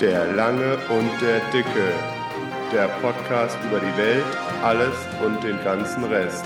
Der 0.00 0.30
Lange 0.34 0.76
und 0.90 1.10
der 1.22 1.40
Dicke. 1.52 1.90
Der 2.70 2.86
Podcast 3.00 3.56
über 3.66 3.80
die 3.80 3.96
Welt, 3.96 4.26
alles 4.62 4.94
und 5.24 5.42
den 5.42 5.56
ganzen 5.64 6.04
Rest. 6.04 6.44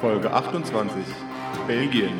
Folge 0.00 0.30
28. 0.30 1.02
Belgien. 1.66 2.12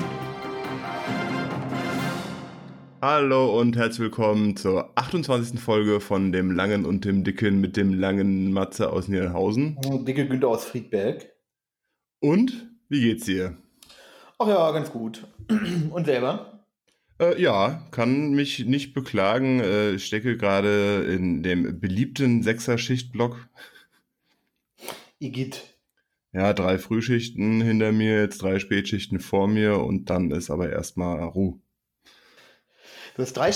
Hallo 3.01 3.57
und 3.57 3.77
herzlich 3.77 4.01
willkommen 4.01 4.57
zur 4.57 4.91
28. 4.97 5.61
Folge 5.61 6.01
von 6.01 6.33
dem 6.33 6.51
Langen 6.51 6.87
und 6.87 7.05
dem 7.05 7.23
Dicken 7.23 7.61
mit 7.61 7.77
dem 7.77 7.95
langen 7.95 8.53
Matze 8.53 8.91
aus 8.91 9.07
Niederhausen. 9.07 9.79
Dicke 10.05 10.27
Günther 10.27 10.49
aus 10.49 10.65
Friedberg. 10.65 11.25
Und 12.19 12.69
wie 12.89 13.03
geht's 13.03 13.27
dir? 13.27 13.57
Ach 14.41 14.49
ja, 14.49 14.73
ganz 14.73 14.91
gut. 14.91 15.29
Und 15.91 16.07
selber? 16.07 16.56
Äh, 17.19 17.41
ja, 17.41 17.87
kann 17.91 18.35
mich 18.35 18.67
nicht 18.67 18.93
beklagen. 18.93 19.61
Äh, 19.61 19.93
ich 19.93 20.07
stecke 20.07 20.37
gerade 20.37 21.05
in 21.09 21.43
dem 21.43 21.81
beliebten 21.81 22.43
Sechser-Schicht-Block. 22.43 23.49
Igitt. 25.19 25.77
Ja, 26.33 26.53
drei 26.53 26.79
Frühschichten 26.79 27.63
hinter 27.63 27.93
mir, 27.93 28.21
jetzt 28.21 28.43
drei 28.43 28.59
Spätschichten 28.59 29.21
vor 29.21 29.49
mir 29.49 29.79
und 29.79 30.11
dann 30.11 30.31
ist 30.31 30.51
aber 30.51 30.71
erstmal 30.71 31.23
Ruhe. 31.25 31.59
Du 33.15 33.23
hast 33.23 33.33
drei, 33.33 33.51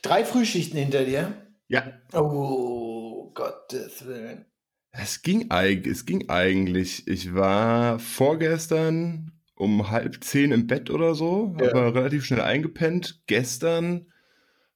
drei 0.00 0.24
Frühschichten 0.24 0.78
hinter 0.78 1.04
dir. 1.04 1.34
Ja. 1.68 1.92
Oh, 2.14 3.30
Gottes 3.34 4.06
Willen. 4.06 4.46
Es 4.90 5.20
ging, 5.20 5.50
eig 5.50 5.86
es 5.86 6.06
ging 6.06 6.30
eigentlich. 6.30 7.06
Ich 7.06 7.34
war 7.34 7.98
vorgestern 7.98 9.31
um 9.62 9.90
halb 9.90 10.22
zehn 10.24 10.50
im 10.52 10.66
Bett 10.66 10.90
oder 10.90 11.14
so, 11.14 11.56
Ja. 11.60 11.70
aber 11.70 11.94
relativ 11.94 12.24
schnell 12.24 12.40
eingepennt. 12.40 13.22
Gestern 13.26 14.12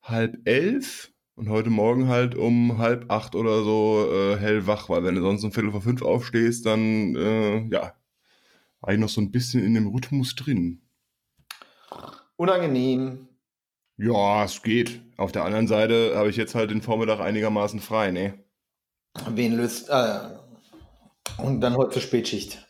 halb 0.03 0.39
elf 0.45 1.13
und 1.35 1.49
heute 1.49 1.71
Morgen 1.71 2.09
halt 2.09 2.37
um 2.37 2.79
halb 2.79 3.11
acht 3.11 3.35
oder 3.35 3.65
so 3.65 4.09
äh, 4.13 4.37
hellwach, 4.37 4.89
weil 4.89 5.03
wenn 5.03 5.17
du 5.17 5.23
sonst 5.23 5.43
um 5.45 5.53
Viertel 5.53 5.73
vor 5.73 5.83
fünf 5.83 6.03
aufstehst, 6.03 6.65
dann 6.65 7.17
äh, 7.17 7.67
ja, 7.69 7.95
war 8.81 8.93
ich 8.95 9.01
noch 9.01 9.09
so 9.09 9.21
ein 9.21 9.33
bisschen 9.33 9.65
in 9.65 9.75
dem 9.75 9.89
Rhythmus 9.89 10.37
drin. 10.37 10.83
Unangenehm. 12.37 13.29
Ja, 13.97 14.45
es 14.45 14.63
geht. 14.63 15.01
Auf 15.17 15.33
der 15.33 15.45
anderen 15.45 15.67
Seite 15.67 16.13
habe 16.15 16.29
ich 16.29 16.37
jetzt 16.37 16.55
halt 16.55 16.71
den 16.71 16.83
Vormittag 16.83 17.19
einigermaßen 17.19 17.81
frei, 17.81 18.13
ne? 18.13 18.45
Wen 19.31 19.57
löst. 19.57 19.89
Äh, 19.89 20.19
und 21.39 21.61
dann 21.61 21.77
heute 21.77 21.93
zur 21.95 22.03
Spätschicht. 22.03 22.67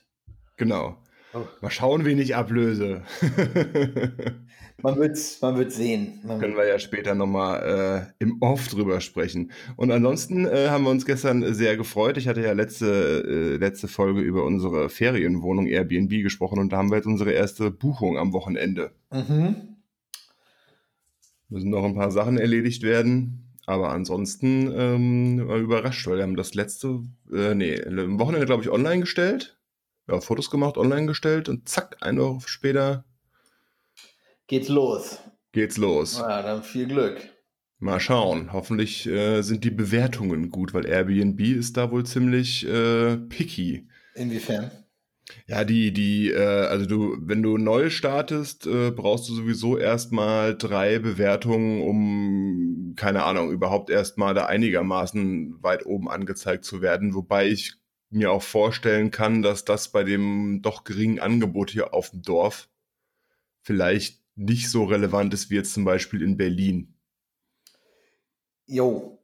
Genau. 0.57 0.97
Oh. 1.37 1.47
Mal 1.61 1.71
schauen, 1.71 2.05
wen 2.05 2.19
ich 2.19 2.35
ablöse. 2.35 3.03
Man 4.83 4.99
wird's, 4.99 5.41
man 5.41 5.57
wird's 5.57 5.77
sehen. 5.77 6.21
Man 6.23 6.39
Können 6.39 6.55
wir 6.55 6.67
ja 6.67 6.79
später 6.79 7.15
nochmal 7.15 8.13
äh, 8.21 8.23
im 8.23 8.37
Off 8.43 8.69
drüber 8.69 9.01
sprechen. 9.01 9.51
Und 9.77 9.91
ansonsten 9.91 10.45
äh, 10.45 10.69
haben 10.69 10.85
wir 10.85 10.91
uns 10.91 11.07
gestern 11.07 11.55
sehr 11.55 11.79
gefreut. 11.79 12.19
Ich 12.19 12.29
hatte 12.29 12.43
ja 12.43 12.53
letzte, 12.53 13.25
äh, 13.27 13.57
letzte 13.57 13.89
Folge 13.89 14.21
über 14.21 14.45
unsere 14.45 14.91
Ferienwohnung 14.91 15.67
Airbnb 15.67 16.23
gesprochen 16.23 16.59
und 16.59 16.73
da 16.73 16.77
haben 16.77 16.91
wir 16.91 16.97
jetzt 16.97 17.07
unsere 17.07 17.33
erste 17.33 17.71
Buchung 17.71 18.19
am 18.19 18.33
Wochenende. 18.33 18.93
mhm. 19.11 19.57
Müssen 21.49 21.71
noch 21.71 21.85
ein 21.85 21.95
paar 21.95 22.11
Sachen 22.11 22.39
erledigt 22.39 22.83
werden. 22.83 23.47
Aber 23.67 23.91
ansonsten 23.91 24.73
ähm, 24.77 25.49
war 25.49 25.57
überrascht, 25.57 26.07
weil 26.07 26.17
wir 26.17 26.23
haben 26.23 26.37
das 26.37 26.55
letzte, 26.55 27.01
äh, 27.33 27.55
nee, 27.55 27.83
am 27.83 28.19
Wochenende, 28.21 28.47
glaube 28.47 28.63
ich, 28.63 28.71
online 28.71 29.01
gestellt. 29.01 29.56
Ja, 30.09 30.21
Fotos 30.21 30.51
gemacht, 30.51 30.77
online 30.77 31.07
gestellt 31.07 31.49
und 31.49 31.69
zack, 31.69 31.97
eine 32.01 32.21
Woche 32.23 32.49
später 32.49 33.05
Geht's 34.47 34.69
los. 34.69 35.19
geht's 35.53 35.77
los. 35.77 36.19
Ja, 36.19 36.43
dann 36.43 36.63
viel 36.63 36.87
Glück. 36.87 37.29
Mal 37.79 37.99
schauen. 38.01 38.53
Hoffentlich 38.53 39.07
äh, 39.07 39.43
sind 39.43 39.65
die 39.65 39.71
Bewertungen 39.71 40.51
gut, 40.51 40.73
weil 40.73 40.87
Airbnb 40.87 41.41
ist 41.41 41.77
da 41.77 41.91
wohl 41.91 42.07
ziemlich 42.07 42.67
äh, 42.67 43.17
picky. 43.17 43.89
Inwiefern? 44.15 44.71
Ja, 45.47 45.65
die, 45.65 45.93
die, 45.93 46.31
äh, 46.31 46.39
also 46.41 46.87
du, 46.87 47.17
wenn 47.21 47.43
du 47.43 47.59
neu 47.59 47.91
startest, 47.91 48.67
äh, 48.67 48.93
brauchst 48.93 49.29
du 49.29 49.35
sowieso 49.35 49.77
erstmal 49.77 50.57
drei 50.57 51.01
Bewertungen, 51.01 51.83
um, 51.83 52.95
keine 52.97 53.25
Ahnung, 53.25 53.51
überhaupt 53.51 53.91
erstmal 53.91 54.35
da 54.35 54.47
einigermaßen 54.47 55.63
weit 55.63 55.85
oben 55.85 56.09
angezeigt 56.09 56.65
zu 56.65 56.81
werden. 56.81 57.15
Wobei 57.15 57.49
ich 57.49 57.75
mir 58.17 58.33
auch 58.33 58.43
vorstellen 58.43 59.11
kann, 59.11 59.43
dass 59.43 59.65
das 59.65 59.93
bei 59.93 60.03
dem 60.03 60.61
doch 60.63 60.85
geringen 60.85 61.21
Angebot 61.21 61.71
hier 61.71 61.95
auf 61.95 62.11
dem 62.11 62.23
Dorf 62.23 62.69
vielleicht 63.63 64.23
nicht 64.35 64.71
so 64.71 64.85
relevant 64.85 65.33
ist 65.35 65.51
wie 65.51 65.55
jetzt 65.55 65.75
zum 65.75 65.85
Beispiel 65.85 66.23
in 66.23 66.37
Berlin. 66.37 66.95
Jo. 68.67 69.19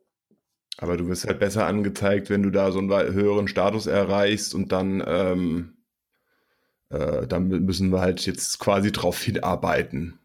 Aber 0.79 0.97
du 0.97 1.07
wirst 1.09 1.27
halt 1.27 1.39
besser 1.39 1.67
angezeigt, 1.67 2.31
wenn 2.31 2.43
du 2.43 2.51
da 2.51 2.73
so 2.73 2.79
einen 2.79 2.91
höheren 2.91 3.47
Status 3.47 3.87
erreichst 3.87 4.55
und 4.55 4.73
dann, 4.73 5.03
ähm, 5.07 5.77
äh, 6.89 7.27
dann 7.27 7.53
mü- 7.53 7.61
müssen 7.61 7.91
wir 7.91 8.01
halt 8.01 8.25
jetzt 8.27 8.59
quasi 8.59 8.91
drauf 8.91 9.21
hinarbeiten. 9.23 10.19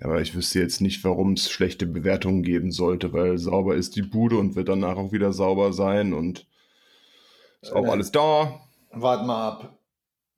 Aber 0.00 0.20
ich 0.20 0.34
wüsste 0.34 0.60
jetzt 0.60 0.80
nicht, 0.80 1.04
warum 1.04 1.32
es 1.32 1.50
schlechte 1.50 1.86
Bewertungen 1.86 2.42
geben 2.42 2.70
sollte, 2.70 3.12
weil 3.12 3.36
sauber 3.36 3.74
ist 3.74 3.96
die 3.96 4.02
Bude 4.02 4.38
und 4.38 4.54
wird 4.54 4.68
danach 4.68 4.96
auch 4.96 5.12
wieder 5.12 5.32
sauber 5.32 5.72
sein 5.72 6.14
und 6.14 6.46
ist 7.62 7.72
auch 7.72 7.84
Äh. 7.86 7.90
alles 7.90 8.10
da. 8.12 8.60
Wart 8.92 9.26
mal 9.26 9.48
ab. 9.48 9.78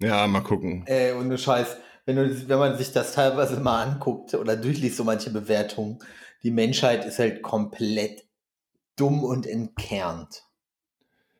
Ja, 0.00 0.26
mal 0.26 0.40
gucken. 0.42 0.84
Ey, 0.86 1.12
und 1.12 1.28
du 1.30 1.38
Scheiß, 1.38 1.76
wenn, 2.06 2.16
du, 2.16 2.48
wenn 2.48 2.58
man 2.58 2.76
sich 2.76 2.92
das 2.92 3.14
teilweise 3.14 3.60
mal 3.60 3.82
anguckt 3.84 4.34
oder 4.34 4.56
durchliest, 4.56 4.96
so 4.96 5.04
manche 5.04 5.30
Bewertungen, 5.30 5.98
die 6.42 6.50
Menschheit 6.50 7.04
ist 7.04 7.18
halt 7.18 7.42
komplett 7.42 8.24
dumm 8.96 9.22
und 9.24 9.46
entkernt. 9.46 10.42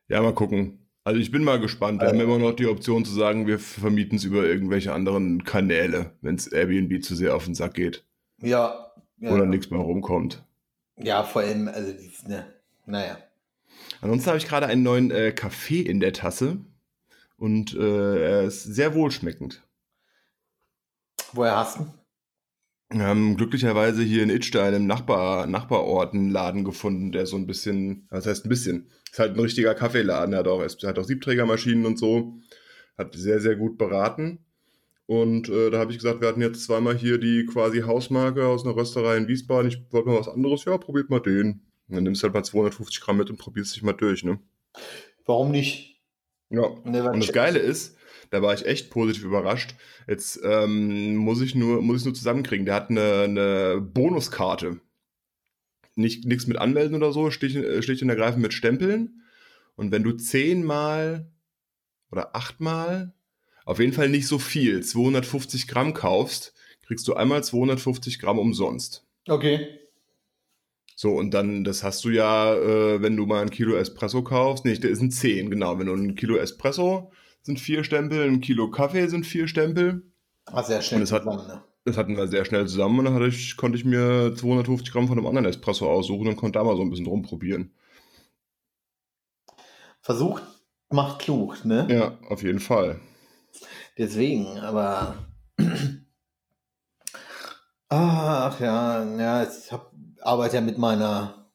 Ja, 0.08 0.22
mal 0.22 0.32
gucken. 0.34 0.78
Also 1.04 1.18
ich 1.18 1.32
bin 1.32 1.42
mal 1.42 1.58
gespannt. 1.58 2.00
Wir 2.00 2.08
Also- 2.08 2.20
haben 2.20 2.24
immer 2.30 2.38
noch 2.38 2.54
die 2.54 2.68
Option 2.68 3.04
zu 3.04 3.12
sagen, 3.12 3.46
wir 3.48 3.58
vermieten 3.58 4.16
es 4.16 4.24
über 4.24 4.44
irgendwelche 4.44 4.92
anderen 4.92 5.42
Kanäle, 5.42 6.12
wenn 6.20 6.36
es 6.36 6.46
Airbnb 6.46 7.02
zu 7.02 7.16
sehr 7.16 7.34
auf 7.34 7.44
den 7.46 7.54
Sack 7.56 7.74
geht 7.74 8.04
Ja. 8.40 8.92
ja. 9.18 9.32
oder 9.32 9.44
nichts 9.46 9.70
mehr 9.70 9.80
rumkommt. 9.80 10.44
Ja, 10.98 11.24
vor 11.24 11.42
allem, 11.42 11.66
also, 11.68 11.92
ne, 12.28 12.46
naja. 12.86 13.16
Ansonsten 14.02 14.26
habe 14.26 14.38
ich 14.38 14.48
gerade 14.48 14.66
einen 14.66 14.82
neuen 14.82 15.12
äh, 15.12 15.30
Kaffee 15.30 15.80
in 15.80 16.00
der 16.00 16.12
Tasse 16.12 16.58
und 17.36 17.72
äh, 17.74 18.22
er 18.24 18.42
ist 18.42 18.64
sehr 18.64 18.94
wohlschmeckend. 18.94 19.62
Woher 21.32 21.56
hast 21.56 21.78
du? 21.78 21.86
Wir 22.90 23.06
haben 23.06 23.36
glücklicherweise 23.36 24.02
hier 24.02 24.24
in 24.24 24.28
Idstein 24.28 24.74
im 24.74 24.86
Nachbar, 24.86 25.46
Nachbarort 25.46 26.14
einen 26.14 26.30
Laden 26.30 26.64
gefunden, 26.64 27.12
der 27.12 27.26
so 27.26 27.36
ein 27.36 27.46
bisschen, 27.46 28.08
das 28.10 28.26
heißt 28.26 28.44
ein 28.44 28.48
bisschen, 28.48 28.88
ist 29.10 29.20
halt 29.20 29.34
ein 29.34 29.40
richtiger 29.40 29.74
Kaffeeladen, 29.74 30.34
er 30.34 30.40
hat 30.40 30.48
auch, 30.48 30.62
hat 30.62 30.98
auch 30.98 31.04
Siebträgermaschinen 31.04 31.86
und 31.86 31.96
so, 31.96 32.40
hat 32.98 33.14
sehr, 33.14 33.38
sehr 33.38 33.54
gut 33.54 33.78
beraten. 33.78 34.40
Und 35.06 35.48
äh, 35.48 35.70
da 35.70 35.78
habe 35.78 35.92
ich 35.92 35.98
gesagt, 35.98 36.20
wir 36.20 36.28
hatten 36.28 36.42
jetzt 36.42 36.64
zweimal 36.64 36.96
hier 36.96 37.18
die 37.18 37.46
quasi 37.46 37.82
Hausmarke 37.82 38.46
aus 38.46 38.64
einer 38.64 38.74
Rösterei 38.74 39.16
in 39.16 39.28
Wiesbaden. 39.28 39.68
Ich 39.68 39.78
wollte 39.90 40.08
mal 40.08 40.18
was 40.18 40.28
anderes. 40.28 40.64
Ja, 40.64 40.76
probiert 40.76 41.08
mal 41.08 41.20
den. 41.20 41.71
Und 41.92 41.96
dann 41.96 42.04
nimmst 42.04 42.22
du 42.22 42.24
halt 42.24 42.32
mal 42.32 42.42
250 42.42 43.02
Gramm 43.02 43.18
mit 43.18 43.28
und 43.28 43.36
probierst 43.36 43.76
dich 43.76 43.82
mal 43.82 43.92
durch, 43.92 44.24
ne? 44.24 44.38
Warum 45.26 45.50
nicht? 45.50 46.00
Ja. 46.48 46.70
Ne, 46.84 47.04
weil- 47.04 47.12
Und 47.12 47.20
das 47.22 47.34
Geile 47.34 47.58
ist, 47.58 47.98
da 48.30 48.40
war 48.40 48.54
ich 48.54 48.64
echt 48.64 48.88
positiv 48.88 49.24
überrascht. 49.24 49.74
Jetzt 50.08 50.40
ähm, 50.42 51.16
muss 51.16 51.42
ich 51.42 51.54
nur, 51.54 51.82
muss 51.82 51.98
ich 52.00 52.04
nur 52.06 52.14
zusammenkriegen. 52.14 52.64
Der 52.64 52.74
hat 52.76 52.88
eine, 52.88 53.20
eine 53.24 53.80
Bonuskarte. 53.82 54.80
Nicht 55.96 56.24
nichts 56.24 56.46
mit 56.46 56.56
Anmelden 56.56 56.96
oder 56.96 57.12
so, 57.12 57.30
schlicht, 57.30 57.56
äh, 57.56 57.76
und 58.02 58.08
ergreifend 58.08 58.40
mit 58.40 58.54
Stempeln. 58.54 59.22
Und 59.76 59.92
wenn 59.92 60.02
du 60.02 60.12
zehnmal 60.12 61.30
oder 62.10 62.34
achtmal, 62.34 63.12
auf 63.66 63.80
jeden 63.80 63.92
Fall 63.92 64.08
nicht 64.08 64.26
so 64.26 64.38
viel, 64.38 64.82
250 64.82 65.68
Gramm 65.68 65.92
kaufst, 65.92 66.54
kriegst 66.86 67.06
du 67.06 67.12
einmal 67.12 67.44
250 67.44 68.18
Gramm 68.18 68.38
umsonst. 68.38 69.06
Okay. 69.28 69.78
So, 71.02 71.16
und 71.16 71.34
dann, 71.34 71.64
das 71.64 71.82
hast 71.82 72.04
du 72.04 72.10
ja, 72.10 72.54
äh, 72.54 73.02
wenn 73.02 73.16
du 73.16 73.26
mal 73.26 73.42
ein 73.42 73.50
Kilo 73.50 73.74
Espresso 73.74 74.22
kaufst, 74.22 74.64
nicht, 74.64 74.84
der 74.84 74.90
ist 74.92 75.02
ein 75.02 75.10
10, 75.10 75.50
genau. 75.50 75.76
Wenn 75.80 75.88
du 75.88 75.94
ein 75.94 76.14
Kilo 76.14 76.36
Espresso 76.36 77.10
sind 77.42 77.58
vier 77.58 77.82
Stempel, 77.82 78.22
ein 78.22 78.40
Kilo 78.40 78.70
Kaffee 78.70 79.08
sind 79.08 79.26
vier 79.26 79.48
Stempel. 79.48 80.04
War 80.46 80.62
sehr 80.62 80.80
schnell 80.80 81.02
es 81.02 81.10
hat- 81.10 81.24
zusammen, 81.24 81.44
ne? 81.48 81.64
Das 81.84 81.96
hatten 81.96 82.16
wir 82.16 82.28
sehr 82.28 82.44
schnell 82.44 82.68
zusammen 82.68 83.00
und 83.00 83.06
dann 83.06 83.14
hatte 83.14 83.26
ich, 83.26 83.56
konnte 83.56 83.76
ich 83.76 83.84
mir 83.84 84.32
250 84.36 84.92
Gramm 84.92 85.08
von 85.08 85.18
einem 85.18 85.26
anderen 85.26 85.46
Espresso 85.46 85.90
aussuchen 85.90 86.28
und 86.28 86.36
konnte 86.36 86.60
da 86.60 86.64
mal 86.64 86.76
so 86.76 86.82
ein 86.82 86.90
bisschen 86.90 87.06
rumprobieren. 87.08 87.74
Versucht 90.02 90.44
macht 90.88 91.18
klug, 91.22 91.64
ne? 91.64 91.88
Ja, 91.90 92.16
auf 92.30 92.44
jeden 92.44 92.60
Fall. 92.60 93.00
Deswegen, 93.98 94.56
aber. 94.60 95.16
Ach 97.88 98.58
ja, 98.60 99.04
ja, 99.18 99.42
ich 99.42 99.70
hab, 99.70 99.91
arbeite 100.22 100.56
ja 100.56 100.60
mit 100.60 100.78
meiner 100.78 101.50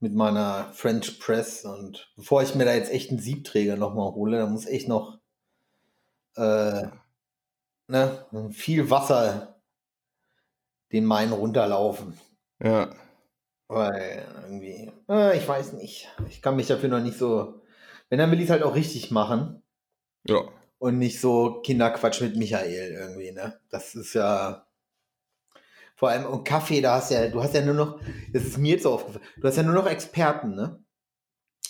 mit 0.00 0.14
meiner 0.14 0.68
French 0.72 1.20
Press 1.20 1.64
und 1.64 2.12
bevor 2.16 2.42
ich 2.42 2.56
mir 2.56 2.64
da 2.64 2.74
jetzt 2.74 2.90
echt 2.90 3.10
einen 3.10 3.20
Siebträger 3.20 3.76
nochmal 3.76 4.12
hole, 4.12 4.38
da 4.38 4.46
muss 4.46 4.66
echt 4.66 4.88
noch 4.88 5.20
äh, 6.34 6.88
ne, 7.86 8.26
viel 8.50 8.90
Wasser 8.90 9.60
den 10.90 11.04
Main 11.04 11.32
runterlaufen. 11.32 12.18
Ja. 12.62 12.90
Weil 13.68 14.26
irgendwie, 14.42 14.92
äh, 15.08 15.38
ich 15.38 15.48
weiß 15.48 15.74
nicht. 15.74 16.08
Ich 16.28 16.42
kann 16.42 16.56
mich 16.56 16.66
dafür 16.66 16.88
noch 16.88 17.00
nicht 17.00 17.18
so. 17.18 17.62
Wenn, 18.08 18.18
dann 18.18 18.30
will 18.30 18.38
ich 18.38 18.44
es 18.44 18.50
halt 18.50 18.62
auch 18.62 18.74
richtig 18.74 19.10
machen. 19.10 19.62
Ja. 20.28 20.42
Und 20.78 20.98
nicht 20.98 21.20
so 21.20 21.62
Kinderquatsch 21.62 22.20
mit 22.20 22.36
Michael 22.36 22.92
irgendwie, 22.92 23.32
ne? 23.32 23.58
Das 23.70 23.94
ist 23.94 24.14
ja. 24.14 24.66
Vor 26.02 26.10
allem, 26.10 26.26
und 26.26 26.42
Kaffee, 26.42 26.80
da 26.80 26.96
hast 26.96 27.12
ja, 27.12 27.28
du 27.28 27.40
hast 27.40 27.54
ja 27.54 27.64
nur 27.64 27.74
noch, 27.74 28.00
das 28.32 28.42
ist 28.42 28.58
mir 28.58 28.72
jetzt 28.72 28.82
so 28.82 28.94
aufgefallen, 28.94 29.24
du 29.36 29.46
hast 29.46 29.56
ja 29.56 29.62
nur 29.62 29.74
noch 29.76 29.86
Experten, 29.86 30.56
ne? 30.56 30.84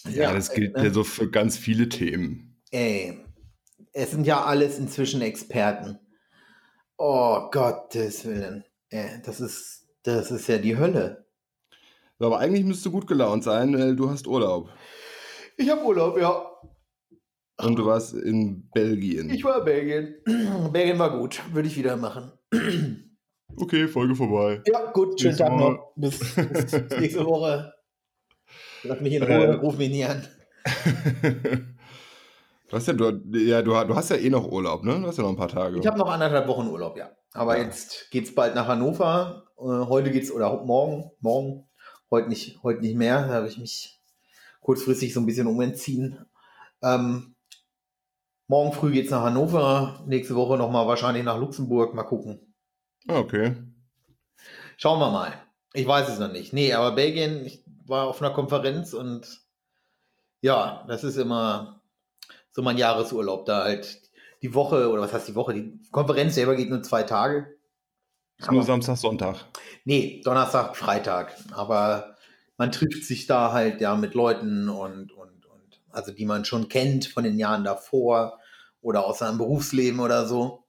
Ja, 0.08 0.32
das 0.32 0.54
gilt 0.54 0.74
ne? 0.74 0.84
ja 0.84 0.90
so 0.90 1.04
für 1.04 1.30
ganz 1.30 1.58
viele 1.58 1.90
Themen. 1.90 2.58
Ey, 2.70 3.22
es 3.92 4.12
sind 4.12 4.26
ja 4.26 4.42
alles 4.42 4.78
inzwischen 4.78 5.20
Experten. 5.20 5.98
Oh 6.96 7.50
Gottes 7.50 8.24
Willen. 8.24 8.64
Ey, 8.88 9.20
das 9.22 9.42
ist, 9.42 9.86
das 10.02 10.30
ist 10.30 10.48
ja 10.48 10.56
die 10.56 10.78
Hölle. 10.78 11.26
Aber 12.18 12.38
eigentlich 12.38 12.64
müsstest 12.64 12.86
du 12.86 12.92
gut 12.92 13.06
gelaunt 13.06 13.44
sein, 13.44 13.78
weil 13.78 13.96
du 13.96 14.08
hast 14.08 14.26
Urlaub. 14.26 14.70
Ich 15.58 15.68
habe 15.68 15.84
Urlaub, 15.84 16.16
ja. 16.16 16.42
Und 17.58 17.76
du 17.76 17.84
warst 17.84 18.14
in 18.14 18.70
Belgien. 18.70 19.28
Ich 19.28 19.44
war 19.44 19.58
in 19.58 19.64
Belgien. 19.66 20.14
Belgien 20.72 20.98
war 20.98 21.18
gut. 21.18 21.42
Würde 21.52 21.68
ich 21.68 21.76
wieder 21.76 21.98
machen. 21.98 22.32
Okay, 23.56 23.86
Folge 23.88 24.14
vorbei. 24.14 24.62
Ja, 24.66 24.90
gut. 24.92 25.20
Schönen 25.20 25.36
Tag 25.36 25.52
noch. 25.56 25.92
Bis, 25.96 26.18
bis 26.18 26.72
nächste 26.98 27.24
Woche. 27.24 27.72
Lass 28.82 29.00
mich 29.00 29.14
in 29.14 29.22
Äh. 29.22 29.34
Ruhe. 29.46 29.56
Ruf 29.60 29.76
mich 29.78 29.90
nie 29.90 30.04
an. 30.04 30.26
du 32.68 32.76
hast 32.76 32.86
ja, 32.88 32.92
du, 32.94 33.20
ja 33.38 33.62
du, 33.62 33.70
du 33.70 33.94
hast 33.94 34.10
ja 34.10 34.16
eh 34.16 34.30
noch 34.30 34.50
Urlaub, 34.50 34.84
ne? 34.84 34.98
Du 35.00 35.06
hast 35.06 35.16
ja 35.18 35.22
noch 35.22 35.30
ein 35.30 35.36
paar 35.36 35.48
Tage. 35.48 35.78
Ich 35.78 35.86
habe 35.86 35.98
noch 35.98 36.08
anderthalb 36.10 36.48
Wochen 36.48 36.66
Urlaub, 36.68 36.96
ja. 36.96 37.10
Aber 37.34 37.56
Ja. 37.58 37.64
jetzt 37.64 38.10
geht's 38.10 38.34
bald 38.34 38.54
nach 38.54 38.66
Hannover. 38.68 39.44
Äh, 39.58 39.62
heute 39.62 40.10
geht's, 40.10 40.30
oder 40.30 40.62
morgen, 40.64 41.10
morgen, 41.20 41.68
heute 42.10 42.28
nicht, 42.28 42.62
heute 42.62 42.80
nicht 42.80 42.96
mehr. 42.96 43.26
Da 43.28 43.34
habe 43.34 43.48
ich 43.48 43.58
mich 43.58 44.00
kurzfristig 44.60 45.12
so 45.14 45.20
ein 45.20 45.26
bisschen 45.26 45.46
umentziehen. 45.46 46.24
Ähm, 46.82 47.34
morgen 48.48 48.72
früh 48.72 48.92
geht's 48.92 49.10
nach 49.10 49.22
Hannover. 49.22 50.02
Nächste 50.06 50.34
Woche 50.34 50.56
nochmal 50.58 50.86
wahrscheinlich 50.86 51.24
nach 51.24 51.38
Luxemburg. 51.38 51.94
Mal 51.94 52.02
gucken. 52.04 52.51
Ah, 53.08 53.18
okay. 53.18 53.56
Schauen 54.76 55.00
wir 55.00 55.10
mal. 55.10 55.32
Ich 55.74 55.86
weiß 55.86 56.08
es 56.08 56.18
noch 56.18 56.32
nicht. 56.32 56.52
Nee, 56.52 56.72
aber 56.72 56.92
Belgien, 56.92 57.44
ich 57.44 57.64
war 57.86 58.06
auf 58.06 58.20
einer 58.20 58.32
Konferenz 58.32 58.92
und 58.92 59.40
ja, 60.40 60.84
das 60.88 61.04
ist 61.04 61.16
immer 61.16 61.82
so 62.50 62.62
mein 62.62 62.78
Jahresurlaub. 62.78 63.46
Da 63.46 63.64
halt 63.64 64.00
die 64.42 64.54
Woche, 64.54 64.90
oder 64.90 65.02
was 65.02 65.12
heißt 65.12 65.28
die 65.28 65.34
Woche? 65.34 65.54
Die 65.54 65.80
Konferenz 65.90 66.34
selber 66.34 66.56
geht 66.56 66.70
nur 66.70 66.82
zwei 66.82 67.04
Tage. 67.04 67.56
Ist 68.38 68.50
nur 68.50 68.62
Samstag, 68.62 68.96
Sonntag. 68.96 69.36
Nee, 69.84 70.20
Donnerstag, 70.24 70.76
Freitag. 70.76 71.36
Aber 71.52 72.16
man 72.56 72.72
trifft 72.72 73.04
sich 73.04 73.26
da 73.26 73.52
halt 73.52 73.80
ja 73.80 73.94
mit 73.96 74.14
Leuten 74.14 74.68
und, 74.68 75.12
und, 75.12 75.46
und, 75.46 75.80
also 75.90 76.12
die 76.12 76.26
man 76.26 76.44
schon 76.44 76.68
kennt 76.68 77.06
von 77.06 77.24
den 77.24 77.38
Jahren 77.38 77.64
davor 77.64 78.38
oder 78.80 79.06
aus 79.06 79.20
seinem 79.20 79.38
Berufsleben 79.38 80.00
oder 80.00 80.26
so. 80.26 80.64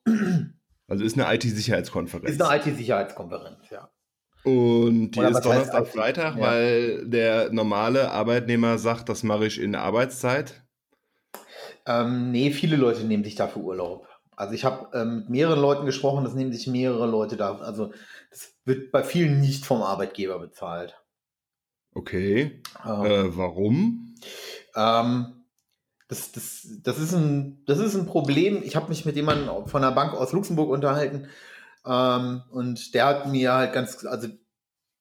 Also 0.88 1.04
ist 1.04 1.18
eine 1.20 1.34
IT-Sicherheitskonferenz. 1.36 2.30
Ist 2.32 2.42
eine 2.42 2.60
IT-Sicherheitskonferenz, 2.62 3.70
ja. 3.70 3.90
Und 4.44 5.12
die 5.12 5.20
Oder 5.20 5.30
ist 5.30 5.42
Donnerstag, 5.46 5.84
IT? 5.84 5.88
Freitag, 5.90 6.36
Ja. 6.36 6.42
weil 6.42 7.08
der 7.08 7.52
normale 7.54 8.12
Arbeitnehmer 8.12 8.78
sagt, 8.78 9.08
das 9.08 9.24
mache 9.24 9.46
ich 9.46 9.60
in 9.62 9.72
der 9.72 9.82
Arbeitszeit. 9.82 10.64
Ähm, 11.86 12.32
nee, 12.32 12.52
viele 12.52 12.76
Leute 12.76 13.04
nehmen 13.06 13.24
sich 13.24 13.36
dafür 13.36 13.62
Urlaub. 13.62 14.08
Also 14.36 14.54
ich 14.54 14.66
habe 14.66 14.90
ähm, 14.98 15.16
mit 15.20 15.30
mehreren 15.30 15.60
Leuten 15.60 15.86
gesprochen, 15.86 16.24
das 16.24 16.34
nehmen 16.34 16.52
sich 16.52 16.68
mehrere 16.68 17.08
Leute 17.08 17.38
da. 17.38 17.58
Also 17.60 17.94
das 18.32 18.54
wird 18.66 18.92
bei 18.92 19.04
vielen 19.04 19.40
nicht 19.40 19.66
vom 19.66 19.82
Arbeitgeber 19.82 20.40
bezahlt. 20.40 21.00
Okay. 21.94 22.62
Ähm, 22.86 23.06
Äh, 23.06 23.38
warum? 23.38 24.16
Ähm, 24.76 25.43
das, 26.14 26.32
das, 26.32 26.68
das, 26.84 27.00
ist 27.00 27.14
ein, 27.14 27.64
das 27.66 27.80
ist 27.80 27.96
ein 27.96 28.06
Problem. 28.06 28.62
Ich 28.64 28.76
habe 28.76 28.90
mich 28.90 29.06
mit 29.06 29.16
jemandem 29.16 29.68
von 29.68 29.82
der 29.82 29.92
Bank 29.92 30.14
aus 30.14 30.32
Luxemburg 30.32 30.70
unterhalten 30.70 31.28
ähm, 31.86 32.44
und 32.52 32.94
der 32.94 33.06
hat 33.08 33.28
mir 33.28 33.54
halt 33.54 33.74
ganz, 33.74 34.06
also 34.06 34.28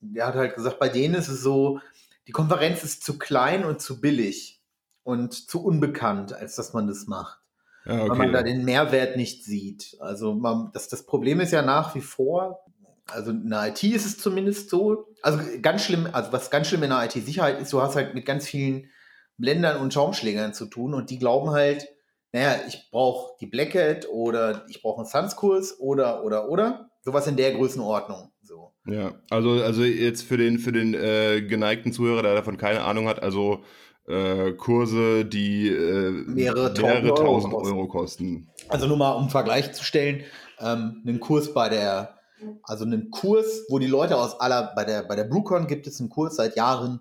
der 0.01 0.27
hat 0.27 0.35
halt 0.35 0.55
gesagt, 0.55 0.79
bei 0.79 0.89
denen 0.89 1.15
ist 1.15 1.29
es 1.29 1.43
so, 1.43 1.81
die 2.27 2.33
Konferenz 2.33 2.83
ist 2.83 3.05
zu 3.05 3.19
klein 3.19 3.65
und 3.65 3.81
zu 3.81 4.01
billig 4.01 4.63
und 5.03 5.33
zu 5.33 5.63
unbekannt, 5.63 6.33
als 6.33 6.57
dass 6.57 6.73
man 6.73 6.87
das 6.87 7.07
macht. 7.07 7.41
Ja, 7.85 8.09
weil 8.09 8.17
man 8.17 8.33
da 8.33 8.41
okay. 8.41 8.53
den 8.53 8.65
Mehrwert 8.65 9.17
nicht 9.17 9.45
sieht. 9.45 9.97
Also 10.01 10.35
man, 10.35 10.71
das, 10.73 10.89
das 10.89 11.05
Problem 11.05 11.41
ist 11.41 11.53
ja 11.53 11.63
nach 11.63 11.95
wie 11.97 12.01
vor, 12.01 12.65
also 13.07 13.33
in 13.33 13.51
der 13.51 13.69
IT 13.69 13.83
ist 13.83 14.07
es 14.07 14.19
zumindest 14.19 14.71
so, 14.71 15.09
also 15.21 15.41
ganz 15.61 15.83
schlimm, 15.83 16.09
also 16.13 16.33
was 16.33 16.51
ganz 16.51 16.69
schlimm 16.69 16.85
in 16.85 16.91
der 16.91 17.05
IT-Sicherheit 17.05 17.61
ist, 17.61 17.73
du 17.73 17.83
hast 17.83 17.97
halt 17.97 18.15
mit 18.15 18.25
ganz 18.25 18.47
vielen 18.47 18.89
Blendern 19.37 19.81
und 19.81 19.93
Schaumschlägern 19.93 20.55
zu 20.55 20.67
tun 20.67 20.95
und 20.95 21.11
die 21.11 21.19
glauben 21.19 21.51
halt, 21.51 21.89
naja, 22.33 22.57
ich 22.67 22.89
brauche 22.91 23.35
die 23.41 23.47
Black 23.47 23.75
Hat 23.75 24.09
oder 24.09 24.65
ich 24.69 24.83
brauche 24.83 25.01
einen 25.01 25.07
Suns-Kurs 25.09 25.79
oder, 25.81 26.25
oder, 26.25 26.49
oder. 26.49 26.91
Sowas 27.05 27.27
in 27.27 27.37
der 27.37 27.53
Größenordnung. 27.53 28.31
So. 28.43 28.73
Ja, 28.87 29.15
also, 29.29 29.51
also 29.63 29.83
jetzt 29.83 30.23
für 30.23 30.37
den, 30.37 30.59
für 30.59 30.73
den 30.73 30.95
äh, 30.95 31.43
geneigten 31.43 31.93
Zuhörer, 31.93 32.23
der 32.23 32.35
davon 32.35 32.57
keine 32.57 32.83
Ahnung 32.83 33.09
hat, 33.09 33.23
also 33.23 33.65
äh, 34.07 34.53
Kurse, 34.53 35.25
die 35.25 35.69
äh, 35.69 36.11
Mehrere 36.11 36.73
tausend 36.73 37.05
mehrere 37.05 37.13
Euro 37.13 37.25
tausend 37.25 37.53
kosten. 37.53 37.73
Euro 37.73 37.89
kosten. 37.89 38.51
Also 38.69 38.87
nur 38.87 38.97
mal 38.97 39.13
um 39.13 39.31
Vergleich 39.31 39.73
zu 39.73 39.85
stellen, 39.85 40.23
ähm, 40.59 41.03
einen 41.07 41.21
Kurs 41.21 41.53
bei 41.53 41.69
der, 41.69 42.19
also 42.63 42.85
einen 42.85 43.11
Kurs, 43.11 43.67
wo 43.69 43.79
die 43.79 43.87
Leute 43.87 44.17
aus 44.17 44.41
aller, 44.41 44.73
bei 44.75 44.85
der, 44.85 45.03
bei 45.03 45.17
der 45.17 45.25
BruCon 45.25 45.67
gibt 45.67 45.87
es 45.87 46.01
einen 46.01 46.09
Kurs 46.09 46.37
seit 46.37 46.57
Jahren, 46.57 47.01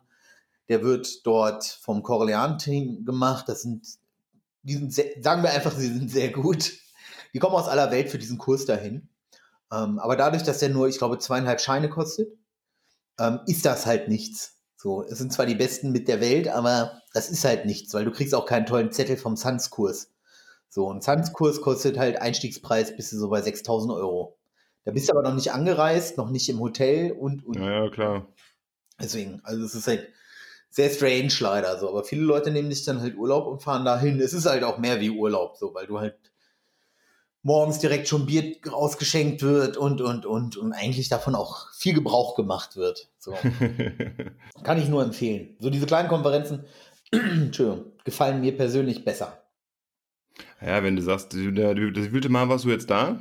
der 0.71 0.83
wird 0.83 1.27
dort 1.27 1.65
vom 1.65 2.01
Corleone-Team 2.01 3.03
gemacht. 3.03 3.49
Das 3.49 3.61
sind, 3.61 3.85
die 4.63 4.75
sind 4.75 4.93
sehr, 4.93 5.11
sagen 5.21 5.43
wir 5.43 5.51
einfach, 5.51 5.75
sie 5.75 5.87
sind 5.87 6.09
sehr 6.09 6.29
gut. 6.29 6.71
Die 7.33 7.39
kommen 7.39 7.55
aus 7.55 7.67
aller 7.67 7.91
Welt 7.91 8.09
für 8.09 8.17
diesen 8.17 8.37
Kurs 8.37 8.63
dahin. 8.63 9.09
Ähm, 9.69 9.99
aber 9.99 10.15
dadurch, 10.15 10.43
dass 10.43 10.59
der 10.59 10.69
nur, 10.69 10.87
ich 10.87 10.97
glaube, 10.97 11.19
zweieinhalb 11.19 11.59
Scheine 11.59 11.89
kostet, 11.89 12.31
ähm, 13.19 13.41
ist 13.47 13.65
das 13.65 13.85
halt 13.85 14.07
nichts. 14.07 14.61
So, 14.77 15.03
es 15.03 15.17
sind 15.17 15.33
zwar 15.33 15.45
die 15.45 15.55
Besten 15.55 15.91
mit 15.91 16.07
der 16.07 16.21
Welt, 16.21 16.47
aber 16.47 17.01
das 17.13 17.29
ist 17.29 17.43
halt 17.43 17.65
nichts, 17.65 17.93
weil 17.93 18.05
du 18.05 18.11
kriegst 18.11 18.33
auch 18.33 18.45
keinen 18.45 18.65
tollen 18.65 18.93
Zettel 18.93 19.17
vom 19.17 19.35
Suns-Kurs. 19.35 20.09
So, 20.69 20.89
ein 20.89 21.01
Suns-Kurs 21.01 21.59
kostet 21.59 21.97
halt 21.97 22.21
Einstiegspreis 22.21 22.95
bis 22.95 23.09
so 23.09 23.27
bei 23.27 23.41
6000 23.41 23.91
Euro. 23.91 24.37
Da 24.85 24.93
bist 24.93 25.09
du 25.09 25.11
aber 25.11 25.23
noch 25.27 25.35
nicht 25.35 25.51
angereist, 25.51 26.17
noch 26.17 26.29
nicht 26.29 26.47
im 26.47 26.61
Hotel 26.61 27.11
und, 27.11 27.45
und 27.45 27.59
Ja, 27.59 27.83
ja, 27.83 27.89
klar. 27.89 28.25
deswegen, 29.01 29.41
also 29.43 29.65
es 29.65 29.75
ist 29.75 29.87
halt 29.87 30.07
sehr 30.71 30.89
strange 30.89 31.33
leider 31.39 31.77
so. 31.77 31.89
Aber 31.89 32.03
viele 32.03 32.23
Leute 32.23 32.49
nehmen 32.49 32.71
sich 32.71 32.85
dann 32.85 33.01
halt 33.01 33.15
Urlaub 33.15 33.45
und 33.45 33.61
fahren 33.61 33.85
dahin. 33.85 34.19
Es 34.19 34.33
ist 34.33 34.47
halt 34.47 34.63
auch 34.63 34.79
mehr 34.79 34.99
wie 34.99 35.11
Urlaub 35.11 35.57
so, 35.57 35.73
weil 35.75 35.85
du 35.85 35.99
halt 35.99 36.15
morgens 37.43 37.79
direkt 37.79 38.07
schon 38.07 38.25
Bier 38.25 38.55
ausgeschenkt 38.71 39.41
wird 39.41 39.75
und, 39.75 40.01
und, 40.01 40.25
und, 40.25 40.57
und 40.57 40.73
eigentlich 40.73 41.09
davon 41.09 41.35
auch 41.35 41.71
viel 41.73 41.93
Gebrauch 41.93 42.35
gemacht 42.35 42.77
wird. 42.77 43.09
So. 43.19 43.33
Kann 44.63 44.81
ich 44.81 44.87
nur 44.87 45.03
empfehlen. 45.03 45.57
So 45.59 45.69
diese 45.69 45.85
kleinen 45.85 46.09
Konferenzen, 46.09 46.63
Entschuldigung, 47.11 47.91
gefallen 48.05 48.39
mir 48.39 48.55
persönlich 48.55 49.03
besser. 49.03 49.43
ja, 50.61 50.81
wenn 50.83 50.95
du 50.95 51.01
sagst, 51.01 51.33
das 51.33 51.39
wievielte 51.39 52.29
Mal 52.29 52.47
warst 52.47 52.63
du 52.63 52.69
jetzt 52.69 52.89
da? 52.89 53.19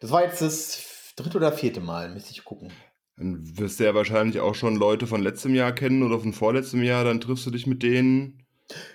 Das 0.00 0.12
war 0.12 0.22
jetzt 0.22 0.42
das 0.42 1.14
dritte 1.16 1.38
oder 1.38 1.50
vierte 1.50 1.80
Mal, 1.80 2.10
müsste 2.10 2.30
ich 2.30 2.44
gucken. 2.44 2.70
Dann 3.16 3.58
wirst 3.58 3.78
du 3.78 3.84
ja 3.84 3.94
wahrscheinlich 3.94 4.40
auch 4.40 4.54
schon 4.54 4.76
Leute 4.76 5.06
von 5.06 5.22
letztem 5.22 5.54
Jahr 5.54 5.72
kennen 5.72 6.02
oder 6.02 6.18
von 6.18 6.32
vorletztem 6.32 6.82
Jahr, 6.82 7.04
dann 7.04 7.20
triffst 7.20 7.46
du 7.46 7.50
dich 7.50 7.66
mit 7.66 7.82
denen. 7.82 8.42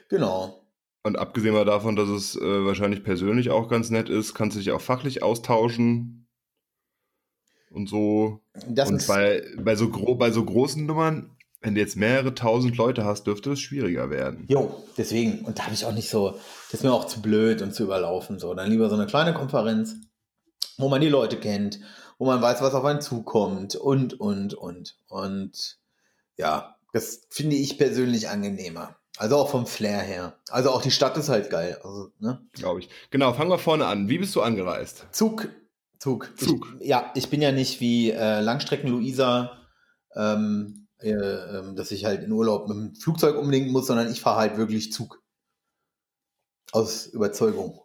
Genau. 0.09 0.59
Und 1.03 1.17
abgesehen 1.17 1.53
mal 1.53 1.65
davon, 1.65 1.95
dass 1.95 2.09
es 2.09 2.35
äh, 2.35 2.65
wahrscheinlich 2.65 3.03
persönlich 3.03 3.49
auch 3.49 3.69
ganz 3.69 3.89
nett 3.89 4.09
ist, 4.09 4.33
kannst 4.33 4.55
du 4.55 4.59
dich 4.59 4.71
auch 4.71 4.81
fachlich 4.81 5.23
austauschen. 5.23 6.27
Und 7.71 7.87
so. 7.87 8.41
Das 8.67 8.89
und 8.89 9.07
bei, 9.07 9.43
bei, 9.57 9.75
so 9.75 9.89
gro 9.89 10.15
bei 10.15 10.31
so 10.31 10.43
großen 10.43 10.85
Nummern, 10.85 11.37
wenn 11.61 11.75
du 11.75 11.81
jetzt 11.81 11.95
mehrere 11.95 12.33
tausend 12.33 12.75
Leute 12.77 13.05
hast, 13.05 13.27
dürfte 13.27 13.51
es 13.51 13.59
schwieriger 13.61 14.09
werden. 14.09 14.45
jo, 14.49 14.83
deswegen. 14.97 15.45
Und 15.45 15.59
da 15.59 15.63
habe 15.63 15.73
ich 15.73 15.85
auch 15.85 15.93
nicht 15.93 16.09
so, 16.09 16.31
das 16.31 16.79
ist 16.79 16.83
mir 16.83 16.91
auch 16.91 17.05
zu 17.05 17.21
blöd 17.21 17.61
und 17.61 17.73
zu 17.73 17.83
überlaufen. 17.83 18.39
So, 18.39 18.53
dann 18.53 18.69
lieber 18.69 18.89
so 18.89 18.95
eine 18.95 19.05
kleine 19.05 19.33
Konferenz, 19.33 19.95
wo 20.77 20.89
man 20.89 20.99
die 20.99 21.09
Leute 21.09 21.37
kennt, 21.37 21.79
wo 22.19 22.25
man 22.25 22.41
weiß, 22.41 22.61
was 22.61 22.75
auf 22.75 22.85
einen 22.85 23.01
zukommt 23.01 23.75
und, 23.75 24.19
und, 24.19 24.53
und. 24.53 24.99
Und 25.07 25.79
ja, 26.37 26.75
das 26.93 27.21
finde 27.29 27.55
ich 27.55 27.77
persönlich 27.77 28.29
angenehmer. 28.29 28.97
Also 29.17 29.37
auch 29.37 29.49
vom 29.49 29.65
Flair 29.65 30.01
her. 30.01 30.37
Also 30.49 30.69
auch 30.69 30.81
die 30.81 30.91
Stadt 30.91 31.17
ist 31.17 31.29
halt 31.29 31.49
geil. 31.49 31.79
Also, 31.83 32.11
ne? 32.19 32.45
Glaube 32.53 32.81
ich. 32.81 32.89
Genau, 33.09 33.33
fangen 33.33 33.49
wir 33.49 33.57
vorne 33.57 33.85
an. 33.85 34.09
Wie 34.09 34.17
bist 34.17 34.35
du 34.35 34.41
angereist? 34.41 35.07
Zug. 35.11 35.49
Zug. 35.97 36.31
Zug. 36.37 36.67
Ich, 36.79 36.87
ja, 36.87 37.11
ich 37.15 37.29
bin 37.29 37.41
ja 37.41 37.51
nicht 37.51 37.79
wie 37.79 38.11
äh, 38.11 38.41
Langstrecken-Luisa, 38.41 39.57
ähm, 40.15 40.87
äh, 40.99 41.11
ähm, 41.11 41.75
dass 41.75 41.91
ich 41.91 42.05
halt 42.05 42.23
in 42.23 42.31
Urlaub 42.31 42.67
mit 42.67 42.77
dem 42.77 42.95
Flugzeug 42.95 43.37
unbedingt 43.37 43.71
muss, 43.71 43.87
sondern 43.87 44.11
ich 44.11 44.21
fahre 44.21 44.39
halt 44.39 44.57
wirklich 44.57 44.91
Zug. 44.91 45.21
Aus 46.71 47.07
Überzeugung. 47.07 47.81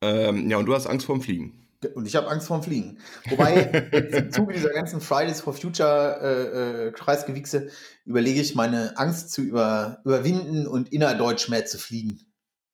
Ähm, 0.00 0.50
ja, 0.50 0.58
und 0.58 0.66
du 0.66 0.74
hast 0.74 0.86
Angst 0.86 1.06
vorm 1.06 1.22
Fliegen. 1.22 1.61
Und 1.94 2.06
ich 2.06 2.16
habe 2.16 2.28
Angst 2.28 2.46
vorm 2.46 2.62
Fliegen. 2.62 2.98
Wobei, 3.28 3.54
im 3.92 4.32
Zuge 4.32 4.54
dieser 4.54 4.70
ganzen 4.70 5.00
Fridays 5.00 5.40
for 5.40 5.52
Future 5.52 6.20
äh, 6.22 6.88
äh, 6.88 6.92
Kreisgewichse 6.92 7.70
überlege 8.04 8.40
ich, 8.40 8.54
meine 8.54 8.96
Angst 8.98 9.32
zu 9.32 9.42
über, 9.42 10.00
überwinden 10.04 10.66
und 10.66 10.92
innerdeutsch 10.92 11.48
mehr 11.48 11.66
zu 11.66 11.78
fliegen. 11.78 12.20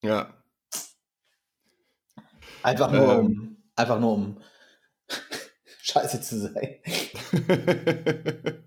Ja. 0.03 0.35
Einfach 2.63 2.93
nur 2.93 3.13
Ähm. 3.13 3.19
um, 3.19 3.57
einfach 3.77 4.01
nur 4.01 4.13
um 4.13 4.41
scheiße 5.83 6.21
zu 6.21 6.39
sein. 6.41 6.77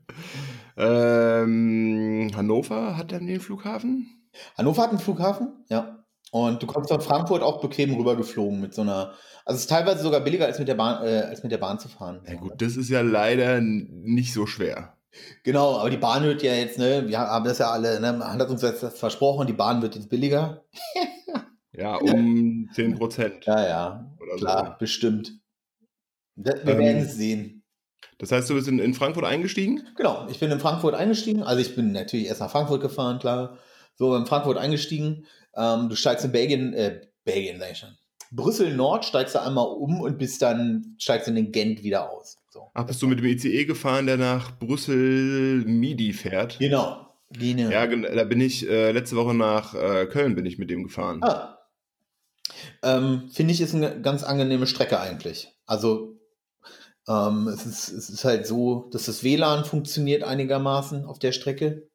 ähm, 0.78 2.32
Hannover 2.36 2.98
hat 2.98 3.12
dann 3.12 3.28
den 3.28 3.40
Flughafen? 3.40 4.30
Hannover 4.58 4.84
hat 4.84 4.90
einen 4.90 5.00
Flughafen, 5.00 5.66
ja. 5.70 6.01
Und 6.32 6.64
du 6.64 6.68
kommst 6.68 6.90
von 6.90 7.02
Frankfurt 7.02 7.44
auch 7.44 7.62
bequem 7.62 7.94
rübergeflogen 7.94 8.60
mit 8.60 8.74
so 8.74 8.82
einer. 8.82 9.14
Also 9.46 9.58
es 9.58 9.62
ist 9.62 9.70
teilweise 9.70 10.02
sogar 10.02 10.22
billiger 10.22 10.46
als 10.46 10.60
mit 10.60 10.68
der 10.68 10.76
Bahn, 10.76 11.06
äh, 11.06 11.20
als 11.20 11.44
mit 11.44 11.52
der 11.52 11.58
Bahn 11.58 11.78
zu 11.78 11.90
fahren. 11.90 12.22
Ja 12.28 12.36
gut, 12.36 12.54
das 12.58 12.78
ist 12.78 12.90
ja 12.90 13.02
leider 13.02 13.60
nicht 13.62 14.34
so 14.34 14.46
schwer. 14.46 14.98
Genau, 15.44 15.78
aber 15.78 15.90
die 15.90 15.98
Bahn 15.98 16.24
wird 16.24 16.42
ja 16.42 16.54
jetzt, 16.54 16.78
ne, 16.78 17.06
wir 17.08 17.20
haben 17.20 17.44
das 17.44 17.58
ja 17.58 17.70
alle, 17.70 18.00
ne, 18.00 18.14
man 18.14 18.40
hat 18.40 18.50
uns 18.50 18.62
das 18.62 18.98
versprochen, 18.98 19.46
die 19.46 19.54
Bahn 19.54 19.82
wird 19.82 19.96
jetzt 19.96 20.10
billiger. 20.10 20.64
Ja, 21.74 21.96
um 21.96 22.70
10 22.74 22.98
Prozent. 22.98 23.46
Ja, 23.46 23.66
ja, 23.68 24.14
Oder 24.20 24.36
klar, 24.36 24.78
bestimmt. 24.78 25.40
Wir 26.36 26.54
wir 26.64 26.74
Ähm, 26.74 26.80
werden 26.80 27.02
es 27.04 27.16
sehen. 27.16 27.64
Das 28.18 28.32
heißt, 28.32 28.50
du 28.50 28.56
bist 28.56 28.68
in, 28.68 28.78
in 28.80 28.94
Frankfurt 28.94 29.26
eingestiegen? 29.26 29.88
Genau, 29.96 30.28
ich 30.30 30.40
bin 30.40 30.52
in 30.52 30.60
Frankfurt 30.60 30.96
eingestiegen. 30.96 31.44
Also 31.44 31.62
ich 31.62 31.76
bin 31.76 31.92
natürlich 31.92 32.28
erst 32.28 32.42
nach 32.42 32.52
Frankfurt 32.52 32.82
gefahren, 32.82 33.20
klar. 33.20 33.58
So, 33.96 34.16
in 34.16 34.26
Frankfurt 34.26 34.58
eingestiegen. 34.58 35.26
Ähm, 35.56 35.90
du 35.90 35.96
steigst 35.96 36.26
in 36.26 36.32
Belgien, 36.32 36.74
äh, 36.74 37.02
Belgien 37.24 37.60
sag 37.60 37.72
ich 37.72 37.78
schon. 37.78 37.98
Brüssel 38.32 38.74
Nord 38.74 39.04
steigst 39.04 39.36
du 39.36 39.42
einmal 39.42 39.68
um 39.68 40.00
und 40.02 40.18
bist 40.18 40.42
dann, 40.42 40.96
steigst 40.98 41.28
in 41.28 41.36
den 41.36 41.52
Gent 41.52 41.84
wieder 41.84 42.10
aus. 42.10 42.38
So. 42.50 42.72
Ach, 42.74 42.86
bist 42.86 43.02
du 43.02 43.08
mit 43.08 43.20
dem 43.20 43.26
ICE 43.26 43.66
gefahren, 43.66 44.06
der 44.06 44.18
nach 44.18 44.58
Brüssel-Midi 44.58 46.14
fährt? 46.14 46.58
Genau. 46.60 47.08
Gene. 47.32 47.72
Ja, 47.72 47.88
da 47.88 48.24
bin 48.26 48.42
ich 48.42 48.68
äh, 48.70 48.92
letzte 48.92 49.16
Woche 49.16 49.34
nach 49.34 49.74
äh, 49.74 50.06
Köln 50.06 50.36
bin 50.36 50.46
ich 50.46 50.58
mit 50.58 50.70
dem 50.70 50.84
gefahren. 50.84 51.24
Ah. 51.24 51.60
Ähm, 52.84 53.30
Finde 53.32 53.54
ich, 53.54 53.62
ist 53.62 53.74
eine 53.74 54.02
ganz 54.02 54.24
angenehme 54.24 54.68
Strecke 54.68 55.00
eigentlich. 55.00 55.54
Also 55.66 56.20
ähm, 57.08 57.48
es, 57.48 57.66
ist, 57.66 57.90
es 57.90 58.10
ist 58.10 58.24
halt 58.26 58.46
so, 58.46 58.90
dass 58.92 59.06
das 59.06 59.24
WLAN 59.24 59.66
funktioniert 59.66 60.24
einigermaßen 60.24 61.06
auf 61.06 61.20
der 61.20 61.32
Strecke. 61.32 61.90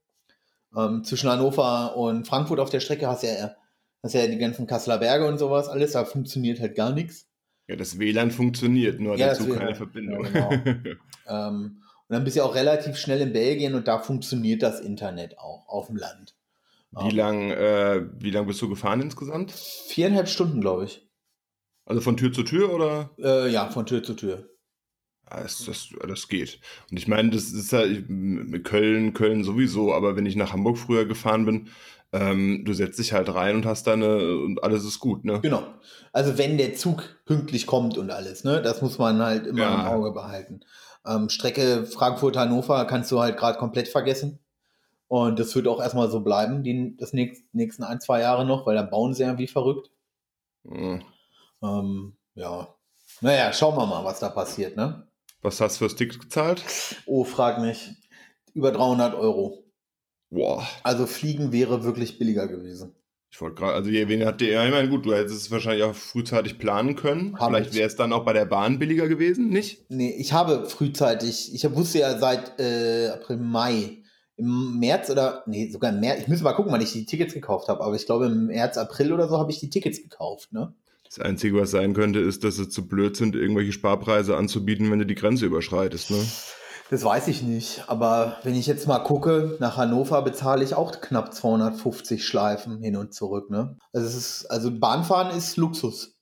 Ähm, 0.75 1.05
zwischen 1.05 1.29
Hannover 1.31 1.97
und 1.97 2.27
Frankfurt 2.27 2.61
auf 2.61 2.71
der 2.71 2.81
Strecke 2.81 3.07
hast 3.07 3.23
ja, 3.23 3.55
hast 4.03 4.15
ja 4.15 4.27
die 4.27 4.39
ganzen 4.39 4.67
Kasseler 4.67 4.99
Berge 4.99 5.27
und 5.27 5.39
sowas 5.39 5.69
alles, 5.69 5.93
da 5.93 6.05
funktioniert 6.05 6.61
halt 6.61 6.75
gar 6.75 6.93
nichts. 6.93 7.29
Ja, 7.69 7.77
das 7.77 7.99
WLAN 7.99 8.31
funktioniert, 8.31 9.01
nur 9.01 9.17
Ja, 9.17 9.29
dazu 9.29 9.49
keine 9.49 9.75
Verbindung. 9.75 10.27
Ja, 10.33 10.51
Ähm, 11.29 11.83
und 12.09 12.15
dann 12.15 12.23
bist 12.23 12.37
du 12.37 12.43
auch 12.45 12.55
relativ 12.55 12.97
schnell 12.97 13.21
in 13.21 13.33
Belgien 13.33 13.75
und 13.75 13.89
da 13.89 13.99
funktioniert 13.99 14.63
das 14.63 14.81
Internet 14.81 15.39
auch 15.39 15.69
auf 15.69 15.89
dem 15.89 15.97
Land. 15.97 16.37
wie 16.93 17.11
lang, 17.11 17.51
äh, 17.51 18.07
wie 18.21 18.31
lang 18.31 18.47
bist 18.47 18.63
du 18.63 18.69
gefahren 18.69 19.01
insgesamt? 19.01 19.51
Viereinhalb 19.51 20.29
Stunden, 20.29 20.61
glaube 20.61 20.85
ich. 20.85 21.09
Also 21.85 22.01
von 22.01 22.17
Tür 22.17 22.33
zu 22.33 22.45
Tür 22.45 22.73
oder? 22.73 23.11
Äh, 23.19 23.51
ja, 23.51 23.69
von 23.71 23.87
Tür 23.87 24.03
zu 24.03 24.15
Tür. 24.15 24.49
Das, 25.29 25.65
das, 25.65 25.89
das 26.07 26.29
geht. 26.29 26.61
Und 26.91 26.99
ich 26.99 27.09
meine, 27.09 27.31
das 27.31 27.51
ist 27.53 27.73
ja 27.73 27.83
mit 28.07 28.65
Köln, 28.65 29.13
Köln 29.13 29.43
sowieso, 29.43 29.93
aber 29.93 30.15
wenn 30.17 30.27
ich 30.27 30.37
nach 30.37 30.53
Hamburg 30.53 30.79
früher 30.79 31.05
gefahren 31.05 31.45
bin, 31.45 31.69
ähm, 32.13 32.63
du 32.65 32.73
setzt 32.73 32.99
dich 33.01 33.13
halt 33.13 33.35
rein 33.35 33.57
und 33.57 33.67
hast 33.67 33.89
deine 33.89 34.39
und 34.39 34.63
alles 34.63 34.85
ist 34.85 35.01
gut, 35.01 35.25
ne? 35.25 35.41
Genau. 35.43 35.65
Also 36.13 36.39
wenn 36.39 36.57
der 36.57 36.75
Zug 36.75 37.03
pünktlich 37.25 37.67
kommt 37.67 37.99
und 37.99 38.11
alles, 38.11 38.45
ne, 38.45 38.63
das 38.63 38.81
muss 38.83 38.99
man 38.99 39.21
halt 39.21 39.47
immer 39.47 39.63
Ja. 39.63 39.75
im 39.75 39.87
Auge 39.87 40.13
behalten. 40.13 40.61
Ähm, 41.05 41.29
Strecke 41.29 41.85
Frankfurt-Hannover 41.87 42.85
kannst 42.87 43.11
du 43.11 43.21
halt 43.21 43.37
gerade 43.37 43.59
komplett 43.59 43.89
vergessen. 43.89 44.39
Und 45.09 45.39
das 45.39 45.55
wird 45.55 45.69
auch 45.69 45.81
erstmal 45.81 46.11
so 46.11 46.21
bleiben, 46.21 46.63
die 46.63 46.97
das 46.97 47.13
nächst, 47.13 47.43
nächsten 47.53 47.83
ein, 47.85 48.01
zwei 48.01 48.21
Jahre 48.21 48.45
noch, 48.45 48.67
weil 48.67 48.77
da 48.77 48.83
bauen 48.83 49.15
sie 49.15 49.23
ja 49.25 49.39
wie 49.39 49.47
verrückt. 49.47 49.91
Mhm. 50.65 51.03
Ähm, 51.63 52.17
ja. 52.35 52.69
Naja, 53.21 53.53
schauen 53.53 53.77
wir 53.77 53.87
mal, 53.87 54.05
was 54.05 54.21
da 54.21 54.29
passiert, 54.29 54.77
ne? 54.77 55.06
Was 55.47 55.61
hast 55.61 55.77
du 55.77 55.79
fürs 55.85 55.95
Ticket 55.95 56.19
gezahlt? 56.19 56.65
Oh, 57.07 57.23
frag 57.23 57.61
mich. 57.61 57.93
Über 58.53 58.73
300 58.73 59.15
Euro. 59.15 59.63
Boah, 60.29 60.67
Also 60.83 61.07
fliegen 61.07 61.53
wäre 61.53 61.85
wirklich 61.85 62.19
billiger 62.19 62.49
gewesen. 62.49 62.97
ich 63.31 63.41
wollte 63.41 63.55
gerade, 63.55 63.75
also 63.75 63.89
wen 63.89 64.25
hat 64.27 64.41
der, 64.41 64.65
ich 64.65 64.73
meine, 64.73 64.89
gut, 64.89 65.07
du 65.07 65.15
hättest 65.15 65.37
es 65.37 65.51
wahrscheinlich 65.53 65.85
auch 65.85 65.95
frühzeitig 65.95 66.59
planen 66.59 66.97
können. 66.97 67.39
Hab 67.39 67.51
Vielleicht 67.51 67.71
ich. 67.71 67.77
wäre 67.77 67.87
es 67.87 67.95
dann 67.95 68.13
auch 68.13 68.25
bei 68.25 68.33
der 68.33 68.45
Bahn 68.47 68.81
billiger 68.81 69.07
gewesen, 69.07 69.49
nicht? 69.51 69.89
Nee, 69.89 70.17
ich 70.19 70.33
habe 70.33 70.69
frühzeitig, 70.69 71.55
ich 71.55 71.73
wusste 71.77 72.01
ja 72.01 72.19
seit 72.19 72.59
äh, 72.59 73.11
April, 73.11 73.37
Mai, 73.37 73.99
im 74.35 74.81
März 74.81 75.11
oder, 75.11 75.45
nee, 75.47 75.71
sogar 75.71 75.93
im 75.93 76.01
März, 76.01 76.23
ich 76.23 76.29
müsste 76.29 76.43
mal 76.43 76.55
gucken, 76.55 76.73
wann 76.73 76.81
ich 76.81 76.91
die 76.93 77.07
Tickets 77.07 77.35
gekauft 77.35 77.69
habe, 77.69 77.85
aber 77.85 77.95
ich 77.95 78.05
glaube 78.07 78.27
im 78.27 78.47
März, 78.47 78.79
April 78.79 79.13
oder 79.13 79.29
so 79.29 79.39
habe 79.39 79.53
ich 79.53 79.61
die 79.61 79.71
Tickets 79.71 80.03
gekauft, 80.03 80.53
ne? 80.53 80.75
Das 81.09 81.19
Einzige, 81.19 81.61
was 81.61 81.71
sein 81.71 81.95
könnte, 81.95 82.19
ist, 82.21 82.45
dass 82.45 82.57
sie 82.57 82.69
zu 82.69 82.87
blöd 82.87 83.17
sind, 83.17 83.37
irgendwelche 83.37 83.73
Sparpreise 83.73 84.37
anzubieten, 84.37 84.91
wenn 84.91 84.99
du 84.99 85.07
die 85.07 85.15
Grenze 85.15 85.47
überschreitest, 85.47 86.11
ne? 86.11 86.25
Das 86.89 87.03
weiß 87.03 87.27
ich 87.29 87.43
nicht, 87.43 87.83
aber 87.89 88.39
wenn 88.45 88.55
ich 88.55 88.67
jetzt 88.67 88.87
mal 88.87 89.01
gucke, 89.01 89.57
nach 89.59 89.77
Hannover 89.77 90.23
bezahle 90.23 90.63
ich 90.63 90.75
auch 90.75 91.01
knapp 91.01 91.35
250 91.35 92.25
Schleifen 92.25 92.81
hin 92.81 92.95
und 92.97 93.13
zurück, 93.13 93.51
ne? 93.51 93.77
Also 93.93 94.07
es 94.07 94.15
ist, 94.15 94.47
also 94.47 94.71
Bahnfahren 94.71 95.37
ist 95.37 95.57
Luxus. 95.57 96.17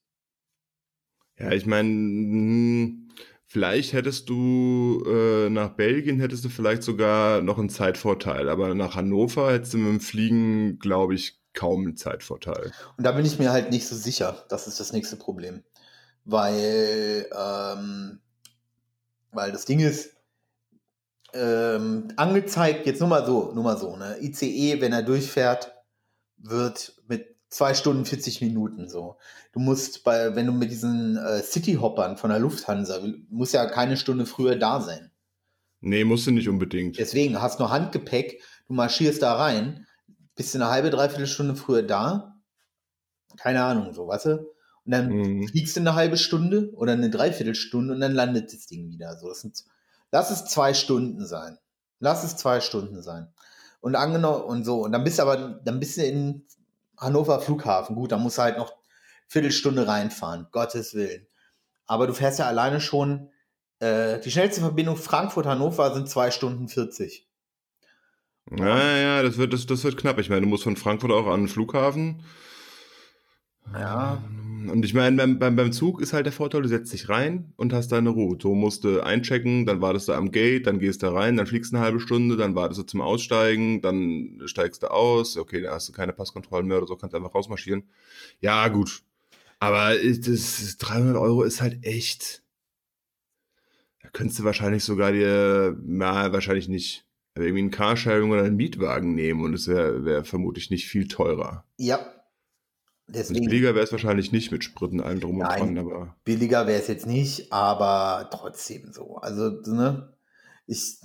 Ja, 1.37 1.51
ich 1.51 1.67
meine, 1.67 2.97
vielleicht 3.45 3.93
hättest 3.93 4.29
du 4.29 5.03
äh, 5.07 5.49
nach 5.49 5.75
Belgien 5.75 6.19
hättest 6.19 6.45
du 6.45 6.49
vielleicht 6.49 6.81
sogar 6.81 7.41
noch 7.41 7.59
einen 7.59 7.69
Zeitvorteil, 7.69 8.49
aber 8.49 8.73
nach 8.73 8.95
Hannover 8.95 9.51
hättest 9.51 9.75
du 9.75 9.77
mit 9.77 9.87
dem 9.87 9.99
Fliegen, 9.99 10.79
glaube 10.79 11.13
ich, 11.13 11.39
kaum 11.55 11.81
einen 11.81 11.97
Zeitvorteil. 11.97 12.71
Und 12.97 13.03
da 13.03 13.11
bin 13.11 13.25
ich 13.25 13.39
mir 13.39 13.51
halt 13.51 13.71
nicht 13.71 13.87
so 13.87 13.95
sicher. 13.95 14.45
Das 14.49 14.67
ist 14.67 14.79
das 14.79 14.93
nächste 14.93 15.15
Problem. 15.15 15.63
Weil, 16.25 17.27
ähm, 17.35 18.19
weil 19.31 19.51
das 19.51 19.65
Ding 19.65 19.79
ist, 19.79 20.11
ähm, 21.33 22.07
angezeigt, 22.15 22.85
jetzt 22.85 22.99
nur 22.99 23.09
mal 23.09 23.25
so, 23.25 23.51
nur 23.53 23.63
mal 23.63 23.77
so, 23.77 23.95
ne? 23.95 24.17
ICE, 24.21 24.79
wenn 24.81 24.93
er 24.93 25.03
durchfährt, 25.03 25.73
wird 26.37 26.95
mit 27.07 27.35
zwei 27.49 27.73
Stunden 27.73 28.05
40 28.05 28.41
Minuten 28.41 28.89
so. 28.89 29.17
Du 29.51 29.59
musst 29.59 30.03
bei, 30.03 30.35
wenn 30.35 30.45
du 30.45 30.51
mit 30.51 30.71
diesen 30.71 31.17
äh, 31.17 31.41
Cityhoppern 31.41 32.17
von 32.17 32.29
der 32.29 32.39
Lufthansa, 32.39 32.99
muss 33.29 33.51
ja 33.51 33.65
keine 33.65 33.97
Stunde 33.97 34.25
früher 34.25 34.55
da 34.55 34.81
sein. 34.81 35.11
Nee, 35.81 36.03
musst 36.03 36.25
du 36.25 36.31
nicht 36.31 36.49
unbedingt. 36.49 36.97
Deswegen 36.97 37.41
hast 37.41 37.59
du 37.59 37.63
noch 37.63 37.71
Handgepäck, 37.71 38.41
du 38.67 38.73
marschierst 38.73 39.21
da 39.21 39.35
rein, 39.35 39.84
bist 40.35 40.55
eine 40.55 40.69
halbe, 40.69 40.89
dreiviertel 40.89 41.27
Stunde 41.27 41.55
früher 41.55 41.83
da. 41.83 42.35
Keine 43.37 43.63
Ahnung, 43.63 43.93
so, 43.93 44.07
weißt 44.07 44.25
du? 44.27 44.37
Und 44.85 44.91
dann 44.91 45.09
Mhm. 45.09 45.47
fliegst 45.47 45.75
du 45.75 45.79
eine 45.81 45.95
halbe 45.95 46.17
Stunde 46.17 46.71
oder 46.75 46.93
eine 46.93 47.09
Dreiviertelstunde 47.09 47.93
und 47.93 47.99
dann 48.01 48.13
landet 48.13 48.53
das 48.53 48.67
Ding 48.67 48.89
wieder. 48.89 49.17
So, 49.17 49.29
das 49.29 49.41
sind, 49.41 49.63
lass 50.11 50.29
es 50.31 50.45
zwei 50.45 50.73
Stunden 50.73 51.25
sein. 51.25 51.57
Lass 51.99 52.23
es 52.23 52.37
zwei 52.37 52.61
Stunden 52.61 53.01
sein. 53.01 53.33
Und 53.81 53.95
angenommen 53.95 54.43
und 54.43 54.63
so. 54.63 54.83
Und 54.83 54.91
dann 54.91 55.03
bist 55.03 55.17
du 55.19 55.23
aber, 55.23 55.37
dann 55.63 55.79
bist 55.79 55.97
du 55.97 56.03
in 56.03 56.45
Hannover 56.97 57.39
Flughafen. 57.41 57.95
Gut, 57.95 58.11
da 58.11 58.17
musst 58.17 58.37
du 58.37 58.43
halt 58.43 58.57
noch 58.57 58.73
Viertelstunde 59.27 59.87
reinfahren. 59.87 60.47
Gottes 60.51 60.93
Willen. 60.93 61.27
Aber 61.85 62.07
du 62.07 62.13
fährst 62.13 62.39
ja 62.39 62.47
alleine 62.47 62.79
schon, 62.81 63.29
äh, 63.79 64.19
die 64.19 64.31
schnellste 64.31 64.61
Verbindung 64.61 64.97
Frankfurt-Hannover 64.97 65.93
sind 65.93 66.09
zwei 66.09 66.31
Stunden 66.31 66.67
40. 66.67 67.27
Ja, 68.51 68.97
ja, 68.97 69.23
das 69.23 69.37
wird, 69.37 69.53
das, 69.53 69.65
das 69.65 69.83
wird 69.83 69.97
knapp. 69.97 70.19
Ich 70.19 70.29
meine, 70.29 70.41
du 70.41 70.47
musst 70.47 70.63
von 70.63 70.75
Frankfurt 70.75 71.11
auch 71.11 71.27
an 71.27 71.41
den 71.41 71.47
Flughafen. 71.47 72.21
Ja. 73.73 74.23
Und 74.71 74.83
ich 74.83 74.93
meine, 74.93 75.17
beim, 75.17 75.39
beim, 75.39 75.55
beim 75.55 75.71
Zug 75.71 76.01
ist 76.01 76.13
halt 76.13 76.25
der 76.25 76.33
Vorteil, 76.33 76.61
du 76.61 76.67
setzt 76.67 76.93
dich 76.93 77.09
rein 77.09 77.53
und 77.55 77.73
hast 77.73 77.91
deine 77.91 78.09
Ruhe. 78.09 78.37
So 78.41 78.55
musst 78.55 78.83
du 78.83 79.01
einchecken, 79.01 79.65
dann 79.65 79.81
wartest 79.81 80.07
du 80.07 80.13
am 80.13 80.31
Gate, 80.31 80.65
dann 80.67 80.79
gehst 80.79 81.03
du 81.03 81.13
rein, 81.13 81.37
dann 81.37 81.47
fliegst 81.47 81.71
du 81.71 81.77
eine 81.77 81.85
halbe 81.85 81.99
Stunde, 81.99 82.37
dann 82.37 82.55
wartest 82.55 82.79
du 82.79 82.83
zum 82.83 83.01
Aussteigen, 83.01 83.81
dann 83.81 84.41
steigst 84.45 84.83
du 84.83 84.91
aus. 84.91 85.37
Okay, 85.37 85.61
dann 85.61 85.73
hast 85.73 85.89
du 85.89 85.93
keine 85.93 86.13
Passkontrollen 86.13 86.67
mehr 86.67 86.77
oder 86.77 86.87
so, 86.87 86.95
kannst 86.95 87.15
einfach 87.15 87.35
rausmarschieren. 87.35 87.83
Ja, 88.41 88.67
gut. 88.67 89.03
Aber 89.59 89.95
das 89.95 90.77
300 90.77 91.15
Euro 91.17 91.43
ist 91.43 91.61
halt 91.61 91.83
echt. 91.83 92.43
Da 94.01 94.09
könntest 94.09 94.39
du 94.39 94.43
wahrscheinlich 94.43 94.83
sogar 94.83 95.11
dir, 95.11 95.77
na, 95.83 96.31
wahrscheinlich 96.31 96.67
nicht, 96.67 97.05
irgendwie 97.43 97.59
einen 97.59 97.71
Carsharing 97.71 98.31
oder 98.31 98.43
einen 98.43 98.55
Mietwagen 98.55 99.13
nehmen 99.15 99.43
und 99.43 99.53
es 99.53 99.67
wäre 99.67 100.05
wär 100.05 100.23
vermutlich 100.23 100.69
nicht 100.69 100.87
viel 100.87 101.07
teurer. 101.07 101.65
Ja. 101.77 101.97
Und 103.07 103.15
Deswegen. 103.15 103.45
billiger 103.45 103.75
wäre 103.75 103.83
es 103.85 103.91
wahrscheinlich 103.91 104.31
nicht 104.31 104.51
mit 104.51 104.63
Sprit 104.63 104.91
und 104.91 105.01
allem 105.01 105.19
drum 105.19 105.35
und 105.37 105.43
Nein. 105.47 105.75
dran, 105.75 105.77
aber 105.77 106.15
billiger 106.23 106.65
wäre 106.65 106.81
es 106.81 106.87
jetzt 106.87 107.05
nicht, 107.05 107.51
aber 107.53 108.29
trotzdem 108.31 108.91
so. 108.93 109.17
Also, 109.17 109.49
ne, 109.71 110.13
ich, 110.65 110.97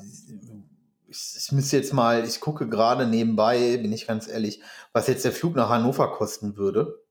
ich, 1.08 1.34
ich 1.36 1.52
müsste 1.52 1.76
jetzt 1.76 1.92
mal, 1.92 2.24
ich 2.26 2.40
gucke 2.40 2.68
gerade 2.68 3.06
nebenbei, 3.06 3.76
bin 3.76 3.92
ich 3.92 4.06
ganz 4.06 4.28
ehrlich, 4.28 4.62
was 4.92 5.08
jetzt 5.08 5.24
der 5.26 5.32
Flug 5.32 5.56
nach 5.56 5.68
Hannover 5.68 6.10
kosten 6.12 6.56
würde. 6.56 7.02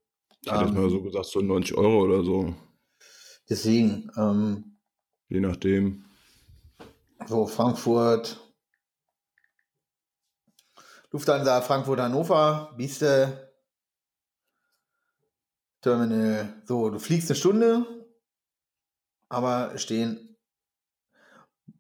ich 0.42 0.52
hätte 0.52 0.66
Ähm, 0.66 0.74
mal 0.74 0.90
so 0.90 1.04
gesagt, 1.04 1.26
so 1.26 1.42
90 1.42 1.78
Euro 1.78 2.02
oder 2.06 2.24
so. 2.24 2.56
Deswegen, 3.50 4.10
ähm, 4.18 4.78
Je 5.28 5.40
nachdem. 5.40 6.06
so 7.28 7.46
Frankfurt, 7.46 8.40
Lufthansa, 11.12 11.62
Frankfurt, 11.62 12.00
Hannover, 12.00 12.74
Bieste, 12.78 13.52
Terminal. 15.82 16.62
So, 16.66 16.90
du 16.90 17.00
fliegst 17.00 17.30
eine 17.30 17.38
Stunde, 17.38 17.86
aber 19.30 19.78
stehen 19.78 20.30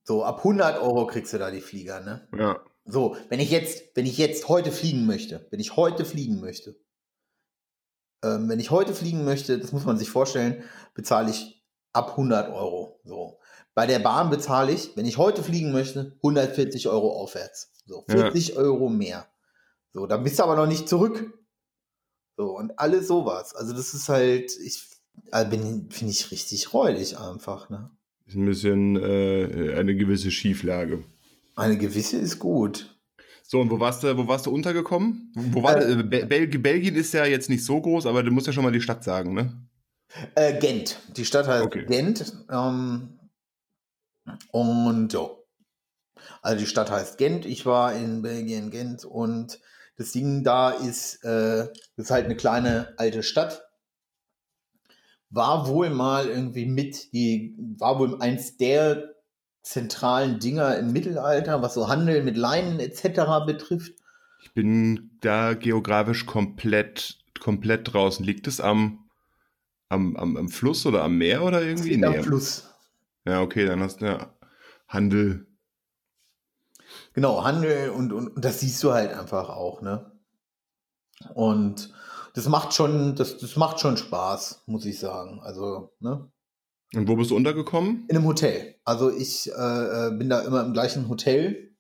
so 0.04 0.24
ab 0.24 0.40
100 0.40 0.82
Euro 0.82 1.06
kriegst 1.06 1.34
du 1.34 1.38
da 1.38 1.52
die 1.52 1.62
Flieger, 1.62 2.00
ne? 2.00 2.28
Ja. 2.36 2.60
So, 2.86 3.16
wenn 3.30 3.40
ich 3.40 3.52
jetzt, 3.52 3.96
wenn 3.96 4.08
ich 4.08 4.18
jetzt 4.18 4.50
heute 4.50 4.72
fliegen 4.72 5.06
möchte, 5.06 5.48
wenn 5.52 5.60
ich 5.60 5.76
heute 5.76 6.06
fliegen 6.06 6.40
möchte, 6.40 6.76
ähm, 8.24 8.50
wenn 8.50 8.60
ich 8.60 8.72
heute 8.72 8.96
fliegen 8.96 9.24
möchte, 9.24 9.60
das 9.60 9.72
muss 9.72 9.86
man 9.86 10.00
sich 10.00 10.10
vorstellen, 10.10 10.64
bezahle 10.96 11.30
ich 11.30 11.64
ab 11.94 12.12
100 12.12 12.50
Euro. 12.50 13.00
So. 13.04 13.39
Bei 13.80 13.88
der 13.88 14.00
Bahn 14.00 14.30
bezahle 14.30 14.74
ich, 14.74 14.98
wenn 14.98 15.06
ich 15.06 15.18
heute 15.18 15.42
fliegen 15.42 15.72
möchte, 15.72 16.12
140 16.18 16.90
Euro 16.90 17.14
aufwärts. 17.14 17.72
So, 17.86 18.04
Ja. 18.10 18.24
40 18.24 18.58
Euro 18.58 18.90
mehr. 18.90 19.26
So, 19.94 20.06
dann 20.06 20.22
bist 20.22 20.38
du 20.38 20.44
aber 20.44 20.58
noch 20.58 20.68
nicht 20.68 20.90
zurück. 20.90 21.32
So, 22.36 22.58
und 22.58 22.78
alles 22.78 23.08
sowas. 23.08 23.56
Also, 23.56 23.72
das 23.72 23.94
ist 23.94 24.10
halt, 24.10 24.52
ich 24.66 24.84
also 25.32 25.50
bin, 25.52 25.90
finde 25.92 26.12
ich 26.12 26.30
richtig 26.30 26.74
räudig 26.74 27.18
einfach, 27.18 27.70
ne? 27.70 27.90
Ist 28.26 28.36
ein 28.36 28.46
bisschen 28.48 28.98
äh, 28.98 29.76
eine 29.78 29.96
gewisse 29.96 30.30
Schieflage. 30.30 31.06
Eine 31.56 31.78
gewisse 31.78 32.18
ist 32.18 32.38
gut. 32.38 33.00
So, 33.44 33.62
und 33.62 33.72
wo 33.72 33.80
warst 33.80 34.04
du, 34.04 34.18
wo 34.18 34.28
warst 34.28 34.46
du 34.46 34.52
untergekommen? 34.52 35.32
Wo 35.54 35.64
war, 35.64 35.78
Äh, 35.82 35.94
äh, 36.02 36.04
Bel 36.04 36.26
Bel- 36.26 36.60
Belgien 36.60 36.96
ist 36.98 37.14
ja 37.14 37.24
jetzt 37.26 37.50
nicht 37.50 37.64
so 37.64 37.80
groß, 37.80 38.08
aber 38.08 38.24
du 38.24 38.32
musst 38.32 38.46
ja 38.46 38.52
schon 38.52 38.66
mal 38.66 38.74
die 38.74 38.82
Stadt 38.82 39.06
sagen, 39.06 39.34
ne? 39.34 39.54
Äh, 40.36 40.60
Gent. 40.60 41.00
Die 41.16 41.24
Stadt 41.24 41.48
heißt 41.48 41.64
Okay. 41.64 41.86
Gent. 41.86 42.34
Ähm, 42.52 43.16
und 44.52 45.14
ja. 45.14 45.30
Also 46.42 46.60
die 46.60 46.68
Stadt 46.68 46.92
heißt 46.92 47.18
Gent. 47.18 47.46
Ich 47.46 47.66
war 47.66 47.94
in 47.94 48.22
Belgien, 48.22 48.72
Gent. 48.72 49.06
Und 49.06 49.60
das 49.98 50.12
Ding 50.12 50.44
da 50.44 50.72
ist, 50.72 51.24
äh, 51.24 51.68
ist 51.98 52.12
halt 52.12 52.26
eine 52.26 52.36
kleine 52.38 52.94
alte 52.98 53.24
Stadt. 53.24 53.64
War 55.30 55.68
wohl 55.68 55.90
mal 55.90 56.28
irgendwie 56.28 56.66
mit, 56.66 57.14
die 57.14 57.56
war 57.78 58.00
wohl 58.00 58.22
eins 58.22 58.58
der 58.58 59.16
zentralen 59.62 60.40
Dinger 60.40 60.78
im 60.78 60.92
Mittelalter, 60.92 61.62
was 61.62 61.76
so 61.76 61.88
Handel 61.88 62.24
mit 62.24 62.38
Leinen 62.38 62.80
etc. 62.80 63.46
betrifft. 63.46 63.94
Ich 64.42 64.54
bin 64.54 65.12
da 65.22 65.54
geografisch 65.54 66.26
komplett, 66.26 67.20
komplett 67.40 67.94
draußen. 67.94 68.26
Liegt 68.26 68.48
es 68.48 68.62
am, 68.62 69.10
am, 69.90 70.16
am, 70.16 70.38
am 70.38 70.50
Fluss 70.50 70.86
oder 70.86 71.04
am 71.04 71.18
Meer 71.18 71.44
oder 71.44 71.62
irgendwie? 71.62 71.90
liegt 71.90 72.06
am. 72.06 72.24
Fluss. 72.24 72.69
Ja, 73.30 73.42
okay, 73.42 73.66
dann 73.66 73.82
hast 73.82 74.02
du 74.02 74.06
ja 74.06 74.34
Handel. 74.88 75.46
Genau, 77.14 77.44
Handel 77.44 77.92
und, 77.92 78.12
und, 78.12 78.36
und 78.36 78.44
das 78.44 78.62
siehst 78.62 78.82
du 78.84 78.92
halt 78.92 79.14
einfach 79.14 79.50
auch, 79.50 79.82
ne? 79.82 80.12
Und 81.36 81.94
das 82.34 82.48
macht 82.48 82.74
schon, 82.74 83.16
das, 83.16 83.38
das 83.38 83.56
macht 83.56 83.80
schon 83.80 83.98
Spaß, 83.98 84.64
muss 84.66 84.86
ich 84.86 85.00
sagen. 85.00 85.42
Also, 85.42 85.94
ne? 86.00 86.32
Und 86.96 87.08
wo 87.08 87.16
bist 87.16 87.30
du 87.30 87.36
untergekommen? 87.36 88.06
In 88.08 88.18
einem 88.18 88.26
Hotel. 88.26 88.76
Also 88.84 89.12
ich 89.12 89.52
äh, 89.52 90.08
äh, 90.08 90.12
bin 90.18 90.30
da 90.30 90.40
immer 90.42 90.66
im 90.66 90.74
gleichen 90.74 91.08
Hotel. 91.08 91.76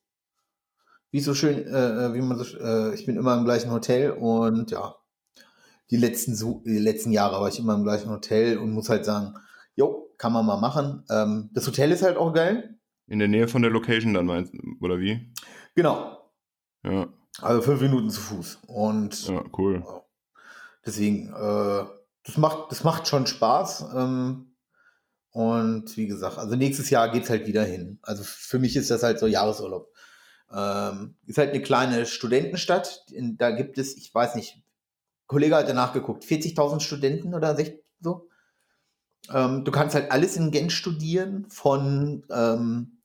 Wie 1.09 1.21
so 1.21 1.33
schön, 1.33 1.65
äh, 1.65 2.05
äh, 2.05 2.13
wie 2.13 2.21
man 2.21 2.37
so, 2.37 2.57
äh, 2.59 2.93
ich 2.93 3.07
bin 3.07 3.17
immer 3.17 3.35
im 3.35 3.45
gleichen 3.45 3.71
Hotel 3.71 4.11
und 4.11 4.69
ja, 4.69 4.95
die 5.89 5.97
letzten, 5.97 6.35
die 6.63 6.77
letzten 6.77 7.11
Jahre 7.11 7.41
war 7.41 7.47
ich 7.47 7.57
immer 7.57 7.73
im 7.73 7.83
gleichen 7.83 8.11
Hotel 8.11 8.59
und 8.59 8.71
muss 8.71 8.89
halt 8.89 9.05
sagen, 9.05 9.33
jo, 9.75 10.08
kann 10.19 10.33
man 10.33 10.45
mal 10.45 10.57
machen. 10.57 11.03
Ähm, 11.09 11.49
das 11.53 11.65
Hotel 11.65 11.91
ist 11.91 12.03
halt 12.03 12.17
auch 12.17 12.33
geil. 12.33 12.77
In 13.07 13.17
der 13.17 13.27
Nähe 13.27 13.47
von 13.47 13.63
der 13.63 13.71
Location 13.71 14.13
dann 14.13 14.27
meinst 14.27 14.53
oder 14.81 14.99
wie? 14.99 15.33
Genau. 15.73 16.31
Ja, 16.83 17.07
Also 17.41 17.63
fünf 17.63 17.81
Minuten 17.81 18.11
zu 18.11 18.21
Fuß. 18.21 18.59
Und 18.67 19.27
ja, 19.27 19.43
cool. 19.57 19.83
Deswegen, 20.85 21.29
äh, 21.29 21.85
das, 22.23 22.37
macht, 22.37 22.71
das 22.71 22.83
macht 22.83 23.07
schon 23.07 23.25
Spaß. 23.25 23.87
Ähm, 23.95 24.55
und 25.31 25.95
wie 25.97 26.07
gesagt, 26.07 26.37
also 26.37 26.55
nächstes 26.55 26.89
Jahr 26.89 27.09
geht's 27.11 27.29
halt 27.29 27.47
wieder 27.47 27.63
hin. 27.63 27.99
Also 28.01 28.23
für 28.23 28.59
mich 28.59 28.75
ist 28.75 28.91
das 28.91 29.03
halt 29.03 29.19
so 29.19 29.25
Jahresurlaub. 29.25 29.87
Ähm, 30.51 31.15
ist 31.25 31.37
halt 31.37 31.51
eine 31.51 31.61
kleine 31.61 32.05
Studentenstadt. 32.05 33.05
In, 33.11 33.37
da 33.37 33.51
gibt 33.51 33.77
es, 33.77 33.95
ich 33.95 34.13
weiß 34.13 34.35
nicht, 34.35 34.61
Kollege 35.27 35.55
hat 35.55 35.69
danach 35.69 35.93
geguckt, 35.93 36.23
40.000 36.23 36.81
Studenten 36.81 37.33
oder 37.33 37.55
60, 37.55 37.83
so. 38.01 38.28
Ähm, 39.33 39.63
du 39.63 39.71
kannst 39.71 39.95
halt 39.95 40.11
alles 40.11 40.35
in 40.37 40.51
Gent 40.51 40.71
studieren, 40.71 41.45
von, 41.49 42.23
ähm, 42.31 42.97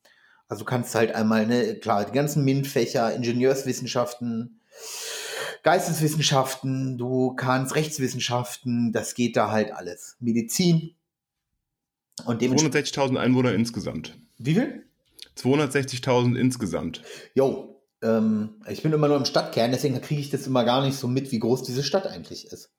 also 0.48 0.64
du 0.64 0.70
kannst 0.70 0.94
halt 0.94 1.14
einmal, 1.14 1.46
ne, 1.46 1.74
klar, 1.77 2.05
die 2.05 2.12
ganzen 2.12 2.44
MINT-Fächer, 2.44 3.14
Ingenieurswissenschaften, 3.14 4.61
Geisteswissenschaften, 5.62 6.98
du 6.98 7.35
kannst 7.35 7.74
Rechtswissenschaften, 7.74 8.92
das 8.92 9.14
geht 9.14 9.37
da 9.37 9.50
halt 9.50 9.72
alles. 9.72 10.16
Medizin. 10.20 10.94
Und 12.27 12.42
dementsprechend. 12.42 12.96
260.000 12.96 13.16
Einwohner 13.16 13.55
insgesamt. 13.55 14.16
Wie 14.38 14.55
viel? 14.55 14.85
260.000 15.37 16.37
insgesamt. 16.37 17.03
Jo, 17.35 17.83
ähm, 18.03 18.61
ich 18.68 18.83
bin 18.83 18.92
immer 18.92 19.09
nur 19.09 19.16
im 19.16 19.24
Stadtkern, 19.24 19.72
deswegen 19.72 20.00
kriege 20.00 20.20
ich 20.20 20.31
das 20.31 20.46
immer 20.46 20.64
gar 20.64 20.85
nicht 20.85 20.96
so 20.96 21.09
mit, 21.09 21.33
wie 21.33 21.38
groß 21.38 21.62
diese 21.62 21.83
Stadt 21.83 22.07
eigentlich 22.07 22.46
ist. 22.46 22.70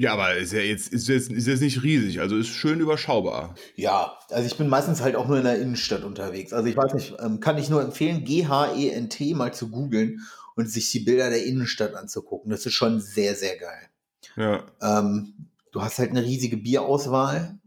Ja, 0.00 0.12
aber 0.12 0.36
ist 0.36 0.52
ja 0.52 0.60
jetzt, 0.60 0.92
ist 0.92 1.08
jetzt, 1.08 1.32
ist 1.32 1.48
jetzt 1.48 1.60
nicht 1.60 1.82
riesig, 1.82 2.20
also 2.20 2.36
ist 2.36 2.46
schön 2.46 2.78
überschaubar. 2.78 3.56
Ja, 3.74 4.16
also 4.30 4.46
ich 4.46 4.56
bin 4.56 4.68
meistens 4.68 5.00
halt 5.00 5.16
auch 5.16 5.26
nur 5.26 5.38
in 5.38 5.44
der 5.44 5.60
Innenstadt 5.60 6.04
unterwegs. 6.04 6.52
Also 6.52 6.68
ich 6.68 6.76
weiß 6.76 6.94
nicht, 6.94 7.16
ähm, 7.18 7.40
kann 7.40 7.58
ich 7.58 7.68
nur 7.68 7.82
empfehlen, 7.82 8.24
G-H-E-N-T 8.24 9.34
mal 9.34 9.52
zu 9.52 9.70
googeln 9.70 10.20
und 10.54 10.70
sich 10.70 10.92
die 10.92 11.00
Bilder 11.00 11.30
der 11.30 11.44
Innenstadt 11.44 11.94
anzugucken. 11.94 12.50
Das 12.52 12.64
ist 12.64 12.74
schon 12.74 13.00
sehr, 13.00 13.34
sehr 13.34 13.56
geil. 13.56 13.88
Ja. 14.36 14.66
Ähm, 14.80 15.34
du 15.72 15.82
hast 15.82 15.98
halt 15.98 16.10
eine 16.10 16.22
riesige 16.22 16.58
Bierauswahl. 16.58 17.58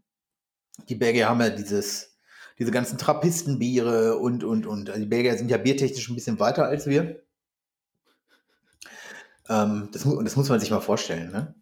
Die 0.87 0.95
Belgier 0.95 1.27
haben 1.27 1.41
ja 1.41 1.49
dieses, 1.49 2.17
diese 2.57 2.71
ganzen 2.71 2.97
Trappistenbiere 2.97 4.17
und, 4.17 4.45
und, 4.45 4.65
und. 4.65 4.89
Also 4.89 5.01
die 5.01 5.09
Belgier 5.09 5.37
sind 5.37 5.51
ja 5.51 5.57
biertechnisch 5.57 6.07
ein 6.07 6.15
bisschen 6.15 6.39
weiter 6.39 6.63
als 6.65 6.87
wir. 6.87 7.21
Ähm, 9.49 9.89
das, 9.91 10.03
das 10.03 10.35
muss 10.37 10.47
man 10.47 10.61
sich 10.61 10.71
mal 10.71 10.79
vorstellen, 10.79 11.29
ne? 11.31 11.60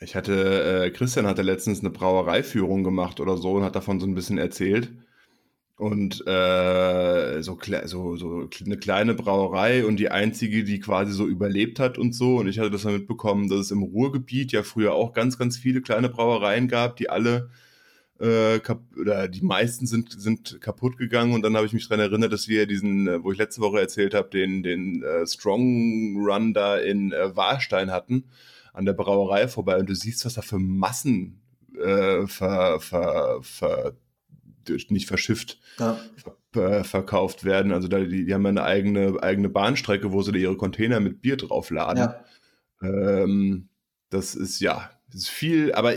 Ich 0.00 0.14
hatte, 0.14 0.84
äh, 0.84 0.90
Christian 0.90 1.26
hatte 1.26 1.42
letztens 1.42 1.80
eine 1.80 1.90
Brauereiführung 1.90 2.84
gemacht 2.84 3.18
oder 3.20 3.36
so 3.36 3.54
und 3.54 3.64
hat 3.64 3.74
davon 3.74 3.98
so 3.98 4.06
ein 4.06 4.14
bisschen 4.14 4.38
erzählt. 4.38 4.92
Und 5.76 6.26
äh, 6.26 7.40
so, 7.42 7.58
so, 7.84 8.16
so 8.16 8.48
eine 8.64 8.76
kleine 8.78 9.14
Brauerei 9.14 9.86
und 9.86 9.96
die 9.96 10.10
einzige, 10.10 10.64
die 10.64 10.80
quasi 10.80 11.12
so 11.12 11.26
überlebt 11.26 11.78
hat 11.78 11.98
und 11.98 12.14
so. 12.14 12.38
Und 12.38 12.48
ich 12.48 12.58
hatte 12.58 12.70
das 12.70 12.82
dann 12.82 12.94
mitbekommen, 12.94 13.48
dass 13.48 13.60
es 13.60 13.70
im 13.70 13.82
Ruhrgebiet 13.82 14.52
ja 14.52 14.62
früher 14.64 14.94
auch 14.94 15.12
ganz, 15.12 15.38
ganz 15.38 15.56
viele 15.56 15.80
kleine 15.80 16.08
Brauereien 16.08 16.68
gab, 16.68 16.96
die 16.96 17.10
alle 17.10 17.50
äh, 18.20 18.60
oder 19.00 19.28
die 19.28 19.44
meisten 19.44 19.86
sind, 19.86 20.20
sind 20.20 20.60
kaputt 20.60 20.96
gegangen. 20.96 21.32
Und 21.32 21.42
dann 21.42 21.56
habe 21.56 21.66
ich 21.66 21.72
mich 21.72 21.88
dran 21.88 22.00
erinnert, 22.00 22.32
dass 22.32 22.48
wir 22.48 22.66
diesen, 22.66 23.06
äh, 23.08 23.22
wo 23.22 23.32
ich 23.32 23.38
letzte 23.38 23.60
Woche 23.60 23.80
erzählt 23.80 24.14
habe, 24.14 24.30
den, 24.30 24.62
den 24.64 25.02
äh, 25.02 25.26
Strong 25.26 26.24
Run 26.24 26.54
da 26.54 26.76
in 26.76 27.12
äh, 27.12 27.36
Warstein 27.36 27.90
hatten 27.92 28.24
an 28.72 28.84
der 28.84 28.92
Brauerei 28.92 29.48
vorbei 29.48 29.78
und 29.78 29.88
du 29.88 29.94
siehst, 29.94 30.24
was 30.24 30.34
da 30.34 30.42
für 30.42 30.58
Massen 30.58 31.40
äh, 31.80 32.26
ver, 32.26 32.80
ver, 32.80 33.38
ver, 33.42 33.94
nicht 34.90 35.06
verschifft, 35.08 35.58
Ja. 35.78 35.98
ver, 36.52 36.84
verkauft 36.84 37.44
werden. 37.44 37.72
Also 37.72 37.88
da, 37.88 38.00
die, 38.00 38.24
die 38.26 38.34
haben 38.34 38.42
ja 38.44 38.50
eine 38.50 38.64
eigene, 38.64 39.22
eigene 39.22 39.48
Bahnstrecke, 39.48 40.12
wo 40.12 40.22
sie 40.22 40.32
da 40.32 40.38
ihre 40.38 40.56
Container 40.56 41.00
mit 41.00 41.22
Bier 41.22 41.36
draufladen. 41.36 42.02
ja. 42.02 42.24
Ähm, 42.82 43.68
das 44.10 44.34
ist 44.34 44.60
ja, 44.60 44.90
das 45.10 45.22
ist 45.22 45.28
viel, 45.30 45.72
aber 45.72 45.94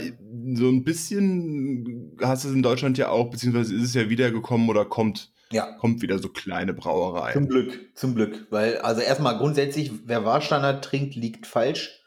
so 0.54 0.68
ein 0.68 0.84
bisschen 0.84 2.16
hast 2.20 2.44
du 2.44 2.48
es 2.48 2.54
in 2.54 2.62
Deutschland 2.62 2.98
ja 2.98 3.08
auch, 3.08 3.30
beziehungsweise 3.30 3.74
ist 3.74 3.82
es 3.82 3.94
ja 3.94 4.08
wiedergekommen 4.10 4.68
oder 4.68 4.84
kommt, 4.84 5.32
Ja. 5.50 5.72
kommt 5.76 6.02
wieder 6.02 6.18
so 6.18 6.28
kleine 6.28 6.72
Zum 6.74 6.80
Brauereien. 6.82 7.48
Glück, 7.48 7.78
zum 7.94 8.14
Glück. 8.14 8.46
Weil, 8.50 8.78
also 8.78 9.00
erstmal 9.00 9.36
grundsätzlich, 9.38 9.92
wer 10.06 10.24
Warstandard 10.24 10.84
trinkt, 10.84 11.14
liegt 11.14 11.46
falsch. 11.46 12.01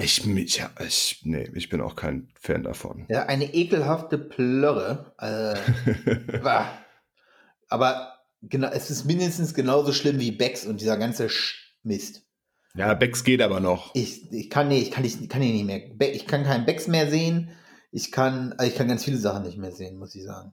Ich, 0.00 0.24
mich, 0.26 0.56
ja, 0.58 0.70
ich, 0.86 1.20
nee, 1.24 1.48
ich 1.54 1.68
bin 1.68 1.80
auch 1.80 1.96
kein 1.96 2.28
Fan 2.40 2.62
davon. 2.62 3.06
Ja, 3.08 3.26
eine 3.26 3.52
ekelhafte 3.52 4.16
Plörre. 4.18 5.12
Bah. 6.42 6.66
Aber 7.68 8.18
genau, 8.42 8.68
es 8.68 8.90
ist 8.90 9.04
mindestens 9.04 9.54
genauso 9.54 9.92
schlimm 9.92 10.20
wie 10.20 10.30
Becks 10.30 10.66
und 10.66 10.80
dieser 10.80 10.96
ganze 10.96 11.26
Sch- 11.26 11.54
Mist. 11.82 12.22
ja, 12.74 12.94
Becks 12.94 13.24
geht 13.24 13.42
aber 13.42 13.60
noch. 13.60 13.94
Ich, 13.94 14.30
ich 14.32 14.50
kann 14.50 14.68
nee, 14.68 14.78
ich 14.80 14.90
kann 14.90 15.02
nicht, 15.02 15.28
kann 15.28 15.42
ich 15.42 15.52
nicht 15.52 15.64
mehr. 15.66 15.80
Be 15.94 16.06
ich 16.06 16.26
kann 16.26 16.44
keinen 16.44 16.64
Becks 16.64 16.86
mehr 16.86 17.10
sehen. 17.10 17.50
Ich 17.90 18.12
kann, 18.12 18.52
also 18.52 18.70
ich 18.70 18.76
kann 18.76 18.88
ganz 18.88 19.04
viele 19.04 19.16
Sachen 19.18 19.42
nicht 19.44 19.58
mehr 19.58 19.72
sehen, 19.72 19.98
muss 19.98 20.14
ich 20.14 20.22
sagen. 20.24 20.52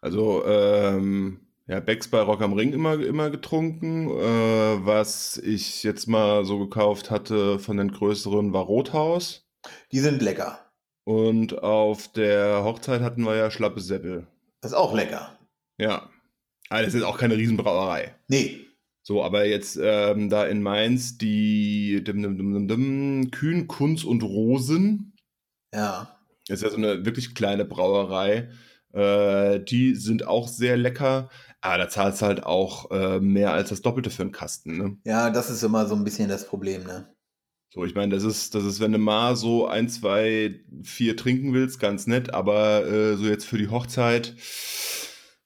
Also, 0.00 0.44
ähm, 0.46 1.43
ja, 1.66 1.80
Becks 1.80 2.08
bei 2.08 2.20
Rock 2.20 2.42
am 2.42 2.52
Ring 2.52 2.72
immer, 2.72 3.00
immer 3.00 3.30
getrunken. 3.30 4.10
Äh, 4.10 4.86
was 4.86 5.38
ich 5.38 5.82
jetzt 5.82 6.06
mal 6.06 6.44
so 6.44 6.58
gekauft 6.58 7.10
hatte 7.10 7.58
von 7.58 7.76
den 7.76 7.90
größeren 7.90 8.52
war 8.52 8.64
Rothaus. 8.64 9.46
Die 9.92 10.00
sind 10.00 10.20
lecker. 10.20 10.58
Und 11.04 11.62
auf 11.62 12.08
der 12.12 12.64
Hochzeit 12.64 13.00
hatten 13.00 13.24
wir 13.24 13.36
ja 13.36 13.50
Schlappe 13.50 13.80
Seppel. 13.80 14.26
Das 14.60 14.72
ist 14.72 14.76
auch 14.76 14.94
lecker. 14.94 15.38
Ja. 15.78 16.10
Aber 16.68 16.82
das 16.82 16.94
ist 16.94 17.02
auch 17.02 17.18
keine 17.18 17.36
Riesenbrauerei. 17.36 18.14
Nee. 18.28 18.60
So, 19.02 19.22
aber 19.22 19.44
jetzt 19.44 19.78
ähm, 19.80 20.30
da 20.30 20.46
in 20.46 20.62
Mainz 20.62 21.18
die 21.18 22.02
dim, 22.02 22.22
dim, 22.22 22.38
dim, 22.38 22.54
dim, 22.54 22.68
dim, 22.68 23.30
Kühn, 23.30 23.68
Kunz 23.68 24.04
und 24.04 24.22
Rosen. 24.22 25.14
Ja. 25.74 26.18
Das 26.48 26.60
ist 26.60 26.62
ja 26.62 26.70
so 26.70 26.76
eine 26.76 27.04
wirklich 27.04 27.34
kleine 27.34 27.64
Brauerei. 27.64 28.50
Äh, 28.94 29.60
die 29.60 29.94
sind 29.94 30.26
auch 30.26 30.48
sehr 30.48 30.76
lecker. 30.76 31.28
Aber 31.64 31.78
da 31.78 31.88
zahlst 31.88 32.20
du 32.20 32.26
halt 32.26 32.44
auch 32.44 32.90
äh, 32.90 33.20
mehr 33.20 33.52
als 33.54 33.70
das 33.70 33.80
Doppelte 33.80 34.10
für 34.10 34.20
einen 34.22 34.32
Kasten. 34.32 34.76
Ne? 34.76 34.98
Ja, 35.04 35.30
das 35.30 35.48
ist 35.48 35.62
immer 35.62 35.86
so 35.86 35.94
ein 35.94 36.04
bisschen 36.04 36.28
das 36.28 36.46
Problem, 36.46 36.84
ne? 36.84 37.08
So, 37.70 37.86
ich 37.86 37.94
meine, 37.94 38.14
das 38.14 38.22
ist, 38.22 38.54
das 38.54 38.64
ist, 38.64 38.80
wenn 38.80 38.92
du 38.92 38.98
mal 38.98 39.34
so 39.34 39.66
ein, 39.66 39.88
zwei, 39.88 40.60
vier 40.82 41.16
trinken 41.16 41.54
willst, 41.54 41.80
ganz 41.80 42.06
nett, 42.06 42.34
aber 42.34 42.86
äh, 42.86 43.16
so 43.16 43.24
jetzt 43.24 43.46
für 43.46 43.56
die 43.56 43.68
Hochzeit, 43.68 44.36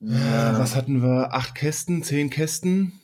Ja. 0.01 0.59
was 0.59 0.75
hatten 0.75 1.03
wir? 1.03 1.33
Acht 1.33 1.55
Kästen, 1.55 2.03
zehn 2.03 2.31
Kästen? 2.31 2.99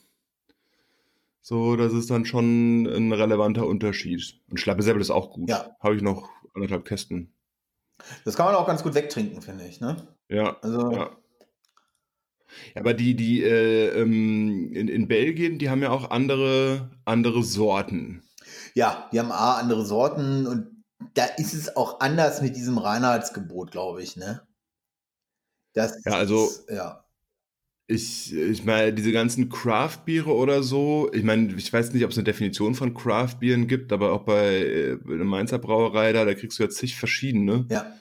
So, 1.40 1.77
das 1.77 1.92
ist 1.92 2.11
dann 2.11 2.24
schon 2.24 2.83
ein 2.85 3.12
relevanter 3.12 3.64
Unterschied. 3.66 4.40
Und 4.50 4.59
Schlappe 4.59 4.83
Seppel 4.83 5.00
ist 5.00 5.11
auch 5.11 5.31
gut. 5.31 5.48
Ja. 5.48 5.70
Habe 5.81 5.94
ich 5.94 6.03
noch 6.03 6.29
anderthalb 6.53 6.85
Kästen. 6.85 7.33
Das 8.24 8.35
kann 8.37 8.46
man 8.46 8.57
auch 8.57 8.66
ganz 8.66 8.83
gut 8.83 8.94
wegtrinken, 8.94 9.40
finde 9.40 9.66
ich, 9.66 9.81
ne? 9.81 9.96
Ja, 10.29 10.57
Also, 10.62 10.90
ja. 10.90 11.11
Ja, 12.75 12.81
aber 12.81 12.95
die, 12.95 13.14
die 13.14 13.43
äh, 13.43 13.88
ähm, 14.01 14.73
in, 14.73 14.88
in 14.88 15.09
Belgien, 15.09 15.59
die 15.59 15.71
haben 15.71 15.83
ja 15.83 15.90
auch 15.90 16.11
andere, 16.11 16.90
andere 17.05 17.43
Sorten. 17.43 18.23
ja, 18.75 19.09
die 19.12 19.21
haben 19.21 19.33
A, 19.33 19.55
andere 19.59 19.85
Sorten 19.87 20.47
und 20.47 20.69
da 21.14 21.25
ist 21.25 21.55
es 21.55 21.77
auch 21.77 22.01
anders 22.01 22.40
mit 22.43 22.57
diesem 22.57 22.79
Reinheitsgebot, 22.79 23.71
glaube 23.71 24.03
ich, 24.03 24.17
ne? 24.17 24.43
Das 25.75 26.03
Ja, 26.05 26.12
also- 26.12 26.45
ist, 26.47 26.71
ja. 26.71 27.01
Ich, 27.87 28.33
ich 28.35 28.64
meine, 28.64 28.95
diese 28.95 29.12
ganzen 29.12 29.51
Craft-Biere 29.51 30.35
oder 30.35 30.62
so, 30.62 31.11
ich 31.12 31.23
meine, 31.23 31.53
ich 31.55 31.71
weiß 31.71 31.93
nicht, 31.93 32.03
ob 32.05 32.12
es 32.12 32.17
eine 32.17 32.25
Definition 32.25 32.75
von 32.75 32.95
Craft-Bieren 32.95 33.67
gibt, 33.69 33.93
aber 33.93 34.12
auch 34.12 34.23
bei, 34.23 34.57
äh, 34.64 34.97
bei 34.97 35.17
der 35.17 35.27
Mainzer 35.27 35.59
Brauerei 35.59 36.14
da, 36.14 36.25
da 36.25 36.33
kriegst 36.33 36.59
du 36.59 36.62
ja 36.62 36.71
zig 36.71 36.97
verschiedene. 36.97 37.67
Ja, 37.69 37.93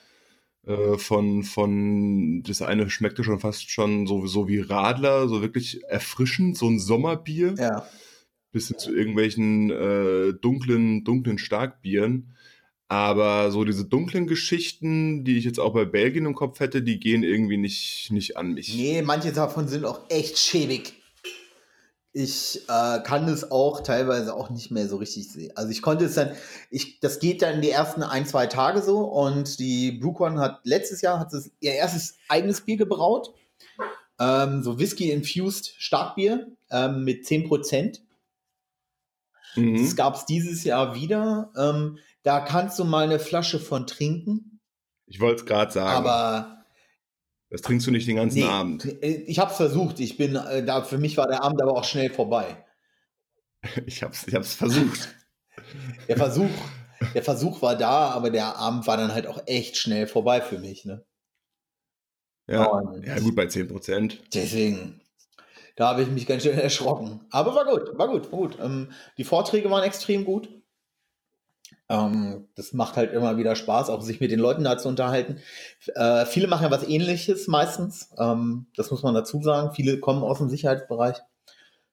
Äh, 0.66 0.98
von, 0.98 1.44
von, 1.44 2.42
das 2.44 2.62
eine 2.62 2.90
schmeckte 2.90 3.24
schon 3.24 3.40
fast 3.40 3.70
schon 3.70 4.08
so, 4.08 4.26
so 4.28 4.48
wie 4.48 4.60
Radler, 4.60 5.28
so 5.28 5.42
wirklich 5.42 5.84
erfrischend, 5.84 6.58
so 6.58 6.68
ein 6.70 6.80
Sommerbier, 6.80 7.56
ja. 7.58 7.86
bis 8.54 8.70
hin 8.70 8.78
zu 8.80 8.96
irgendwelchen 8.96 9.72
äh, 9.72 10.34
dunklen, 10.34 11.04
dunklen 11.04 11.38
Starkbieren. 11.38 12.36
Aber 12.88 13.52
so 13.52 13.66
diese 13.66 13.86
dunklen 13.86 14.28
Geschichten, 14.28 15.26
die 15.26 15.38
ich 15.38 15.46
jetzt 15.46 15.60
auch 15.60 15.74
bei 15.74 15.84
Belgien 15.84 16.28
im 16.28 16.36
Kopf 16.36 16.60
hätte, 16.60 16.82
die 16.82 17.00
gehen 17.00 17.24
irgendwie 17.24 17.58
nicht, 17.58 18.12
nicht 18.12 18.38
an 18.38 18.54
mich. 18.54 18.74
Nee, 18.74 19.02
manche 19.02 19.34
davon 19.34 19.68
sind 19.68 19.84
auch 19.84 20.10
echt 20.10 20.38
schäbig. 20.38 21.03
Ich 22.16 22.62
äh, 22.70 23.00
kann 23.04 23.28
es 23.28 23.50
auch 23.50 23.82
teilweise 23.82 24.36
auch 24.36 24.52
nicht 24.52 24.70
mehr 24.70 24.88
so 24.88 24.98
richtig 24.98 25.32
sehen. 25.32 25.52
Also 25.56 25.72
ich 25.72 25.82
konnte 25.82 26.06
es 26.06 26.14
dann, 26.14 26.32
ich, 26.70 27.00
das 27.00 27.20
geht 27.20 27.42
dann 27.42 27.62
die 27.62 27.72
ersten 27.72 28.04
ein, 28.04 28.28
zwei 28.28 28.46
Tage 28.46 28.84
so 28.84 29.00
und 29.00 29.58
die 29.58 29.94
BrewCon 29.94 30.40
hat 30.40 30.60
letztes 30.64 31.02
Jahr 31.02 31.20
hat 31.20 31.34
es 31.34 31.50
ihr 31.60 31.74
erstes 31.74 32.18
eigenes 32.30 32.62
Bier 32.62 32.78
gebraut. 32.78 33.34
Ähm, 34.20 34.62
so 34.62 34.78
Whisky-infused 34.78 35.74
Starkbier 35.80 36.52
ähm, 36.70 37.04
mit 37.04 37.26
10%. 37.26 38.00
Mhm. 39.56 39.84
Das 39.84 39.96
gab 39.96 40.16
es 40.16 40.26
dieses 40.26 40.64
Jahr 40.64 40.94
wieder. 40.94 41.52
Ähm, 41.58 41.98
da 42.22 42.40
kannst 42.42 42.78
du 42.78 42.86
mal 42.86 43.06
eine 43.06 43.20
Flasche 43.20 43.60
von 43.60 43.88
trinken, 43.88 44.60
Ich 45.08 45.20
wollte 45.20 45.42
es 45.42 45.46
gerade 45.48 45.72
sagen. 45.72 45.90
aber 45.90 46.63
das 47.54 47.62
trinkst 47.62 47.86
du 47.86 47.92
nicht 47.92 48.08
den 48.08 48.16
ganzen 48.16 48.40
Nee, 48.40 48.46
Abend. 48.46 48.84
äh, 49.04 49.24
ich 49.28 49.38
habe 49.40 49.52
es 49.52 49.58
versucht. 49.58 50.00
Ich 50.00 50.18
bin 50.18 50.36
äh, 50.36 50.66
da 50.66 50.82
für 50.82 50.98
mich 50.98 51.18
war 51.18 51.28
der 51.28 51.44
Abend 51.44 51.62
aber 51.62 51.74
auch 51.78 51.84
schnell 51.86 52.10
vorbei. 52.10 52.66
Ich 53.86 54.04
hab's, 54.04 54.28
ich 54.28 54.36
hab's 54.36 54.56
versucht. 54.56 55.16
Der 56.10 56.18
Versuch, 56.18 56.50
der 57.14 57.24
Versuch 57.24 57.62
war 57.62 57.76
da, 57.78 58.10
aber 58.10 58.32
der 58.32 58.58
Abend 58.58 58.88
war 58.88 58.98
dann 58.98 59.14
halt 59.14 59.28
auch 59.28 59.42
echt 59.46 59.78
schnell 59.78 60.08
vorbei 60.08 60.42
für 60.42 60.58
mich. 60.58 60.84
Ne? 60.84 61.06
Ja, 62.48 62.66
Und 62.66 63.06
ja 63.06 63.20
gut, 63.20 63.36
bei 63.36 63.46
10%. 63.46 64.18
Deswegen, 64.34 65.00
da 65.76 65.90
habe 65.90 66.02
ich 66.02 66.10
mich 66.10 66.26
ganz 66.26 66.44
schön 66.44 66.58
erschrocken. 66.58 67.22
Aber 67.30 67.54
war 67.56 67.66
gut, 67.66 67.98
war 67.98 68.08
gut, 68.08 68.32
war 68.32 68.40
gut. 68.40 68.58
Ähm, 68.60 68.92
die 69.18 69.24
Vorträge 69.24 69.70
waren 69.70 69.84
extrem 69.84 70.26
gut. 70.26 70.50
Ähm, 71.90 72.48
das 72.56 72.74
macht 72.74 72.96
halt 72.96 73.14
immer 73.14 73.38
wieder 73.38 73.56
Spaß, 73.56 73.90
auch 73.90 74.02
sich 74.02 74.20
mit 74.20 74.32
den 74.32 74.40
Leuten 74.40 74.64
da 74.64 74.78
zu 74.78 74.88
unterhalten. 74.88 75.38
Äh, 75.96 76.26
viele 76.26 76.48
machen 76.48 76.64
ja 76.64 76.72
was 76.72 76.88
ähnliches 76.88 77.48
meistens. 77.48 78.10
Ähm, 78.18 78.68
das 78.76 78.92
muss 78.92 79.04
man 79.04 79.14
dazu 79.14 79.42
sagen. 79.42 79.74
Viele 79.76 80.00
kommen 80.00 80.24
aus 80.24 80.40
dem 80.40 80.50
Sicherheitsbereich. 80.50 81.18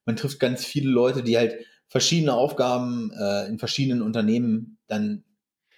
Man 0.06 0.16
trifft 0.16 0.40
ganz 0.40 0.64
viele 0.64 0.90
Leute, 0.90 1.22
die 1.22 1.36
halt 1.36 1.56
verschiedene 1.88 2.34
Aufgaben 2.34 3.12
äh, 3.12 3.46
in 3.46 3.58
verschiedenen 3.58 4.02
Unternehmen 4.02 4.78
dann 4.86 5.24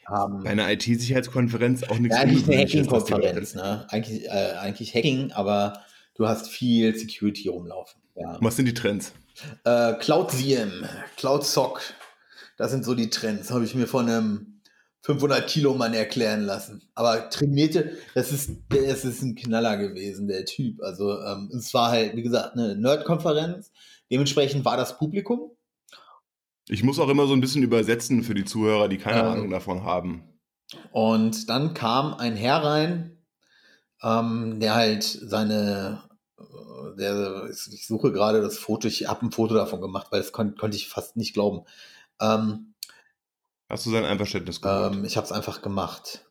haben. 0.06 0.42
Bei 0.44 0.50
einer 0.50 0.70
IT-Sicherheitskonferenz 0.70 1.84
auch 1.84 1.98
nichts 1.98 2.16
Ja, 2.16 2.22
eigentlich 2.22 2.48
eine 2.48 2.58
Hacking-Konferenz, 2.58 3.54
ne? 3.54 3.86
Eigentlich, 3.88 4.26
äh, 4.26 4.54
eigentlich 4.60 4.94
Hacking, 4.94 5.32
aber 5.32 5.82
du 6.14 6.28
hast 6.28 6.48
viel 6.48 6.94
Security 6.94 7.48
rumlaufen. 7.48 8.00
Ja. 8.14 8.36
Was 8.40 8.56
sind 8.56 8.66
die 8.66 8.74
Trends? 8.74 9.12
Äh, 9.64 9.94
Cloud 9.94 10.30
SIEM, 10.30 10.84
Cloud 11.16 11.44
SOC, 11.44 11.80
das 12.62 12.70
sind 12.70 12.84
so 12.84 12.94
die 12.94 13.10
Trends. 13.10 13.50
Habe 13.50 13.64
ich 13.64 13.74
mir 13.74 13.88
von 13.88 14.08
einem 14.08 14.60
500 15.00 15.48
Kilo 15.48 15.74
Mann 15.74 15.94
erklären 15.94 16.42
lassen. 16.42 16.88
Aber 16.94 17.28
trainierte, 17.28 17.96
das 18.14 18.30
ist, 18.30 18.52
das 18.68 19.04
ist 19.04 19.20
ein 19.20 19.34
Knaller 19.34 19.76
gewesen, 19.76 20.28
der 20.28 20.44
Typ. 20.44 20.80
Also 20.80 21.20
ähm, 21.22 21.50
es 21.52 21.74
war 21.74 21.90
halt, 21.90 22.14
wie 22.14 22.22
gesagt, 22.22 22.52
eine 22.52 22.76
Nerd-Konferenz. 22.76 23.72
Dementsprechend 24.12 24.64
war 24.64 24.76
das 24.76 24.96
Publikum. 24.96 25.50
Ich 26.68 26.84
muss 26.84 27.00
auch 27.00 27.08
immer 27.08 27.26
so 27.26 27.32
ein 27.32 27.40
bisschen 27.40 27.64
übersetzen 27.64 28.22
für 28.22 28.34
die 28.34 28.44
Zuhörer, 28.44 28.88
die 28.88 28.98
keine 28.98 29.22
Ähm. 29.22 29.26
Ahnung 29.26 29.50
davon 29.50 29.82
haben. 29.82 30.22
Und 30.92 31.48
dann 31.48 31.74
kam 31.74 32.14
ein 32.14 32.36
Herr 32.36 32.62
rein, 32.62 33.18
ähm, 34.04 34.60
der 34.60 34.76
halt 34.76 35.02
seine, 35.02 36.04
äh, 36.38 36.96
der, 36.96 37.50
ich 37.50 37.88
suche 37.88 38.12
gerade 38.12 38.40
das 38.40 38.56
Foto, 38.56 38.86
ich 38.86 39.08
habe 39.08 39.26
ein 39.26 39.32
Foto 39.32 39.54
davon 39.54 39.80
gemacht, 39.80 40.06
weil 40.10 40.20
das 40.20 40.30
kon 40.30 40.54
konnte 40.54 40.76
ich 40.76 40.88
fast 40.88 41.16
nicht 41.16 41.34
glauben. 41.34 41.66
Ähm, 42.22 42.74
Hast 43.68 43.86
du 43.86 43.90
sein 43.90 44.04
Einverständnis 44.04 44.60
geholt? 44.60 44.94
ähm, 44.94 45.04
ich 45.04 45.16
habe 45.16 45.26
es 45.26 45.32
einfach 45.32 45.60
gemacht. 45.60 46.26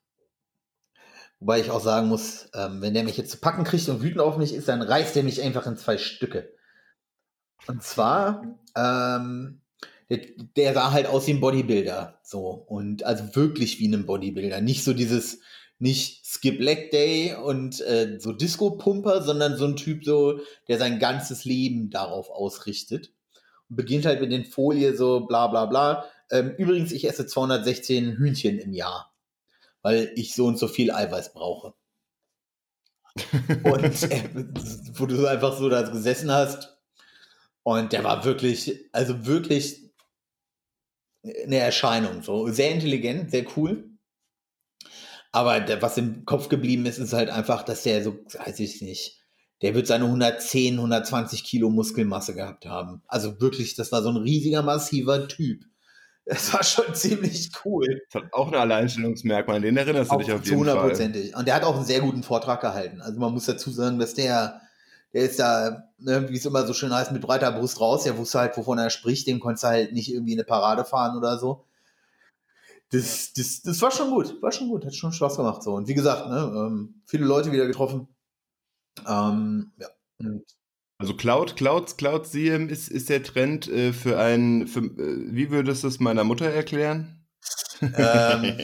Wobei 1.40 1.60
ich 1.60 1.72
auch 1.72 1.82
sagen 1.82 2.08
muss, 2.08 2.50
ähm, 2.54 2.82
wenn 2.82 2.94
der 2.94 3.04
mich 3.04 3.18
jetzt 3.18 3.32
zu 3.32 3.38
packen 3.38 3.64
kriegt 3.64 3.90
und 3.90 4.02
wütend 4.02 4.22
auf 4.22 4.38
mich 4.38 4.54
ist, 4.54 4.68
dann 4.68 4.82
reißt 4.82 5.18
er 5.18 5.24
mich 5.24 5.42
einfach 5.42 5.66
in 5.66 5.76
zwei 5.76 5.98
Stücke. 5.98 6.54
Und 7.68 7.82
zwar, 7.84 8.60
ähm, 8.76 9.62
der, 10.10 10.20
der 10.56 10.74
sah 10.76 10.92
halt 10.92 11.08
aus 11.08 11.26
wie 11.26 11.34
ein 11.34 11.42
Bodybuilder. 11.42 12.20
So. 12.24 12.48
Und 12.50 13.04
also 13.04 13.36
wirklich 13.36 13.80
wie 13.80 13.88
ein 13.88 14.06
Bodybuilder. 14.06 14.62
Nicht 14.62 14.84
so 14.84 14.94
dieses, 14.94 15.40
nicht 15.80 16.26
Skip 16.28 16.60
Leg 16.60 16.92
Day 16.92 17.34
und 17.34 17.82
äh, 17.82 18.20
so 18.20 18.34
Disco-Pumper, 18.34 19.24
sondern 19.24 19.58
so 19.58 19.66
ein 19.66 19.76
Typ, 19.76 20.06
so, 20.06 20.40
der 20.68 20.78
sein 20.78 21.00
ganzes 21.00 21.44
Leben 21.44 21.90
darauf 21.90 22.30
ausrichtet. 22.30 23.14
Beginnt 23.76 24.06
halt 24.06 24.22
mit 24.22 24.32
den 24.32 24.46
Folie 24.46 24.96
so 24.96 25.22
bla 25.22 25.48
bla 25.48 25.66
bla. 25.66 26.06
Ähm, 26.30 26.54
übrigens, 26.58 26.92
ich 26.92 27.08
esse 27.08 27.26
216 27.26 28.18
Hühnchen 28.18 28.60
im 28.60 28.74
Jahr, 28.74 29.14
weil 29.82 30.12
ich 30.16 30.36
so 30.36 30.46
und 30.46 30.58
so 30.58 30.68
viel 30.68 30.92
Eiweiß 30.92 31.34
brauche. 31.34 31.74
Und 33.66 34.04
äh, 34.04 34.30
wo 34.94 35.06
du 35.06 35.26
einfach 35.28 35.58
so 35.58 35.68
da 35.68 35.82
gesessen 35.82 36.32
hast. 36.32 36.78
Und 37.64 37.92
der 37.92 38.06
war 38.06 38.24
wirklich, 38.24 38.90
also 38.94 39.26
wirklich 39.26 39.92
eine 41.24 41.58
Erscheinung. 41.58 42.24
So 42.24 42.48
sehr 42.48 42.72
intelligent, 42.72 43.32
sehr 43.32 43.46
cool. 43.58 43.90
Aber 45.32 45.60
der, 45.60 45.82
was 45.82 45.98
im 45.98 46.26
Kopf 46.26 46.50
geblieben 46.50 46.86
ist, 46.86 46.98
ist 46.98 47.14
halt 47.14 47.30
einfach, 47.30 47.64
dass 47.64 47.84
der 47.84 48.04
so, 48.04 48.18
weiß 48.34 48.60
ich 48.60 48.82
nicht, 48.82 49.21
der 49.62 49.76
wird 49.76 49.88
seine 49.88 50.06
110, 50.06 50.76
120 50.76 51.44
Kilo 51.44 51.70
Muskelmasse 51.70 52.34
gehabt 52.34 52.66
haben. 52.66 53.04
Also 53.08 53.40
wirklich, 53.40 53.76
das 53.76 53.92
war 53.92 54.02
so 54.02 54.10
ein 54.10 54.18
riesiger, 54.18 54.64
massiver 54.64 55.28
Typ. 55.28 55.66
Das 56.26 56.54
war 56.54 56.64
schon 56.64 56.86
ziemlich 56.94 57.52
cool. 57.64 58.02
Das 58.10 58.24
hat 58.24 58.34
auch 58.34 58.48
ein 58.48 58.56
Alleinstellungsmerkmal. 58.56 59.58
An 59.58 59.62
den 59.62 59.78
erinnerst 59.78 60.12
du 60.12 60.18
dich 60.18 60.32
auf 60.32 60.46
jeden 60.46 60.66
Fall. 60.66 60.74
hundertprozentig. 60.76 61.36
Und 61.36 61.48
der 61.48 61.56
hat 61.56 61.64
auch 61.64 61.76
einen 61.76 61.86
sehr 61.86 62.02
guten 62.02 62.24
Vortrag 62.24 62.62
gehalten. 62.62 63.02
Also 63.02 63.20
man 63.20 63.34
muss 63.34 63.46
dazu 63.46 63.70
sagen, 63.70 64.00
dass 64.00 64.16
der, 64.16 64.62
der 65.14 65.24
ist 65.24 65.40
da, 65.40 65.84
ne, 66.00 66.28
wie 66.30 66.38
es 66.38 66.46
immer 66.46 66.66
so 66.66 66.74
schön 66.74 66.94
heißt, 66.94 67.12
mit 67.12 67.22
breiter 67.22 67.52
Brust 67.52 67.80
raus. 67.80 68.04
Der 68.04 68.18
wusste 68.18 68.40
halt, 68.40 68.58
wovon 68.58 68.80
er 68.80 68.90
spricht. 68.90 69.28
Dem 69.28 69.40
konntest 69.40 69.64
du 69.64 69.68
halt 69.68 69.94
nicht 69.94 70.12
irgendwie 70.12 70.34
eine 70.34 70.44
Parade 70.44 70.86
fahren 70.86 71.18
oder 71.18 71.38
so. 71.38 71.66
Das, 72.92 73.32
das, 73.34 73.62
das 73.62 73.82
war 73.82 73.92
schon 73.92 74.10
gut. 74.10 74.42
War 74.42 74.52
schon 74.52 74.70
gut. 74.70 74.86
Hat 74.86 74.96
schon 74.96 75.14
Spaß 75.14 75.38
gemacht. 75.38 75.62
So. 75.62 75.74
Und 75.74 75.88
wie 75.88 75.94
gesagt, 75.94 76.28
ne, 76.28 76.52
ähm, 76.56 77.02
viele 77.06 77.26
Leute 77.26 77.52
wieder 77.52 77.68
getroffen. 77.68 78.08
Ähm, 79.08 79.72
ja. 79.78 79.88
Und 80.20 80.44
Also 81.00 81.16
Cloud, 81.16 81.56
Cloud, 81.56 81.98
Cloud 81.98 82.28
SIEM 82.28 82.70
ist, 82.70 82.90
ist 82.90 83.10
der 83.10 83.24
Trend 83.24 83.68
äh, 83.68 83.94
für 83.94 84.20
ein, 84.20 84.68
für, 84.68 84.82
äh, 84.82 85.34
wie 85.34 85.50
würdest 85.52 85.84
du 85.84 85.88
es 85.88 86.00
meiner 86.00 86.24
Mutter 86.24 86.46
erklären? 86.46 87.26
ähm, 87.82 88.58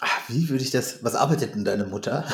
Ach, 0.00 0.20
wie 0.28 0.48
würde 0.48 0.64
ich 0.64 0.70
das, 0.70 1.04
was 1.04 1.14
arbeitet 1.14 1.54
denn 1.54 1.64
deine 1.64 1.86
Mutter? 1.86 2.26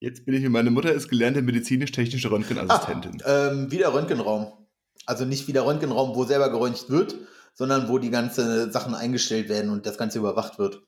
Jetzt 0.00 0.24
bin 0.24 0.34
ich, 0.34 0.48
meine 0.48 0.70
Mutter 0.70 0.92
ist 0.92 1.08
gelernte 1.08 1.42
medizinisch-technische 1.42 2.30
Röntgenassistentin. 2.30 3.22
Ah, 3.22 3.48
ähm, 3.48 3.70
wieder 3.70 3.92
Röntgenraum. 3.92 4.66
Also 5.04 5.24
nicht 5.24 5.46
wieder 5.48 5.66
Röntgenraum, 5.66 6.14
wo 6.14 6.24
selber 6.24 6.50
geröntgt 6.50 6.88
wird, 6.88 7.16
sondern 7.54 7.88
wo 7.88 7.98
die 7.98 8.10
ganzen 8.10 8.72
Sachen 8.72 8.94
eingestellt 8.94 9.48
werden 9.48 9.70
und 9.70 9.84
das 9.84 9.98
Ganze 9.98 10.18
überwacht 10.18 10.58
wird. 10.58 10.82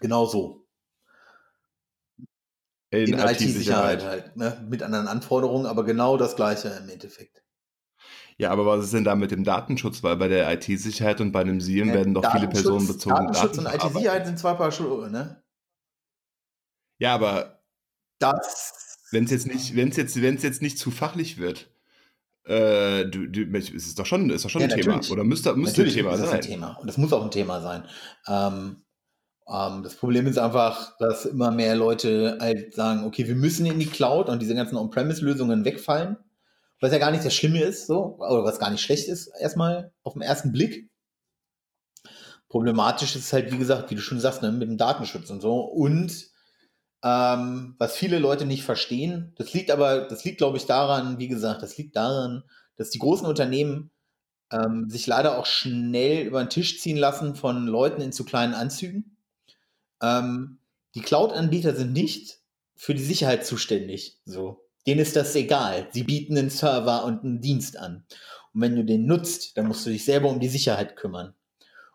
Genau 0.00 0.26
so. 0.26 0.65
In, 3.04 3.12
In 3.14 3.18
IT-Sicherheit 3.18 4.04
halt, 4.04 4.36
ne? 4.36 4.64
mit 4.68 4.82
anderen 4.82 5.08
Anforderungen, 5.08 5.66
aber 5.66 5.84
genau 5.84 6.16
das 6.16 6.36
Gleiche 6.36 6.68
im 6.82 6.88
Endeffekt. 6.88 7.42
Ja, 8.38 8.50
aber 8.50 8.66
was 8.66 8.84
ist 8.84 8.92
denn 8.92 9.04
da 9.04 9.14
mit 9.14 9.30
dem 9.30 9.44
Datenschutz? 9.44 10.02
Weil 10.02 10.16
bei 10.16 10.28
der 10.28 10.52
IT-Sicherheit 10.52 11.20
und 11.20 11.32
bei 11.32 11.40
einem 11.40 11.60
SIEM 11.60 11.88
Ja, 11.88 11.94
werden 11.94 12.14
doch 12.14 12.30
viele 12.30 12.46
Datenschutz- 12.46 12.50
personenbezogene 12.52 13.20
Datenschutz 13.32 13.56
Daten 13.56 13.58
und 13.58 13.64
verarbeitet. 13.64 13.90
IT-Sicherheit 13.96 14.26
sind 14.26 14.38
zwei 14.38 14.54
Paar 14.54 14.72
Schuhe, 14.72 15.10
ne? 15.10 15.42
Ja, 16.98 17.14
aber 17.14 17.62
Das. 18.18 18.98
wenn 19.10 19.24
es 19.24 19.30
jetzt 19.30 19.46
nicht, 19.46 19.74
wenn 19.76 19.88
es 19.88 19.96
jetzt, 19.96 20.20
wenn 20.20 20.36
es 20.36 20.42
jetzt 20.42 20.62
nicht 20.62 20.78
zu 20.78 20.90
fachlich 20.90 21.38
wird, 21.38 21.70
äh, 22.44 23.04
du, 23.06 23.26
du, 23.26 23.42
es 23.56 23.70
ist 23.70 23.98
doch 23.98 24.06
schon, 24.06 24.30
ist 24.30 24.44
doch 24.44 24.50
schon 24.50 24.62
Ja, 24.62 24.68
ein 24.68 24.74
Thema. 24.74 24.92
natürlich. 24.96 25.10
Oder 25.10 25.24
müsste, 25.24 25.54
müsste 25.56 25.82
ein 25.82 25.88
Thema 25.90 26.12
ist 26.12 26.20
das 26.20 26.28
sein. 26.30 26.36
ein 26.40 26.42
Thema. 26.46 26.78
Und 26.80 26.86
das 26.86 26.96
muss 26.98 27.12
auch 27.12 27.24
ein 27.24 27.30
Thema 27.30 27.60
sein. 27.60 27.84
Ähm, 28.28 28.82
ähm, 29.48 29.82
das 29.82 29.94
Problem 29.96 30.26
ist 30.26 30.38
einfach, 30.38 30.96
dass 30.98 31.24
immer 31.24 31.50
mehr 31.50 31.76
Leute 31.76 32.38
halt 32.40 32.74
sagen, 32.74 33.04
okay, 33.04 33.26
wir 33.28 33.36
müssen 33.36 33.66
in 33.66 33.78
die 33.78 33.86
Cloud 33.86 34.28
und 34.28 34.40
diese 34.42 34.54
ganzen 34.54 34.76
On-Premise-Lösungen 34.76 35.64
wegfallen. 35.64 36.16
Was 36.80 36.92
ja 36.92 36.98
gar 36.98 37.10
nicht 37.10 37.24
das 37.24 37.34
Schlimme 37.34 37.62
ist, 37.62 37.86
so, 37.86 38.16
oder 38.18 38.44
was 38.44 38.58
gar 38.58 38.70
nicht 38.70 38.82
schlecht 38.82 39.08
ist, 39.08 39.28
erstmal 39.40 39.92
auf 40.02 40.12
den 40.12 40.22
ersten 40.22 40.52
Blick. 40.52 40.90
Problematisch 42.48 43.16
ist 43.16 43.32
halt, 43.32 43.52
wie 43.52 43.58
gesagt, 43.58 43.90
wie 43.90 43.94
du 43.94 44.00
schon 44.00 44.20
sagst, 44.20 44.42
ne, 44.42 44.52
mit 44.52 44.68
dem 44.68 44.76
Datenschutz 44.76 45.30
und 45.30 45.40
so. 45.40 45.60
Und 45.60 46.28
ähm, 47.02 47.76
was 47.78 47.96
viele 47.96 48.18
Leute 48.18 48.46
nicht 48.46 48.64
verstehen, 48.64 49.32
das 49.36 49.52
liegt 49.54 49.70
aber, 49.70 50.02
das 50.02 50.24
liegt, 50.24 50.38
glaube 50.38 50.56
ich, 50.58 50.66
daran, 50.66 51.18
wie 51.18 51.28
gesagt, 51.28 51.62
das 51.62 51.76
liegt 51.78 51.96
daran, 51.96 52.42
dass 52.76 52.90
die 52.90 52.98
großen 52.98 53.26
Unternehmen 53.26 53.90
ähm, 54.50 54.88
sich 54.90 55.06
leider 55.06 55.38
auch 55.38 55.46
schnell 55.46 56.26
über 56.26 56.44
den 56.44 56.50
Tisch 56.50 56.80
ziehen 56.80 56.96
lassen 56.96 57.34
von 57.36 57.66
Leuten 57.66 58.00
in 58.00 58.12
zu 58.12 58.24
kleinen 58.24 58.54
Anzügen. 58.54 59.15
Ähm, 60.02 60.58
die 60.94 61.00
Cloud-Anbieter 61.00 61.74
sind 61.74 61.92
nicht 61.92 62.40
für 62.74 62.94
die 62.94 63.02
Sicherheit 63.02 63.44
zuständig. 63.46 64.20
So. 64.24 64.62
Denen 64.86 65.00
ist 65.00 65.16
das 65.16 65.34
egal. 65.34 65.88
Sie 65.92 66.04
bieten 66.04 66.38
einen 66.38 66.50
Server 66.50 67.04
und 67.04 67.24
einen 67.24 67.40
Dienst 67.40 67.76
an. 67.76 68.04
Und 68.54 68.60
wenn 68.60 68.76
du 68.76 68.84
den 68.84 69.06
nutzt, 69.06 69.56
dann 69.56 69.66
musst 69.66 69.84
du 69.84 69.90
dich 69.90 70.04
selber 70.04 70.28
um 70.28 70.40
die 70.40 70.48
Sicherheit 70.48 70.96
kümmern. 70.96 71.34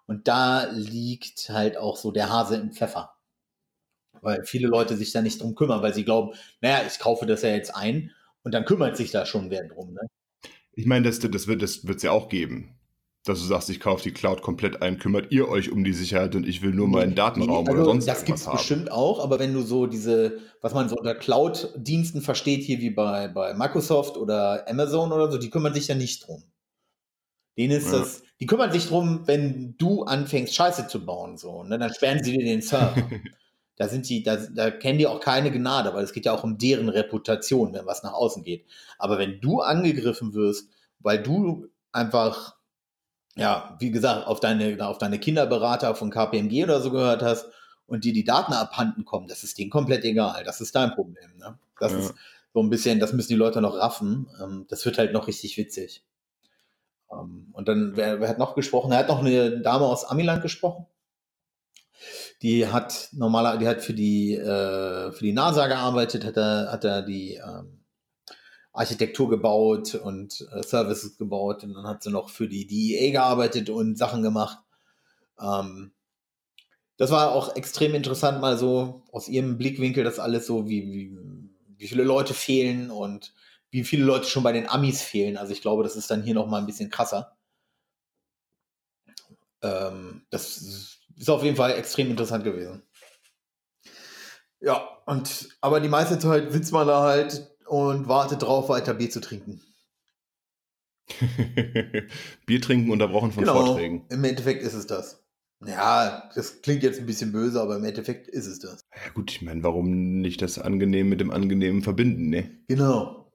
Und 0.08 0.28
da 0.28 0.66
liegt 0.72 1.50
halt 1.50 1.78
auch 1.78 1.96
so 1.96 2.12
der 2.12 2.30
Hase 2.30 2.58
im 2.58 2.72
Pfeffer. 2.72 3.14
Weil 4.22 4.44
viele 4.44 4.68
Leute 4.68 4.98
sich 4.98 5.12
da 5.12 5.22
nicht 5.22 5.42
drum 5.42 5.56
kümmern, 5.56 5.82
weil 5.82 5.94
sie 5.94 6.04
glauben, 6.04 6.36
naja, 6.60 6.86
ich 6.86 7.00
kaufe 7.00 7.26
das 7.26 7.44
ja 7.44 7.50
jetzt 7.50 7.74
ein 7.76 8.12
und 8.44 8.54
dann 8.54 8.66
kümmert 8.66 8.98
sich 8.98 9.12
da 9.12 9.26
schon 9.26 9.50
wer 9.50 9.68
drum. 9.68 9.94
Ne? 9.94 10.02
Ich 10.74 10.86
meine, 10.86 11.08
das, 11.08 11.20
das 11.20 11.48
wird 11.48 11.64
es 11.64 11.82
das 11.82 12.04
ja 12.04 12.12
auch 12.12 12.30
geben. 12.30 12.78
Dass 13.24 13.40
du 13.40 13.46
sagst, 13.46 13.70
ich 13.70 13.80
kaufe 13.80 14.02
die 14.02 14.14
Cloud 14.14 14.42
komplett 14.42 14.82
ein, 14.82 14.98
kümmert 14.98 15.32
ihr 15.32 15.48
euch 15.48 15.72
um 15.72 15.84
die 15.84 15.94
Sicherheit 15.94 16.36
und 16.36 16.48
ich 16.48 16.64
will 16.64 16.74
nur 16.74 16.88
meinen 16.88 17.14
Datenraum 17.14 17.66
Nee, 17.66 17.72
oder 17.72 17.86
sonst 17.86 18.08
Das 18.08 18.26
gibt 18.26 18.40
es 18.40 18.46
bestimmt 18.46 18.92
auch, 18.92 19.24
aber 19.24 19.38
wenn 19.38 19.54
du 19.54 19.62
so 19.62 19.86
diese, 19.86 20.40
was 20.62 20.74
man 20.74 20.90
so 20.90 20.96
unter 20.96 21.14
Cloud-Diensten 21.14 22.22
versteht, 22.22 22.64
hier 22.64 22.80
wie 22.80 22.90
bei, 22.90 23.28
bei 23.28 23.54
Microsoft 23.54 24.18
oder 24.18 24.68
Amazon 24.68 25.12
oder 25.12 25.32
so, 25.32 25.38
die 25.38 25.52
kümmern 25.52 25.74
sich 25.74 25.88
ja 25.88 25.94
nicht 25.94 26.26
drum. 26.26 26.44
Denen 27.58 27.78
ist 27.78 27.92
Ja. 27.92 28.00
das, 28.00 28.24
die 28.40 28.48
kümmern 28.48 28.72
sich 28.72 28.88
drum, 28.88 29.28
wenn 29.28 29.76
du 29.78 30.04
anfängst, 30.04 30.56
Scheiße 30.56 30.88
zu 30.88 31.06
bauen, 31.06 31.38
so, 31.38 31.64
ne, 31.64 31.78
dann 31.78 31.94
sperren 31.94 32.24
sie 32.24 32.36
dir 32.36 32.44
den 32.44 32.64
Server. 32.64 32.96
da 33.76 33.88
sind 33.88 34.10
die, 34.10 34.24
da, 34.24 34.38
da 34.38 34.72
kennen 34.72 34.98
die 34.98 35.08
auch 35.08 35.20
keine 35.20 35.52
Gnade, 35.52 35.94
weil 35.94 36.04
es 36.04 36.14
geht 36.14 36.26
ja 36.26 36.34
auch 36.34 36.44
um 36.44 36.58
deren 36.58 36.90
Reputation, 36.90 37.74
wenn 37.74 37.86
was 37.86 38.04
nach 38.04 38.14
außen 38.14 38.44
geht. 38.44 38.66
Aber 38.98 39.20
wenn 39.20 39.42
du 39.42 39.62
angegriffen 39.62 40.34
wirst, 40.34 40.70
weil 41.00 41.22
du 41.22 41.68
einfach, 41.92 42.56
ja, 43.36 43.76
wie 43.80 43.92
gesagt, 43.92 44.28
auf 44.28 44.40
deine, 44.40 44.86
auf 44.86 44.98
deine 44.98 45.20
Kinderberater 45.20 45.96
von 45.96 46.10
KPMG 46.10 46.64
oder 46.64 46.82
so 46.82 46.92
gehört 46.92 47.22
hast 47.24 47.48
und 47.88 48.04
dir 48.04 48.14
die 48.14 48.24
Daten 48.24 48.54
abhanden 48.54 49.06
kommen, 49.06 49.28
das 49.28 49.44
ist 49.44 49.58
denen 49.58 49.70
komplett 49.70 50.04
egal. 50.04 50.44
Das 50.44 50.62
ist 50.62 50.76
dein 50.76 50.92
Problem. 50.94 51.38
Ne? 51.38 51.58
Das 51.80 51.92
Ja. 51.94 52.00
ist 52.00 52.14
so 52.54 52.62
ein 52.62 52.70
bisschen, 52.70 53.00
das 53.00 53.14
müssen 53.14 53.30
die 53.30 53.36
Leute 53.36 53.62
noch 53.62 53.76
raffen. 53.78 54.28
Ähm, 54.42 54.66
das 54.70 54.86
wird 54.86 54.98
halt 54.98 55.14
noch 55.14 55.28
richtig 55.28 55.58
witzig. 55.58 56.04
Ähm, 57.12 57.50
und 57.54 57.68
dann, 57.68 57.94
wer, 57.96 58.20
wer 58.20 58.30
hat 58.30 58.38
noch 58.40 58.56
gesprochen? 58.56 58.92
Er 58.92 59.00
hat 59.00 59.08
noch 59.08 59.20
eine 59.20 59.62
Dame 59.62 59.86
aus 59.86 60.06
Amiland 60.06 60.42
gesprochen. 60.42 60.86
Die 62.42 62.68
hat 62.68 63.10
normaler, 63.12 63.58
die 63.58 63.68
hat 63.68 63.82
für 63.82 63.94
die, 63.94 64.36
äh, 64.36 65.12
für 65.12 65.24
die 65.24 65.34
NASA 65.34 65.68
gearbeitet, 65.68 66.26
hat 66.26 66.38
er, 66.38 66.72
hat 66.72 66.84
er 66.84 67.04
die 67.04 67.36
ähm, 67.36 67.81
Architektur 68.74 69.30
gebaut 69.30 69.96
und 69.96 70.48
äh, 70.54 70.64
Services 70.64 71.18
gebaut 71.18 71.64
und 71.64 71.74
dann 71.74 71.88
hat 71.88 72.04
sie 72.04 72.12
noch 72.12 72.30
für 72.30 72.48
die 72.48 72.68
DEA 72.68 73.12
gearbeitet 73.12 73.70
und 73.70 73.98
Sachen 73.98 74.24
gemacht. 74.24 74.60
Ähm, 75.40 75.92
das 76.98 77.12
war 77.12 77.32
auch 77.32 77.56
extrem 77.56 77.96
interessant, 77.96 78.42
mal 78.42 78.58
so 78.58 79.04
aus 79.12 79.28
ihrem 79.28 79.58
Blickwinkel 79.58 80.04
das 80.04 80.20
alles 80.20 80.46
so, 80.46 80.70
wie, 80.70 80.84
wie, 80.94 81.18
wie 81.78 81.88
viele 81.88 82.04
Leute 82.04 82.34
fehlen 82.34 82.92
und 82.92 83.34
wie 83.72 83.84
viele 83.84 84.06
Leute 84.06 84.28
schon 84.28 84.44
bei 84.44 84.52
den 84.52 84.70
Amis 84.70 85.02
fehlen. 85.02 85.38
Also 85.38 85.52
ich 85.54 85.62
glaube, 85.62 85.84
das 85.84 85.96
ist 85.96 86.12
dann 86.12 86.24
hier 86.24 86.36
noch 86.36 86.48
mal 86.48 86.60
ein 86.60 86.66
bisschen 86.66 86.90
krasser. 86.90 87.36
Ähm, 89.62 90.26
das 90.30 90.98
ist 91.18 91.30
auf 91.30 91.44
jeden 91.44 91.56
Fall 91.56 91.72
extrem 91.72 92.10
interessant 92.10 92.44
gewesen. 92.44 92.84
Ja, 94.60 94.88
und 95.06 95.50
aber 95.60 95.80
die 95.80 95.90
meiste 95.90 96.20
Zeit 96.20 96.52
sitzt 96.52 96.72
man 96.72 96.88
da 96.88 97.02
halt 97.02 97.51
und 97.72 98.10
wartet 98.10 98.42
drauf, 98.42 98.68
weiter 98.68 98.94
Bier 98.94 99.10
zu 99.10 99.22
trinken. 99.22 99.62
Bier 102.46 102.62
trinken 102.62 102.92
unterbrochen 102.92 103.32
von 103.32 103.46
genau, 103.46 103.66
Vorträgen. 103.66 104.06
im 104.10 104.24
Endeffekt 104.26 104.62
ist 104.62 104.74
es 104.74 104.88
das. 104.88 105.24
Ja, 105.66 106.30
das 106.36 106.62
klingt 106.62 106.84
jetzt 106.84 107.00
ein 107.00 107.06
bisschen 107.06 107.32
böse, 107.32 107.62
aber 107.62 107.78
im 107.78 107.86
Endeffekt 107.86 108.28
ist 108.28 108.48
es 108.48 108.60
das. 108.60 108.82
Ja 108.94 109.12
gut, 109.14 109.32
ich 109.32 109.42
meine, 109.42 109.64
warum 109.64 110.20
nicht 110.20 110.42
das 110.42 110.60
Angenehm 110.60 111.08
mit 111.08 111.22
dem 111.22 111.32
Angenehmen 111.32 111.82
verbinden, 111.82 112.30
ne? 112.30 112.52
Genau. 112.68 113.32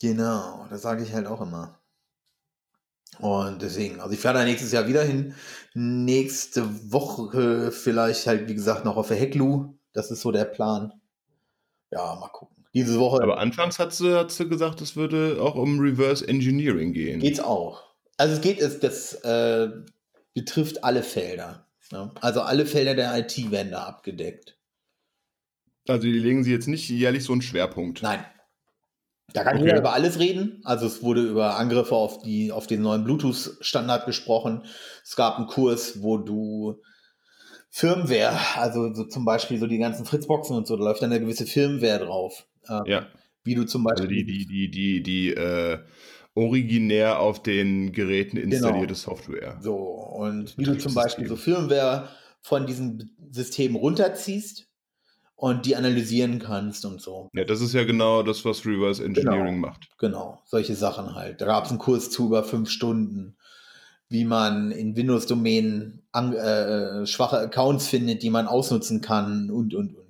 Genau, 0.00 0.66
das 0.70 0.82
sage 0.82 1.04
ich 1.04 1.12
halt 1.12 1.28
auch 1.28 1.40
immer. 1.40 1.80
Und 3.20 3.62
deswegen, 3.62 4.00
also 4.00 4.12
ich 4.12 4.20
fahre 4.20 4.38
da 4.38 4.44
nächstes 4.44 4.72
Jahr 4.72 4.88
wieder 4.88 5.04
hin. 5.04 5.34
Nächste 5.74 6.90
Woche 6.90 7.70
vielleicht 7.70 8.26
halt, 8.26 8.48
wie 8.48 8.54
gesagt, 8.54 8.84
noch 8.84 8.96
auf 8.96 9.08
der 9.08 9.18
Hecklu. 9.18 9.74
Das 9.92 10.10
ist 10.10 10.22
so 10.22 10.32
der 10.32 10.46
Plan. 10.46 10.92
Ja, 11.92 12.16
mal 12.16 12.28
gucken. 12.28 12.57
Diese 12.74 12.98
Woche 12.98 13.22
Aber 13.22 13.38
anfangs 13.38 13.78
hat 13.78 13.92
sie, 13.94 14.14
hat 14.16 14.30
sie 14.30 14.48
gesagt, 14.48 14.80
es 14.80 14.94
würde 14.94 15.38
auch 15.40 15.54
um 15.54 15.80
Reverse 15.80 16.26
Engineering 16.26 16.92
gehen. 16.92 17.20
geht's 17.20 17.40
auch. 17.40 17.82
Also 18.16 18.34
es 18.34 18.40
geht, 18.40 18.58
es, 18.60 18.80
das 18.80 19.14
äh, 19.24 19.68
betrifft 20.34 20.84
alle 20.84 21.02
Felder. 21.02 21.66
Ne? 21.90 22.10
Also 22.20 22.42
alle 22.42 22.66
Felder 22.66 22.94
der 22.94 23.16
IT 23.16 23.50
werden 23.50 23.72
da 23.72 23.84
abgedeckt. 23.84 24.56
Also 25.88 26.02
die 26.02 26.18
legen 26.18 26.44
sie 26.44 26.52
jetzt 26.52 26.68
nicht 26.68 26.88
jährlich 26.90 27.24
so 27.24 27.32
einen 27.32 27.42
Schwerpunkt. 27.42 28.02
Nein. 28.02 28.24
Da 29.32 29.44
kann 29.44 29.56
Okay. 29.56 29.66
jeder 29.66 29.78
über 29.78 29.92
alles 29.92 30.18
reden. 30.18 30.60
Also 30.64 30.86
es 30.86 31.02
wurde 31.02 31.22
über 31.22 31.56
Angriffe 31.56 31.94
auf, 31.94 32.22
die, 32.22 32.50
auf 32.52 32.66
den 32.66 32.82
neuen 32.82 33.04
Bluetooth-Standard 33.04 34.04
gesprochen. 34.06 34.64
Es 35.04 35.16
gab 35.16 35.36
einen 35.36 35.46
Kurs, 35.46 36.02
wo 36.02 36.18
du 36.18 36.82
Firmware, 37.70 38.38
also 38.56 38.92
so 38.94 39.04
zum 39.04 39.24
Beispiel 39.24 39.58
so 39.58 39.66
die 39.66 39.78
ganzen 39.78 40.06
Fritzboxen 40.06 40.56
und 40.56 40.66
so, 40.66 40.76
da 40.76 40.84
läuft 40.84 41.02
dann 41.02 41.10
eine 41.12 41.20
gewisse 41.20 41.46
Firmware 41.46 41.98
drauf. 42.06 42.46
Ähm, 42.68 42.82
Ja, 42.86 43.06
Wie 43.44 43.54
du 43.54 43.64
zum 43.64 43.86
also 43.86 44.02
Beispiel 44.02 44.24
die, 44.24 44.46
die, 44.46 44.46
die, 44.46 44.70
die, 44.70 45.02
die 45.02 45.34
äh, 45.34 45.78
originär 46.34 47.18
auf 47.20 47.42
den 47.42 47.92
Geräten 47.92 48.36
installierte 48.36 48.94
Genau. 48.94 48.94
Software. 48.94 49.58
So, 49.60 49.74
und 49.76 50.56
wie 50.56 50.64
du 50.64 50.78
zum 50.78 50.94
Beispiel 50.94 51.26
so 51.26 51.36
Firmware 51.36 52.08
von 52.42 52.66
diesem 52.66 53.10
System 53.30 53.74
runterziehst 53.76 54.66
und 55.34 55.66
die 55.66 55.76
analysieren 55.76 56.38
kannst 56.38 56.84
und 56.84 57.00
so. 57.00 57.28
Ja, 57.32 57.44
das 57.44 57.60
ist 57.60 57.72
ja 57.74 57.84
genau 57.84 58.22
das, 58.22 58.44
was 58.44 58.64
Reverse 58.66 59.04
Engineering 59.04 59.56
Genau. 59.56 59.66
macht. 59.68 59.88
Genau, 59.98 60.40
solche 60.44 60.74
Sachen 60.74 61.14
halt. 61.14 61.40
Da 61.40 61.46
gab 61.46 61.64
es 61.64 61.70
einen 61.70 61.78
Kurs 61.78 62.10
zu 62.10 62.26
über 62.26 62.44
fünf 62.44 62.70
Stunden, 62.70 63.36
wie 64.08 64.24
man 64.24 64.70
in 64.72 64.96
Windows-Domänen 64.96 66.02
an- 66.12 66.34
äh, 66.34 67.06
schwache 67.06 67.38
Accounts 67.38 67.88
findet, 67.88 68.22
die 68.22 68.30
man 68.30 68.46
ausnutzen 68.46 69.00
kann 69.00 69.50
und, 69.50 69.74
und, 69.74 69.94
und. 69.96 70.07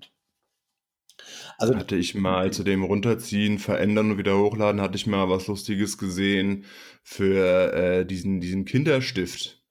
Also, 1.59 1.75
Hatte 1.75 1.97
ich 1.97 2.15
mal 2.15 2.53
zu 2.53 2.63
dem 2.65 2.85
Runterziehen, 2.85 3.59
Verändern 3.59 4.13
und 4.13 4.19
wieder 4.19 4.39
hochladen, 4.39 4.81
hatte 4.81 4.97
ich 4.97 5.07
mal 5.07 5.29
was 5.29 5.49
Lustiges 5.49 5.99
gesehen 5.99 6.65
für 7.03 7.73
äh, 7.73 8.07
diesen, 8.07 8.41
diesen 8.41 8.65
Kinderstift, 8.65 9.63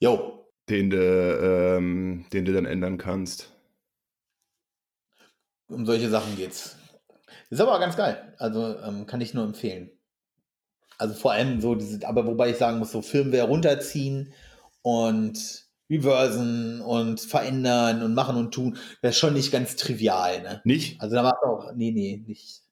jo, 0.00 0.46
den 0.68 0.90
du, 0.90 0.98
ähm, 1.78 2.26
den 2.32 2.44
du 2.44 2.52
dann 2.52 2.66
ändern 2.66 2.98
kannst. 2.98 3.52
um 5.68 5.86
solche 5.86 6.08
Sachen 6.08 6.36
geht's. 6.36 6.76
Ist 7.50 7.60
aber 7.60 7.78
ganz 7.78 7.96
geil. 7.96 8.34
Also 8.38 8.78
ähm, 8.80 9.06
kann 9.06 9.20
ich 9.20 9.34
nur 9.34 9.44
empfehlen. 9.44 9.90
Also 10.98 11.14
vor 11.14 11.32
allem 11.32 11.60
so 11.60 11.74
diese, 11.74 12.06
aber 12.06 12.26
wobei 12.26 12.50
ich 12.50 12.56
sagen 12.56 12.78
muss, 12.78 12.92
so 12.92 13.02
Firmware 13.02 13.44
runterziehen 13.48 14.32
und 14.82 15.67
reversen 15.90 16.80
und 16.80 17.20
verändern 17.20 18.02
und 18.02 18.14
machen 18.14 18.36
und 18.36 18.52
tun. 18.52 18.76
Das 19.02 19.12
ist 19.12 19.18
schon 19.18 19.34
nicht 19.34 19.52
ganz 19.52 19.76
trivial, 19.76 20.42
ne? 20.42 20.60
Nicht? 20.64 21.00
Also 21.00 21.14
da 21.16 21.22
macht 21.22 21.42
auch, 21.44 21.72
nee, 21.74 21.90
nee, 21.90 22.22
nicht. 22.26 22.62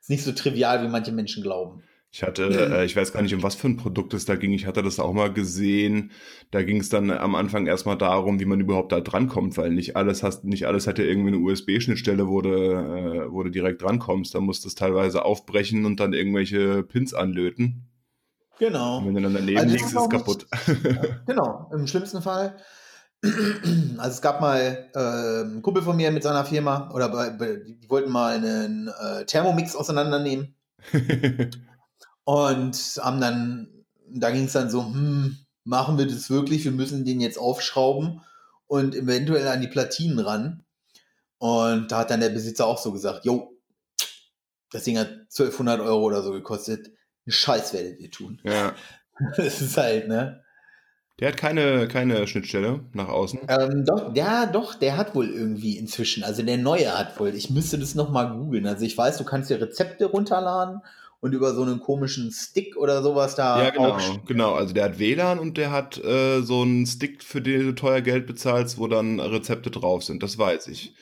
Ist 0.00 0.10
nicht 0.10 0.24
so 0.24 0.32
trivial, 0.32 0.82
wie 0.82 0.88
manche 0.88 1.12
Menschen 1.12 1.42
glauben. 1.42 1.82
Ich 2.16 2.22
hatte, 2.22 2.44
äh, 2.44 2.86
ich 2.86 2.96
weiß 2.96 3.12
gar 3.12 3.20
nicht, 3.20 3.34
um 3.34 3.42
was 3.42 3.56
für 3.56 3.68
ein 3.68 3.76
Produkt 3.76 4.14
es 4.14 4.24
da 4.24 4.36
ging. 4.36 4.52
Ich 4.52 4.64
hatte 4.64 4.82
das 4.82 4.98
auch 4.98 5.12
mal 5.12 5.30
gesehen. 5.30 6.12
Da 6.50 6.62
ging 6.62 6.80
es 6.80 6.88
dann 6.88 7.10
am 7.10 7.34
Anfang 7.34 7.66
erstmal 7.66 7.98
darum, 7.98 8.40
wie 8.40 8.46
man 8.46 8.58
überhaupt 8.58 8.90
da 8.92 9.00
drankommt, 9.00 9.58
weil 9.58 9.70
nicht 9.70 9.96
alles 9.96 10.22
hast, 10.22 10.42
nicht 10.44 10.66
alles 10.66 10.86
hatte 10.86 11.02
irgendwie 11.04 11.28
eine 11.28 11.38
USB-Schnittstelle, 11.40 12.26
wo 12.26 12.40
du, 12.40 12.48
äh, 12.48 13.30
wo 13.30 13.42
du 13.42 13.50
direkt 13.50 13.82
drankommst. 13.82 14.34
Da 14.34 14.40
musst 14.40 14.64
du 14.64 14.68
es 14.68 14.74
teilweise 14.74 15.26
aufbrechen 15.26 15.84
und 15.84 16.00
dann 16.00 16.14
irgendwelche 16.14 16.82
Pins 16.84 17.12
anlöten. 17.12 17.82
Genau. 18.58 18.98
Und 18.98 19.06
wenn 19.06 19.14
du 19.14 19.22
dann 19.22 19.34
daneben 19.34 19.58
Also 19.58 19.70
liegst, 19.70 19.86
ist 19.88 19.96
es 19.96 20.08
kaputt. 20.08 20.46
Genau, 21.26 21.70
im 21.72 21.86
schlimmsten 21.86 22.22
Fall. 22.22 22.56
Also 23.98 24.16
es 24.16 24.22
gab 24.22 24.40
mal 24.40 24.90
äh, 24.94 24.98
einen 24.98 25.62
Kumpel 25.62 25.82
von 25.82 25.96
mir 25.96 26.10
mit 26.12 26.22
seiner 26.22 26.44
Firma, 26.44 26.90
oder 26.92 27.08
bei, 27.08 27.30
die 27.56 27.88
wollten 27.88 28.10
mal 28.10 28.34
einen 28.34 28.88
äh, 28.88 29.24
Thermomix 29.24 29.74
auseinandernehmen 29.74 30.54
und 32.24 32.76
haben 33.02 33.20
dann, 33.20 33.84
da 34.08 34.30
ging 34.30 34.44
es 34.44 34.52
dann 34.52 34.70
so, 34.70 34.84
hm, 34.84 35.38
machen 35.64 35.98
wir 35.98 36.06
das 36.06 36.30
wirklich? 36.30 36.64
Wir 36.64 36.72
müssen 36.72 37.04
den 37.04 37.20
jetzt 37.20 37.38
aufschrauben 37.38 38.20
und 38.66 38.94
eventuell 38.94 39.48
an 39.48 39.60
die 39.60 39.68
Platinen 39.68 40.18
ran. 40.18 40.62
Und 41.38 41.90
da 41.90 41.98
hat 41.98 42.10
dann 42.10 42.20
der 42.20 42.30
Besitzer 42.30 42.66
auch 42.66 42.78
so 42.78 42.92
gesagt, 42.92 43.24
jo, 43.24 43.52
das 44.70 44.84
Ding 44.84 44.98
hat 44.98 45.08
1200 45.08 45.80
Euro 45.80 46.02
oder 46.04 46.22
so 46.22 46.32
gekostet. 46.32 46.90
Scheiß 47.26 47.72
werdet 47.74 48.00
ihr 48.00 48.10
tun. 48.10 48.40
ja. 48.44 48.74
Das 49.38 49.62
ist 49.62 49.78
halt, 49.78 50.08
ne? 50.08 50.42
Der 51.18 51.28
hat 51.28 51.38
keine, 51.38 51.88
keine 51.88 52.26
Schnittstelle 52.26 52.80
nach 52.92 53.08
außen. 53.08 53.40
Ähm, 53.48 53.86
doch, 53.86 54.14
ja, 54.14 54.44
doch, 54.44 54.74
der 54.74 54.98
hat 54.98 55.14
wohl 55.14 55.30
irgendwie 55.30 55.78
inzwischen, 55.78 56.22
also 56.22 56.42
der 56.42 56.58
neue 56.58 56.96
hat 56.96 57.18
wohl, 57.18 57.34
ich 57.34 57.48
müsste 57.48 57.78
das 57.78 57.94
nochmal 57.94 58.36
googeln. 58.36 58.66
Also 58.66 58.84
ich 58.84 58.98
weiß, 58.98 59.16
du 59.16 59.24
kannst 59.24 59.48
dir 59.48 59.58
Rezepte 59.58 60.04
runterladen 60.04 60.82
und 61.20 61.32
über 61.32 61.54
so 61.54 61.62
einen 61.62 61.80
komischen 61.80 62.30
Stick 62.32 62.76
oder 62.76 63.02
sowas 63.02 63.34
da 63.34 63.62
Ja, 63.62 63.70
genau, 63.70 63.98
genau. 64.26 64.54
Also 64.54 64.74
der 64.74 64.84
hat 64.84 64.98
WLAN 64.98 65.38
und 65.38 65.56
der 65.56 65.70
hat 65.70 65.96
äh, 66.04 66.42
so 66.42 66.60
einen 66.60 66.84
Stick, 66.84 67.24
für 67.24 67.40
den 67.40 67.62
du 67.62 67.74
teuer 67.74 68.02
Geld 68.02 68.26
bezahlst, 68.26 68.78
wo 68.78 68.86
dann 68.86 69.18
Rezepte 69.18 69.70
drauf 69.70 70.04
sind. 70.04 70.22
Das 70.22 70.36
weiß 70.36 70.68
ich. 70.68 70.94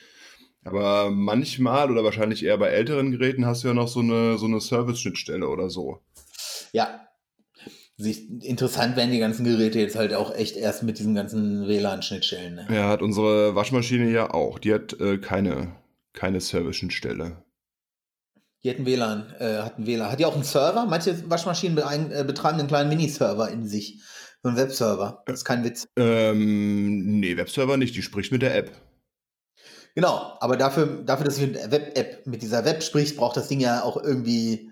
Aber 0.63 1.11
manchmal 1.11 1.91
oder 1.91 2.05
wahrscheinlich 2.05 2.43
eher 2.43 2.57
bei 2.57 2.69
älteren 2.69 3.11
Geräten 3.11 3.45
hast 3.45 3.63
du 3.63 3.67
ja 3.67 3.73
noch 3.73 3.89
so 3.89 3.99
eine, 3.99 4.37
so 4.37 4.45
eine 4.45 4.61
Service-Schnittstelle 4.61 5.47
oder 5.47 5.69
so. 5.69 5.99
Ja. 6.73 7.01
Interessant 7.97 8.97
werden 8.97 9.11
die 9.11 9.19
ganzen 9.19 9.45
Geräte 9.45 9.79
jetzt 9.79 9.95
halt 9.95 10.13
auch 10.13 10.35
echt 10.35 10.57
erst 10.57 10.83
mit 10.83 10.99
diesen 10.99 11.15
ganzen 11.15 11.65
WLAN-Schnittstellen. 11.65 12.55
Ne? 12.55 12.67
Ja, 12.69 12.89
hat 12.89 13.01
unsere 13.01 13.55
Waschmaschine 13.55 14.11
ja 14.11 14.33
auch. 14.33 14.59
Die 14.59 14.73
hat 14.73 14.99
äh, 14.99 15.17
keine, 15.17 15.77
keine 16.11 16.41
Service-Schnittstelle. 16.41 17.41
Die 18.63 18.69
hatten 18.69 18.85
WLAN, 18.85 19.33
äh, 19.39 19.59
hatten 19.59 19.85
WLAN. 19.85 20.11
Hat 20.11 20.19
die 20.19 20.25
auch 20.25 20.33
einen 20.33 20.43
Server? 20.43 20.85
Manche 20.85 21.29
Waschmaschinen 21.29 21.77
beein- 21.77 22.11
äh, 22.11 22.25
betreiben 22.25 22.59
einen 22.59 22.67
kleinen 22.67 22.89
Miniserver 22.89 23.49
in 23.49 23.65
sich. 23.65 24.01
So 24.43 24.49
einen 24.49 24.57
Webserver. 24.57 25.23
Das 25.25 25.35
ist 25.39 25.45
kein 25.45 25.63
Witz. 25.63 25.87
Ähm, 25.95 27.19
nee, 27.19 27.37
Webserver 27.37 27.77
nicht. 27.77 27.95
Die 27.95 28.01
spricht 28.01 28.33
mit 28.33 28.41
der 28.41 28.55
App. 28.55 28.71
Genau, 29.95 30.35
aber 30.41 30.57
dafür, 30.57 31.01
dafür 31.05 31.23
dass 31.23 31.39
wir 31.39 31.47
mit 31.47 31.55
der 31.55 31.71
Web-App, 31.71 32.27
mit 32.27 32.41
dieser 32.41 32.65
Web 32.65 32.83
sprichst, 32.83 33.15
braucht 33.15 33.37
das 33.37 33.47
Ding 33.47 33.61
ja 33.61 33.83
auch 33.83 33.95
irgendwie. 33.95 34.69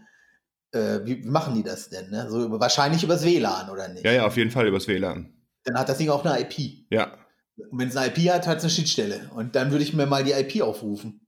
Äh, 0.74 1.06
wie, 1.06 1.22
machen 1.24 1.56
die 1.56 1.64
das 1.64 1.90
denn? 1.90 2.10
Ne? 2.10 2.28
So 2.30 2.44
über, 2.44 2.60
wahrscheinlich 2.60 3.04
übers 3.04 3.24
WLAN, 3.24 3.70
oder 3.70 3.88
nicht? 3.90 4.04
Ja, 4.04 4.12
ja, 4.12 4.26
auf 4.26 4.38
jeden 4.38 4.52
Fall 4.52 4.68
übers 4.68 4.88
WLAN. 4.88 5.32
Dann 5.64 5.78
hat 5.78 5.88
das 5.88 5.98
Ding 5.98 6.10
auch 6.10 6.26
eine 6.26 6.42
IP. 6.42 6.88
Ja. 6.90 7.14
Und 7.70 7.80
wenn 7.80 7.88
es 7.88 7.96
eine 7.96 8.08
IP 8.08 8.32
hat, 8.32 8.48
hat 8.48 8.58
es 8.58 8.64
eine 8.64 8.72
Schnittstelle. 8.72 9.30
Und 9.36 9.56
dann 9.56 9.72
würde 9.72 9.84
ich 9.84 9.94
mir 9.94 10.06
mal 10.06 10.24
die 10.24 10.32
IP 10.32 10.62
aufrufen. 10.62 11.22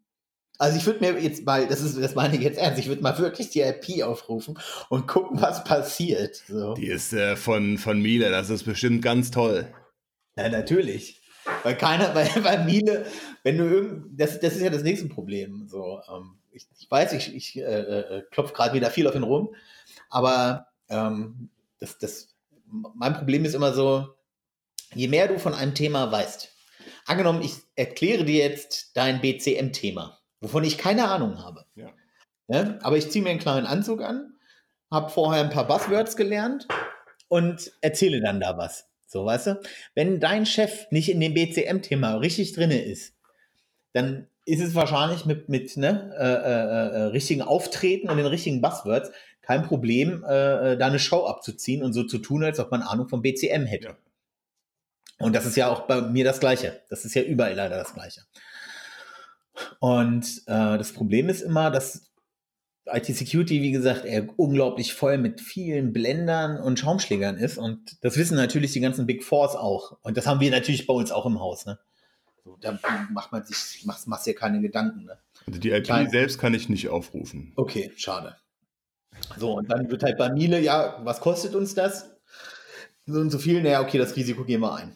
Also 0.58 0.78
ich 0.78 0.86
würde 0.86 1.02
mir 1.02 1.22
jetzt 1.22 1.46
mal, 1.46 1.68
das 1.68 1.82
ist, 1.82 2.02
das 2.02 2.16
meine 2.16 2.36
ich 2.36 2.42
jetzt 2.42 2.58
ernst, 2.58 2.80
ich 2.80 2.88
würde 2.88 3.02
mal 3.02 3.18
wirklich 3.20 3.50
die 3.50 3.62
IP 3.62 4.04
aufrufen 4.04 4.58
und 4.90 5.08
gucken, 5.08 5.42
was 5.42 5.64
passiert. 5.64 6.42
So. 6.48 6.74
Die 6.76 6.88
ist 6.88 7.14
äh, 7.14 7.36
von, 7.36 7.78
von 7.78 8.02
Miele. 8.02 8.30
Das 8.30 8.50
ist 8.50 8.64
bestimmt 8.64 9.02
ganz 9.02 9.32
toll. 9.32 9.68
Ja, 10.38 10.50
natürlich. 10.50 11.22
Weil 11.64 11.76
keiner, 11.76 12.16
weil, 12.16 12.30
weil 12.44 12.64
Miele, 12.66 13.06
wenn 13.44 13.58
du 13.58 13.66
irgend, 13.66 14.20
das, 14.20 14.40
das 14.40 14.56
ist 14.56 14.62
ja 14.62 14.70
das 14.70 14.84
nächste 14.84 15.08
Problem. 15.10 15.68
So, 15.68 16.00
ähm, 16.10 16.38
ich, 16.56 16.68
ich 16.80 16.90
weiß, 16.90 17.14
ich, 17.14 17.36
ich 17.36 17.58
äh, 17.58 17.62
äh, 17.62 18.22
klopfe 18.32 18.54
gerade 18.54 18.74
wieder 18.74 18.90
viel 18.90 19.08
auf 19.08 19.16
ihn 19.16 19.24
rum, 19.24 19.56
aber 20.10 20.68
ähm, 20.90 21.50
das, 21.80 21.98
das, 21.98 22.36
mein 22.66 23.14
Problem 23.14 23.46
ist 23.46 23.54
immer 23.54 23.74
so, 23.74 24.16
je 24.94 25.08
mehr 25.08 25.28
du 25.28 25.38
von 25.38 25.54
einem 25.54 25.76
Thema 25.76 26.12
weißt, 26.12 26.52
angenommen, 27.06 27.42
ich 27.42 27.56
erkläre 27.76 28.26
dir 28.26 28.44
jetzt 28.44 28.96
dein 28.96 29.22
BCM-Thema, 29.22 30.20
wovon 30.40 30.64
ich 30.64 30.78
keine 30.78 31.10
Ahnung 31.10 31.44
habe. 31.44 31.66
Ja. 31.76 31.92
Ne? 32.48 32.80
Aber 32.82 32.98
ich 32.98 33.10
ziehe 33.12 33.24
mir 33.24 33.32
einen 33.32 33.40
kleinen 33.40 33.66
Anzug 33.66 34.02
an, 34.02 34.36
habe 34.92 35.10
vorher 35.10 35.44
ein 35.44 35.50
paar 35.50 35.68
Buzzwords 35.68 36.16
gelernt 36.16 36.68
und 37.28 37.72
erzähle 37.82 38.22
dann 38.22 38.40
da 38.40 38.58
was. 38.58 38.88
So, 39.08 39.26
weißt 39.26 39.48
du? 39.48 39.62
Wenn 39.94 40.20
dein 40.20 40.46
Chef 40.46 40.90
nicht 40.92 41.10
in 41.10 41.20
dem 41.20 41.34
BCM-Thema 41.34 42.16
richtig 42.16 42.54
drinne 42.54 42.82
ist, 42.82 43.14
dann 43.94 44.28
ist 44.46 44.62
es 44.62 44.76
wahrscheinlich 44.76 45.26
mit, 45.26 45.50
mit 45.50 45.76
ne, 45.76 46.14
äh, 46.18 46.24
äh, 46.24 47.00
äh, 47.00 47.04
richtigen 47.08 47.42
Auftreten 47.42 48.10
und 48.10 48.18
den 48.18 48.28
richtigen 48.28 48.62
Buzzwords 48.62 49.12
kein 49.42 49.64
Problem, 49.64 50.24
äh, 50.28 50.74
äh, 50.74 50.78
da 50.78 50.88
eine 50.88 51.00
Show 51.00 51.26
abzuziehen 51.26 51.84
und 51.84 51.94
so 51.94 52.04
zu 52.04 52.18
tun, 52.18 52.44
als 52.44 52.60
ob 52.60 52.72
man 52.72 52.82
Ahnung 52.82 53.08
vom 53.08 53.22
BCM 53.22 53.66
hätte. 53.66 53.88
Ja. 53.88 53.98
Und 55.20 55.36
das 55.36 55.46
ist 55.46 55.56
ja 55.56 55.70
auch 55.70 55.82
bei 55.82 56.02
mir 56.02 56.26
das 56.26 56.40
Gleiche. 56.40 56.82
Das 56.90 57.06
ist 57.06 57.14
ja 57.14 57.22
überall 57.22 57.54
leider 57.54 57.78
das 57.78 57.94
Gleiche. 57.94 58.22
Und 59.80 60.26
äh, 60.48 60.78
das 60.78 60.92
Problem 60.92 61.30
ist 61.30 61.42
immer, 61.42 61.72
dass 61.72 62.12
IT-Security, 62.88 63.62
wie 63.62 63.72
gesagt, 63.72 64.06
eher 64.06 64.28
unglaublich 64.38 64.94
voll 64.94 65.18
mit 65.18 65.42
vielen 65.42 65.94
Blendern 65.94 66.60
und 66.60 66.80
Schaumschlägern 66.80 67.38
ist. 67.38 67.58
Und 67.58 68.04
das 68.04 68.18
wissen 68.18 68.36
natürlich 68.36 68.74
die 68.74 68.80
ganzen 68.80 69.08
Big 69.08 69.24
Fours 69.24 69.56
auch. 69.56 69.98
Und 70.02 70.18
das 70.18 70.28
haben 70.28 70.40
wir 70.40 70.52
natürlich 70.52 70.86
bei 70.86 70.94
uns 70.94 71.12
auch 71.12 71.26
im 71.26 71.40
Haus. 71.40 71.66
Ne? 71.66 71.80
So, 72.46 72.58
da 72.62 72.78
macht 73.10 73.32
man 73.32 73.44
sich, 73.44 73.84
machst, 73.86 74.08
machst 74.08 74.28
dir 74.28 74.36
keine 74.36 74.62
Gedanken. 74.62 75.06
Ne? 75.06 75.18
Also 75.48 75.60
die 75.60 75.72
IP 75.72 75.90
Nein. 75.90 76.10
selbst 76.12 76.38
kann 76.38 76.54
ich 76.54 76.70
nicht 76.70 76.90
aufrufen. 76.90 77.54
Okay, 77.56 77.92
schade. 77.98 78.36
So, 79.38 79.54
und 79.54 79.72
dann 79.72 79.90
wird 79.90 80.04
halt 80.04 80.20
bei 80.20 80.30
Miele, 80.30 80.60
ja, 80.62 81.00
was 81.04 81.22
kostet 81.22 81.56
uns 81.56 81.74
das? 81.74 82.12
So 83.08 83.20
und 83.20 83.32
so 83.32 83.40
viel, 83.40 83.64
naja, 83.64 83.82
okay, 83.82 83.98
das 83.98 84.16
Risiko 84.16 84.44
gehen 84.44 84.62
wir 84.62 84.76
ein. 84.76 84.94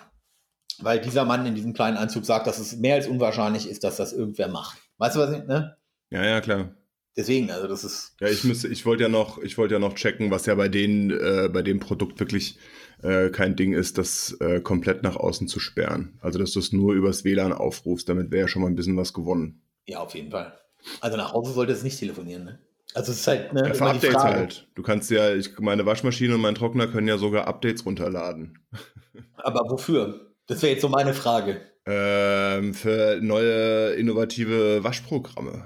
Weil 0.77 1.01
dieser 1.01 1.25
Mann 1.25 1.45
in 1.47 1.55
diesem 1.55 1.73
kleinen 1.73 1.97
Anzug 1.97 2.23
sagt, 2.23 2.45
dass 2.45 2.59
es 2.59 2.77
mehr 2.77 2.95
als 2.95 3.07
unwahrscheinlich 3.07 3.67
ist, 3.67 3.83
dass 3.83 3.97
das 3.97 4.13
irgendwer 4.13 4.47
macht. 4.47 4.77
Weißt 4.97 5.15
du 5.15 5.19
was 5.19 5.31
ich, 5.31 5.43
ne? 5.45 5.75
Ja, 6.11 6.23
ja, 6.23 6.41
klar. 6.41 6.75
Deswegen, 7.17 7.51
also 7.51 7.67
das 7.67 7.83
ist. 7.83 8.15
Ja, 8.21 8.27
ich 8.27 8.43
müsste, 8.43 8.67
ich 8.67 8.85
wollte 8.85 9.03
ja 9.03 9.09
noch, 9.09 9.39
ich 9.39 9.57
wollte 9.57 9.73
ja 9.73 9.79
noch 9.79 9.95
checken, 9.95 10.31
was 10.31 10.45
ja 10.45 10.55
bei 10.55 10.69
denen, 10.69 11.11
äh, 11.11 11.49
bei 11.51 11.61
dem 11.61 11.79
Produkt 11.79 12.19
wirklich 12.19 12.57
äh, 13.01 13.29
kein 13.29 13.55
Ding 13.55 13.73
ist, 13.73 13.97
das 13.97 14.37
äh, 14.39 14.61
komplett 14.61 15.03
nach 15.03 15.15
außen 15.15 15.47
zu 15.47 15.59
sperren. 15.59 16.17
Also 16.21 16.39
dass 16.39 16.51
du 16.51 16.59
es 16.59 16.71
nur 16.71 16.93
übers 16.93 17.23
WLAN 17.23 17.53
aufrufst, 17.53 18.07
damit 18.09 18.31
wäre 18.31 18.41
ja 18.41 18.47
schon 18.47 18.61
mal 18.61 18.67
ein 18.67 18.75
bisschen 18.75 18.97
was 18.97 19.13
gewonnen. 19.13 19.61
Ja, 19.85 19.99
auf 19.99 20.15
jeden 20.15 20.31
Fall. 20.31 20.57
Also 21.01 21.17
nach 21.17 21.33
Hause 21.33 21.53
sollte 21.53 21.73
es 21.73 21.83
nicht 21.83 21.99
telefonieren, 21.99 22.45
ne? 22.45 22.59
Also 22.93 23.11
es 23.11 23.19
ist 23.19 23.27
halt, 23.27 23.53
ne, 23.53 23.67
Ja, 23.67 23.73
für 23.73 23.85
Updates 23.85 24.13
Frage. 24.13 24.35
halt. 24.35 24.67
Du 24.75 24.81
kannst 24.81 25.11
ja, 25.11 25.33
ich, 25.35 25.59
meine 25.59 25.85
Waschmaschine 25.85 26.35
und 26.35 26.41
mein 26.41 26.55
Trockner 26.55 26.87
können 26.87 27.07
ja 27.07 27.17
sogar 27.17 27.47
Updates 27.47 27.85
runterladen. 27.85 28.59
Aber 29.35 29.69
wofür? 29.69 30.33
Das 30.47 30.61
wäre 30.61 30.73
jetzt 30.73 30.81
so 30.81 30.89
meine 30.89 31.13
Frage. 31.13 31.61
Ähm, 31.85 32.73
für 32.73 33.19
neue 33.21 33.93
innovative 33.93 34.83
Waschprogramme. 34.83 35.65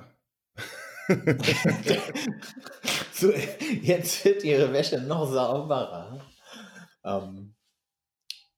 so, 3.14 3.32
jetzt 3.82 4.26
wird 4.26 4.44
ihre 4.44 4.72
Wäsche 4.74 5.02
noch 5.02 5.32
sauberer. 5.32 6.22
Ähm, 7.06 7.54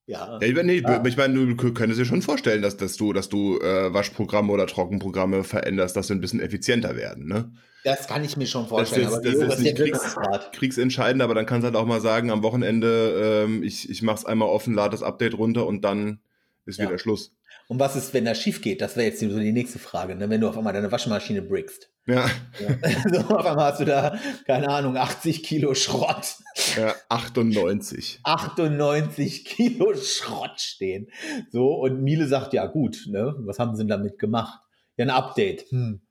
ja. 0.08 0.40
Ja, 0.40 0.48
ich, 0.48 0.56
nee, 0.64 0.84
Ah. 0.86 1.04
ich 1.06 1.18
meine, 1.18 1.56
du 1.56 1.74
könntest 1.74 2.00
dir 2.00 2.06
schon 2.06 2.22
vorstellen, 2.22 2.62
dass, 2.62 2.78
dass 2.78 2.96
du, 2.98 3.14
dass 3.14 3.30
du 3.30 3.60
äh, 3.60 3.94
Waschprogramme 3.94 4.52
oder 4.54 4.68
Trockenprogramme 4.68 5.44
veränderst, 5.44 5.96
dass 5.96 6.08
sie 6.08 6.14
ein 6.14 6.22
bisschen 6.22 6.40
effizienter 6.40 6.96
werden, 6.96 7.28
ne? 7.28 7.52
Das 7.84 8.08
kann 8.08 8.24
ich 8.24 8.36
mir 8.36 8.48
schon 8.48 8.64
Das 8.64 8.70
vorstellen. 8.70 9.08
ist, 9.08 9.14
aber 9.14 9.22
das 9.24 9.36
ist 9.36 9.60
nicht 9.60 9.78
der 9.78 9.86
kriegs, 9.92 10.16
kriegsentscheidend, 10.54 11.22
aber 11.22 11.36
dann 11.36 11.46
kannst 11.46 11.64
du 11.64 11.68
halt 11.68 11.76
auch 11.76 11.86
mal 11.86 12.02
sagen, 12.02 12.32
am 12.32 12.42
Wochenende, 12.44 13.44
ähm, 13.46 13.64
ich, 13.64 13.90
ich 13.90 14.02
mach's 14.02 14.26
einmal 14.26 14.50
offen, 14.50 14.74
lade 14.74 14.92
das 14.92 15.04
Update 15.04 15.38
runter 15.38 15.68
und 15.68 15.84
dann 15.84 16.20
ist 16.66 16.80
Ja. 16.80 16.88
wieder 16.88 16.98
Schluss. 16.98 17.36
Und 17.68 17.80
was 17.80 17.96
ist, 17.96 18.14
wenn 18.14 18.26
das 18.26 18.40
schief 18.42 18.62
geht? 18.62 18.82
Das 18.82 18.96
wäre 18.96 19.08
jetzt 19.08 19.20
so 19.20 19.28
die 19.40 19.52
nächste 19.52 19.78
Frage, 19.80 20.16
ne? 20.16 20.30
wenn 20.30 20.42
du 20.42 20.50
auf 20.50 20.58
einmal 20.58 20.74
deine 20.74 20.92
Waschmaschine 20.92 21.42
brickst. 21.44 21.90
Ja, 22.08 22.30
so, 23.12 23.20
auf 23.36 23.46
einmal 23.46 23.72
hast 23.72 23.80
du 23.80 23.86
da, 23.86 24.20
keine 24.46 24.70
Ahnung, 24.70 24.96
80 24.96 25.42
Kilo 25.42 25.74
Schrott, 25.74 26.36
ja 26.78 26.94
98. 27.10 28.20
98 28.24 29.46
Kilo 29.46 29.96
Schrott 29.96 30.62
stehen. 30.62 31.08
So, 31.50 31.74
und 31.74 32.04
Miele 32.04 32.28
sagt, 32.28 32.54
ja 32.54 32.68
gut, 32.68 33.06
ne? 33.08 33.34
was 33.40 33.58
haben 33.58 33.76
sie 33.76 33.82
denn 33.82 33.88
damit 33.88 34.20
gemacht? 34.20 34.60
Ja, 34.98 35.06
ein 35.06 35.10
Update. 35.10 35.72
Hm. 35.72 36.02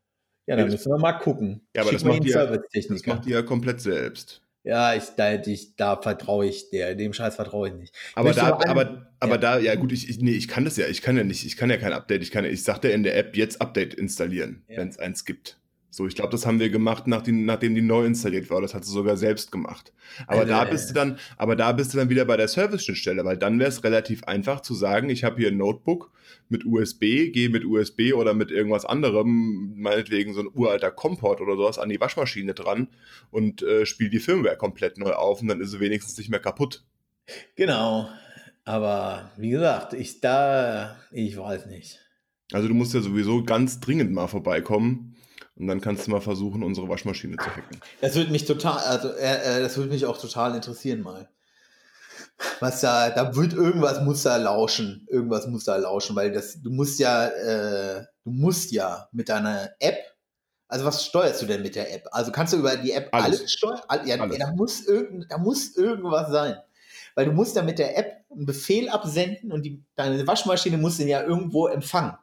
Ja, 0.47 0.57
dann 0.57 0.67
Ja, 0.67 0.73
müssen 0.73 0.91
wir 0.91 0.99
mal 0.99 1.13
gucken. 1.13 1.67
Ja, 1.75 1.83
aber 1.83 1.91
Schick 1.91 2.01
das 2.01 2.09
macht 2.09 2.25
die 2.25 2.31
ja- 2.31 2.47
Das 2.47 3.07
macht 3.07 3.25
die 3.25 3.31
ja 3.31 3.43
komplett 3.43 3.81
selbst. 3.81 4.43
Ja, 4.65 4.95
ich, 4.95 5.05
da, 5.17 5.35
ich, 5.35 5.77
da 5.77 6.01
vertraue 6.01 6.47
ich 6.47 6.71
der, 6.71 6.95
dem 6.95 7.13
Scheiß 7.13 7.37
vertraue 7.37 7.69
ich 7.69 7.75
nicht. 7.75 7.95
Aber 8.15 8.33
da, 8.33 8.47
aber, 8.47 8.69
aber, 8.69 9.13
aber 9.21 9.39
da, 9.39 9.59
ja 9.59 9.75
gut, 9.75 9.93
ich, 9.93 10.09
ich, 10.09 10.19
nee, 10.21 10.33
ich 10.33 10.49
kann 10.49 10.65
das 10.65 10.79
ja, 10.79 10.87
ich 10.87 11.03
kann 11.03 11.19
ja 11.19 11.23
nicht, 11.25 11.45
ich 11.45 11.59
kann 11.59 11.69
ja 11.69 11.77
kein 11.77 11.93
Update, 11.93 12.23
ich 12.23 12.31
kann, 12.31 12.47
ich 12.47 12.65
sagte 12.65 12.89
in 12.89 13.03
der 13.03 13.17
App 13.17 13.37
jetzt 13.37 13.61
Update 13.61 13.93
installieren, 13.93 14.65
ja. 14.69 14.79
wenn 14.79 14.89
es 14.89 14.99
eins 14.99 15.27
gibt. 15.27 15.59
So, 15.95 16.09
ich 16.09 16.17
glaube, 16.17 16.33
das 16.33 16.45
haben 16.45 16.59
wir 16.59 16.71
gemacht, 16.71 17.07
nachdem, 17.07 17.45
nachdem 17.45 17.77
die 17.77 17.81
neu 17.81 18.05
installiert 18.05 18.51
war. 18.51 18.61
Das 18.61 18.75
hat 18.75 18.85
sie 18.85 18.91
sogar 18.91 19.17
selbst 19.17 19.53
gemacht. 19.53 19.93
Aber 20.27 20.43
äh, 20.43 20.47
da 20.47 20.65
bist 20.65 20.91
du 20.91 20.95
dann, 20.95 21.21
aber 21.37 21.55
da 21.55 21.71
bist 21.71 21.95
du 21.95 21.99
dann 21.99 22.11
wieder 22.11 22.25
bei 22.25 22.37
der 22.37 22.49
Service-Schnittstelle, 22.49 23.25
weil 23.25 23.37
dann 23.37 23.61
wäre 23.61 23.69
es 23.69 23.85
relativ 23.85 24.25
einfach 24.25 24.61
zu 24.61 24.75
sagen, 24.75 25.09
ich 25.09 25.23
habe 25.23 25.37
hier 25.37 25.53
ein 25.53 25.57
Notebook 25.57 26.11
mit 26.49 26.67
USB, 26.67 27.31
gehe 27.31 27.49
mit 27.49 27.65
USB 27.65 28.13
oder 28.13 28.35
mit 28.35 28.51
irgendwas 28.51 28.85
anderem, 28.85 29.75
meinetwegen 29.77 30.35
so 30.35 30.41
ein 30.41 30.49
uralter 30.53 30.91
Komport 30.91 31.41
oder 31.41 31.55
sowas, 31.55 31.79
an 31.79 31.91
die 31.91 32.01
Waschmaschine 32.01 32.55
dran 32.55 32.89
und 33.31 33.63
äh, 33.63 33.87
spiele 33.87 34.11
die 34.11 34.19
Firmware 34.19 34.57
komplett 34.57 34.99
neu 34.99 35.13
auf 35.13 35.43
und 35.43 35.47
dann 35.47 35.61
ist 35.61 35.71
sie 35.71 35.79
wenigstens 35.79 36.19
nicht 36.19 36.29
mehr 36.29 36.41
kaputt. 36.41 36.83
Genau. 37.55 38.09
Aber 38.65 39.31
wie 39.37 39.51
gesagt, 39.51 39.93
ich 39.93 40.21
da, 40.21 40.97
ich 41.13 41.37
weiß 41.37 41.67
nicht. 41.67 42.01
Also 42.53 42.67
du 42.67 42.75
musst 42.75 42.95
ja 42.95 43.01
sowieso 43.01 43.45
ganz 43.45 43.79
dringend 43.79 44.11
mal 44.11 44.27
vorbeikommen 44.27 45.14
und 45.57 45.69
dann 45.69 45.81
kannst 45.81 46.07
du 46.07 46.11
mal 46.11 46.21
versuchen, 46.21 46.63
unsere 46.63 46.89
Waschmaschine 46.89 47.37
zu 47.37 47.47
hacken. 47.47 47.81
Das 48.01 48.17
würde 48.17 48.33
mich 48.33 48.45
total, 48.45 48.79
also 48.79 49.09
äh, 49.11 49.59
äh, 49.59 49.63
das 49.63 49.77
würde 49.77 49.91
mich 49.91 50.05
auch 50.07 50.21
total 50.21 50.55
interessieren 50.55 51.01
mal. 51.01 51.29
Was 52.59 52.81
da, 52.81 53.11
da 53.11 53.37
wird 53.37 53.53
irgendwas 53.53 54.01
muss 54.01 54.25
da 54.25 54.37
lauschen, 54.37 55.07
irgendwas 55.09 55.47
muss 55.47 55.65
da 55.65 55.77
lauschen, 55.77 56.17
weil 56.17 56.33
das, 56.33 56.61
du 56.61 56.71
musst 56.71 56.99
ja, 56.99 57.29
äh, 57.29 58.05
du 58.25 58.31
musst 58.31 58.73
ja 58.73 59.09
mit 59.13 59.29
deiner 59.29 59.71
App, 59.79 59.99
also 60.67 60.85
was 60.85 61.05
steuerst 61.05 61.43
du 61.43 61.47
denn 61.47 61.63
mit 61.63 61.77
der 61.77 61.95
App? 61.95 62.09
Also 62.11 62.33
kannst 62.33 62.53
du 62.53 62.57
über 62.57 62.77
die 62.77 62.91
App 62.91 63.09
alles, 63.13 63.39
alles 63.39 63.53
steuern? 63.53 63.81
Ja, 64.05 64.21
alles. 64.21 64.39
da 64.39 64.51
muss 64.53 64.85
irgend, 64.85 65.31
da 65.31 65.39
muss 65.39 65.77
irgendwas 65.77 66.31
sein. 66.31 66.57
Weil 67.15 67.27
du 67.27 67.33
musst 67.33 67.55
ja 67.55 67.63
mit 67.63 67.79
der 67.79 67.97
App 67.97 68.25
einen 68.31 68.47
Befehl 68.47 68.89
absenden 68.89 69.53
und 69.53 69.63
die, 69.63 69.85
deine 69.95 70.27
Waschmaschine 70.27 70.79
muss 70.79 70.97
den 70.97 71.07
ja 71.07 71.23
irgendwo 71.23 71.69
empfangen. 71.69 72.17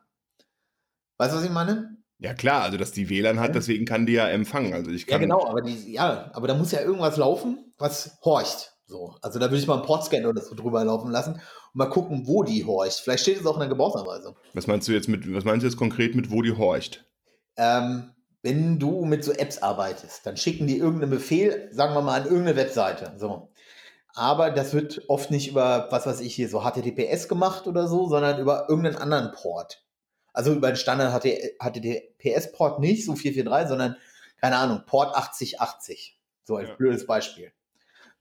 Weißt 1.18 1.34
du, 1.34 1.38
was 1.38 1.46
ich 1.46 1.52
meine? 1.52 2.01
Ja 2.22 2.36
klar, 2.36 2.62
also 2.62 2.78
dass 2.78 2.92
die 2.92 3.10
WLAN 3.10 3.40
hat, 3.40 3.56
deswegen 3.56 3.84
kann 3.86 4.06
die 4.06 4.14
ja 4.14 4.28
empfangen. 4.28 4.76
Also 4.76 4.92
ich 4.92 5.08
kann 5.08 5.22
ja 5.22 5.26
genau, 5.26 5.48
aber 5.48 5.62
die, 5.62 5.92
ja, 5.92 6.30
aber 6.34 6.48
da 6.48 6.54
muss 6.54 6.72
ja 6.72 6.82
irgendwas 6.82 7.18
laufen, 7.18 7.74
was 7.80 8.20
horcht. 8.24 8.74
So, 8.86 9.16
also 9.24 9.40
da 9.40 9.46
würde 9.46 9.58
ich 9.58 9.66
mal 9.66 9.78
einen 9.78 9.86
Portscan 9.86 10.28
oder 10.28 10.40
so 10.40 10.54
drüber 10.54 10.86
laufen 10.86 11.10
lassen 11.10 11.34
und 11.34 11.42
mal 11.74 11.88
gucken, 11.88 12.28
wo 12.28 12.44
die 12.44 12.64
horcht. 12.64 13.00
Vielleicht 13.00 13.24
steht 13.24 13.40
es 13.40 13.46
auch 13.48 13.56
in 13.56 13.62
der 13.62 13.70
Gebrauchsanweisung. 13.70 14.36
Was 14.54 14.68
meinst 14.68 14.88
du 14.88 14.92
jetzt 14.92 15.10
mit, 15.10 15.34
was 15.34 15.46
meinst 15.46 15.64
du 15.64 15.68
jetzt 15.68 15.78
konkret 15.78 16.14
mit, 16.14 16.30
wo 16.30 16.44
die 16.44 16.56
horcht? 16.56 17.04
Ähm, 17.58 18.12
wenn 18.44 18.78
du 18.78 19.04
mit 19.04 19.24
so 19.24 19.32
Apps 19.32 19.58
arbeitest, 19.58 20.24
dann 20.24 20.38
schicken 20.38 20.68
die 20.68 20.78
irgendeinen 20.78 21.10
Befehl, 21.10 21.70
sagen 21.72 21.96
wir 21.96 22.02
mal, 22.02 22.22
an 22.22 22.28
irgendeine 22.28 22.56
Webseite. 22.56 23.14
So. 23.18 23.50
Aber 24.14 24.52
das 24.52 24.76
wird 24.76 25.02
oft 25.08 25.32
nicht 25.32 25.50
über, 25.50 25.88
was 25.90 26.06
weiß 26.06 26.20
ich 26.20 26.36
hier, 26.36 26.50
so 26.50 26.62
HTTPS 26.62 27.28
gemacht 27.28 27.66
oder 27.66 27.88
so, 27.88 28.08
sondern 28.08 28.40
über 28.40 28.70
irgendeinen 28.70 28.98
anderen 28.98 29.32
Port. 29.32 29.84
Also 30.34 30.54
über 30.54 30.72
den 30.72 30.78
Standard 30.78 31.24
HTTPS-Port 31.24 32.80
nicht, 32.80 33.06
so 33.06 33.16
443, 33.16 33.70
sondern, 33.70 33.98
keine 34.40 34.58
Ahnung, 34.58 34.84
Port 34.86 35.16
8080. 35.16 36.20
So 36.44 36.56
als 36.56 36.70
ja. 36.70 36.76
blödes 36.76 37.06
Beispiel. 37.06 37.52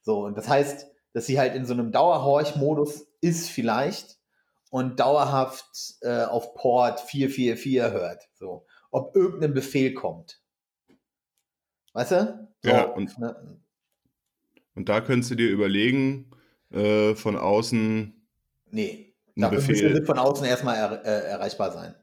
So, 0.02 0.24
und 0.24 0.36
das 0.36 0.48
heißt, 0.48 0.86
dass 1.12 1.26
sie 1.26 1.38
halt 1.38 1.54
in 1.54 1.66
so 1.66 1.72
einem 1.72 1.92
Dauerhorch-Modus 1.92 3.06
ist 3.20 3.50
vielleicht 3.50 4.18
und 4.70 5.00
dauerhaft 5.00 5.98
äh, 6.02 6.24
auf 6.24 6.54
Port 6.54 7.00
444 7.00 7.92
hört. 7.92 8.28
So, 8.34 8.66
ob 8.90 9.14
irgendein 9.14 9.54
Befehl 9.54 9.94
kommt. 9.94 10.40
Weißt 11.92 12.12
du? 12.12 12.48
So, 12.62 12.70
ja, 12.70 12.84
und, 12.84 13.18
ne? 13.18 13.60
und 14.74 14.88
da 14.88 15.00
könntest 15.00 15.32
du 15.32 15.34
dir 15.34 15.48
überlegen, 15.48 16.30
äh, 16.70 17.14
von 17.14 17.36
außen. 17.36 18.14
Nee, 18.70 19.09
dafür 19.36 19.58
Befehl. 19.58 20.04
von 20.04 20.18
außen 20.18 20.46
erstmal 20.46 20.76
er, 20.76 21.04
äh, 21.04 21.30
erreichbar 21.30 21.72
sein. 21.72 21.94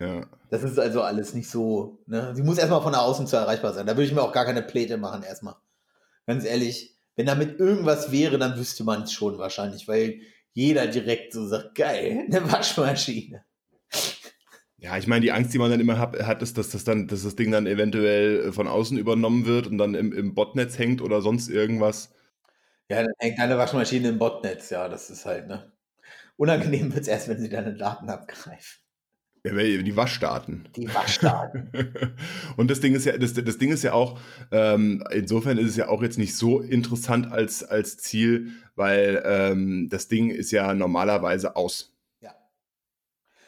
Ja. 0.00 0.26
Das 0.50 0.62
ist 0.62 0.78
also 0.78 1.02
alles 1.02 1.34
nicht 1.34 1.48
so, 1.48 2.02
ne? 2.06 2.32
Sie 2.34 2.42
muss 2.42 2.58
erstmal 2.58 2.82
von 2.82 2.94
Außen 2.94 3.26
zu 3.26 3.36
erreichbar 3.36 3.72
sein. 3.72 3.86
Da 3.86 3.92
würde 3.92 4.04
ich 4.04 4.12
mir 4.12 4.22
auch 4.22 4.32
gar 4.32 4.44
keine 4.44 4.62
Pläte 4.62 4.96
machen 4.96 5.22
erstmal. 5.22 5.54
Ganz 6.26 6.44
ehrlich, 6.44 6.96
wenn 7.16 7.26
damit 7.26 7.60
irgendwas 7.60 8.10
wäre, 8.10 8.38
dann 8.38 8.56
wüsste 8.56 8.84
man 8.84 9.02
es 9.02 9.12
schon 9.12 9.38
wahrscheinlich, 9.38 9.86
weil 9.86 10.20
jeder 10.52 10.86
direkt 10.86 11.32
so 11.32 11.46
sagt, 11.46 11.74
geil, 11.74 12.24
eine 12.30 12.50
Waschmaschine. 12.50 13.44
Ja, 14.78 14.98
ich 14.98 15.06
meine, 15.06 15.22
die 15.22 15.32
Angst, 15.32 15.54
die 15.54 15.58
man 15.58 15.70
dann 15.70 15.80
immer 15.80 15.98
hat, 15.98 16.20
hat 16.26 16.42
ist, 16.42 16.58
dass 16.58 16.70
das, 16.70 16.84
dann, 16.84 17.08
dass 17.08 17.22
das 17.22 17.36
Ding 17.36 17.50
dann 17.50 17.66
eventuell 17.66 18.52
von 18.52 18.68
außen 18.68 18.98
übernommen 18.98 19.46
wird 19.46 19.66
und 19.66 19.78
dann 19.78 19.94
im, 19.94 20.12
im 20.12 20.34
Botnetz 20.34 20.78
hängt 20.78 21.00
oder 21.00 21.22
sonst 21.22 21.48
irgendwas. 21.48 22.12
Ja, 22.90 23.02
dann 23.02 23.12
hängt 23.18 23.38
eine 23.38 23.56
Waschmaschine 23.56 24.08
im 24.08 24.18
Botnetz, 24.18 24.68
ja, 24.68 24.88
das 24.88 25.08
ist 25.08 25.24
halt, 25.24 25.46
ne? 25.48 25.72
Unangenehm 26.36 26.92
wird 26.92 27.02
es 27.02 27.08
erst, 27.08 27.28
wenn 27.28 27.40
sie 27.40 27.48
deine 27.48 27.74
Daten 27.74 28.08
abgreifen. 28.08 28.84
Die 29.46 29.94
Waschdaten. 29.94 30.64
Die 30.74 30.92
Waschdaten. 30.94 31.70
und 32.56 32.70
das 32.70 32.80
Ding 32.80 32.94
ist 32.94 33.04
ja, 33.04 33.18
das, 33.18 33.34
das 33.34 33.58
Ding 33.58 33.70
ist 33.72 33.82
ja 33.82 33.92
auch, 33.92 34.18
ähm, 34.50 35.04
insofern 35.12 35.58
ist 35.58 35.68
es 35.68 35.76
ja 35.76 35.88
auch 35.88 36.02
jetzt 36.02 36.16
nicht 36.16 36.34
so 36.34 36.60
interessant 36.60 37.30
als, 37.30 37.62
als 37.62 37.98
Ziel, 37.98 38.52
weil 38.74 39.22
ähm, 39.26 39.88
das 39.90 40.08
Ding 40.08 40.30
ist 40.30 40.50
ja 40.50 40.72
normalerweise 40.72 41.56
aus. 41.56 41.94
Ja. 42.20 42.34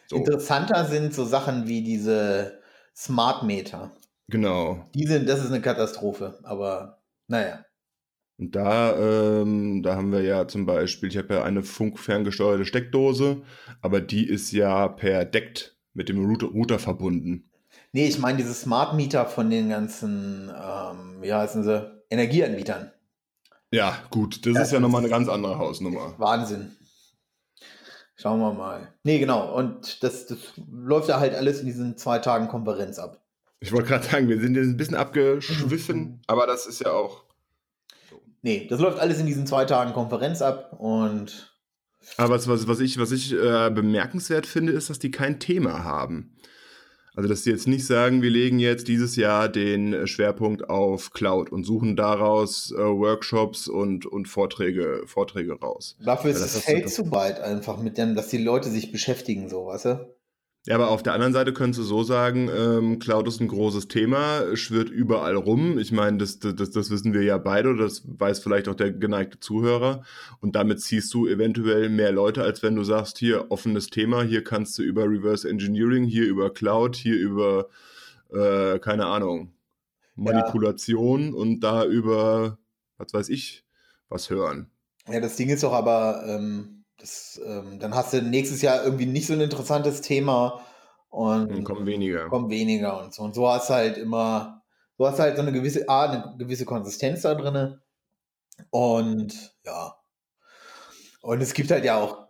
So. 0.07 0.17
Interessanter 0.17 0.85
sind 0.85 1.15
so 1.15 1.25
Sachen 1.25 1.67
wie 1.67 1.83
diese 1.83 2.61
Smart 2.95 3.45
Meter. 3.45 3.91
Genau. 4.29 4.87
Die 4.95 5.07
sind, 5.07 5.27
das 5.27 5.41
ist 5.41 5.51
eine 5.51 5.63
Katastrophe, 5.63 6.39
aber 6.43 7.01
naja. 7.27 7.65
Und 8.39 8.55
da, 8.55 9.41
ähm, 9.41 9.83
da 9.83 9.97
haben 9.97 10.13
wir 10.13 10.23
ja 10.23 10.47
zum 10.47 10.67
Beispiel, 10.67 11.09
ich 11.09 11.17
habe 11.17 11.35
ja 11.35 11.43
eine 11.43 11.63
funkferngesteuerte 11.63 12.67
Steckdose, 12.67 13.43
aber 13.81 14.01
die 14.01 14.29
ist 14.29 14.53
ja 14.53 14.89
per 14.89 15.25
DECT 15.25 15.77
mit 15.95 16.09
dem 16.09 16.25
Router, 16.25 16.49
Router 16.49 16.79
verbunden. 16.79 17.51
Nee, 17.93 18.09
ich 18.09 18.19
meine 18.19 18.37
diese 18.37 18.53
Smart 18.53 18.95
Meter 18.95 19.25
von 19.25 19.49
den 19.49 19.71
ganzen, 19.71 20.51
ähm, 20.51 21.23
wie 21.23 21.33
heißen 21.33 21.65
sie, 21.65 21.91
Energieanbietern. 22.11 22.93
Ja, 23.71 23.97
gut, 24.11 24.45
das 24.45 24.55
ja, 24.55 24.63
ist 24.63 24.73
ja 24.73 24.81
nochmal 24.81 25.01
eine 25.01 25.11
ganz 25.11 25.29
andere 25.29 25.59
Hausnummer. 25.59 26.15
Wahnsinn. 26.19 26.77
Schauen 28.17 28.41
wir 28.41 28.53
mal. 28.53 28.95
Nee, 29.03 29.19
genau. 29.19 29.55
Und 29.55 30.03
das, 30.03 30.27
das 30.27 30.39
läuft 30.71 31.09
ja 31.09 31.21
halt 31.21 31.35
alles 31.35 31.61
in 31.61 31.67
diesen 31.67 31.99
zwei 31.99 32.19
Tagen 32.19 32.49
Konferenz 32.49 32.99
ab. 32.99 33.23
Ich 33.61 33.73
wollte 33.73 33.89
gerade 33.89 34.07
sagen, 34.07 34.29
wir 34.29 34.41
sind 34.41 34.57
jetzt 34.57 34.67
ein 34.67 34.77
bisschen 34.77 34.97
abgeschwiffen, 34.97 36.23
aber 36.27 36.47
das 36.47 36.67
ist 36.67 36.81
ja 36.81 36.93
auch. 36.93 37.26
Nee, 38.47 38.65
das 38.71 38.79
läuft 38.79 39.01
alles 39.01 39.19
in 39.19 39.27
diesen 39.27 39.45
zwei 39.45 39.65
Tagen 39.65 39.93
Konferenz 39.93 40.41
ab 40.41 40.73
und 40.79 41.53
aber 42.17 42.33
was, 42.37 42.47
was, 42.47 42.69
was 42.69 42.79
ich, 42.79 42.97
was 42.97 43.11
ich 43.11 43.33
äh, 43.33 43.71
bemerkenswert 43.71 44.47
finde, 44.47 44.73
ist, 44.73 44.89
dass 44.89 45.01
die 45.01 45.11
kein 45.11 45.41
Thema 45.41 45.83
haben. 45.83 46.37
Also, 47.17 47.29
dass 47.29 47.43
sie 47.43 47.51
jetzt 47.51 47.67
nicht 47.67 47.85
sagen, 47.85 48.23
wir 48.23 48.31
legen 48.31 48.61
jetzt 48.61 48.87
dieses 48.87 49.17
Jahr 49.17 49.49
den 49.49 50.07
Schwerpunkt 50.07 50.71
auf 50.71 51.11
Cloud 51.11 51.51
und 51.51 51.65
suchen 51.65 51.97
daraus 51.97 52.71
äh, 52.71 52.77
Workshops 52.77 53.67
und, 53.67 54.07
und 54.07 54.29
Vorträge, 54.29 55.03
Vorträge 55.07 55.59
raus. 55.59 55.97
Dafür 56.05 56.31
ist 56.31 56.41
das 56.41 56.57
Feld 56.61 56.89
zu 56.89 57.11
weit 57.11 57.41
einfach 57.41 57.83
mit 57.83 57.99
dem, 57.99 58.15
dass 58.15 58.29
die 58.29 58.39
Leute 58.39 58.71
sich 58.71 58.93
beschäftigen, 58.93 59.49
so, 59.49 59.67
weißt 59.67 59.87
du? 59.87 60.17
Ja, 60.67 60.75
aber 60.75 60.91
auf 60.91 61.05
der 61.05 61.13
anderen 61.13 61.33
Seite 61.33 61.53
könntest 61.53 61.79
du 61.79 61.85
so 61.85 62.03
sagen, 62.03 62.51
ähm, 62.53 62.99
Cloud 62.99 63.29
ist 63.29 63.41
ein 63.41 63.47
großes 63.47 63.87
Thema, 63.87 64.57
schwirrt 64.57 64.91
überall 64.91 65.37
rum. 65.37 65.79
Ich 65.79 65.93
meine, 65.93 66.19
das, 66.19 66.41
das, 66.41 66.57
das 66.57 66.91
wissen 66.91 67.15
wir 67.15 67.23
ja 67.23 67.39
beide, 67.39 67.77
das 67.77 68.03
weiß 68.05 68.41
vielleicht 68.41 68.67
auch 68.67 68.75
der 68.75 68.91
geneigte 68.91 69.39
Zuhörer. 69.39 70.03
Und 70.41 70.57
damit 70.57 70.81
ziehst 70.81 71.15
du 71.15 71.29
eventuell 71.29 71.89
mehr 71.89 72.11
Leute, 72.11 72.43
als 72.43 72.65
wenn 72.65 72.75
du 72.75 72.83
sagst, 72.83 73.19
hier 73.19 73.53
offenes 73.53 73.91
Thema, 73.91 74.25
hier 74.25 74.43
kannst 74.43 74.77
du 74.79 74.83
über 74.83 75.05
Reverse 75.05 75.49
Engineering, 75.49 76.03
hier 76.03 76.27
über 76.27 76.53
Cloud, 76.53 76.97
hier 76.97 77.17
über, 77.17 77.69
äh, 78.33 78.81
keine 78.81 79.07
Ahnung, 79.07 79.53
Manipulation 80.17 81.29
ja. 81.29 81.35
und 81.35 81.61
da 81.61 81.85
über, 81.85 82.59
was 82.99 83.15
weiß 83.15 83.29
ich, 83.29 83.65
was 84.09 84.31
hören. 84.31 84.69
Ja, 85.09 85.21
das 85.21 85.37
Ding 85.37 85.49
ist 85.49 85.63
doch 85.63 85.73
aber, 85.73 86.25
ähm 86.27 86.76
das, 86.99 87.41
ähm, 87.45 87.79
dann 87.79 87.95
hast 87.95 88.13
du 88.13 88.23
nächstes 88.23 88.63
Jahr 88.63 88.85
irgendwie 88.85 89.07
nicht 89.07 89.27
so 89.27 89.33
ein 89.33 89.41
interessantes 89.41 90.01
Thema 90.01 90.61
und 91.17 91.51
dann 91.51 91.65
kommen 91.65 91.87
weniger. 91.87 92.29
Kommen 92.29 92.51
weniger 92.51 93.03
und 93.03 93.15
so. 93.15 93.23
Und 93.23 93.35
so 93.35 93.49
hast 93.49 93.71
du 93.71 93.75
halt 93.75 93.97
immer, 93.97 94.63
so 94.99 95.07
hast 95.07 95.19
du 95.19 95.23
halt 95.23 95.37
so 95.37 95.43
eine 95.43 95.53
gewisse, 95.53 95.89
A, 95.89 96.11
eine 96.11 96.37
gewisse 96.37 96.65
Konsistenz 96.65 97.23
da 97.23 97.35
drin. 97.35 97.81
Und 98.71 99.55
ja. 99.65 99.97
Und 101.23 101.41
es 101.43 101.55
gibt 101.55 101.71
halt 101.71 101.85
ja 101.85 101.97
auch, 101.97 102.29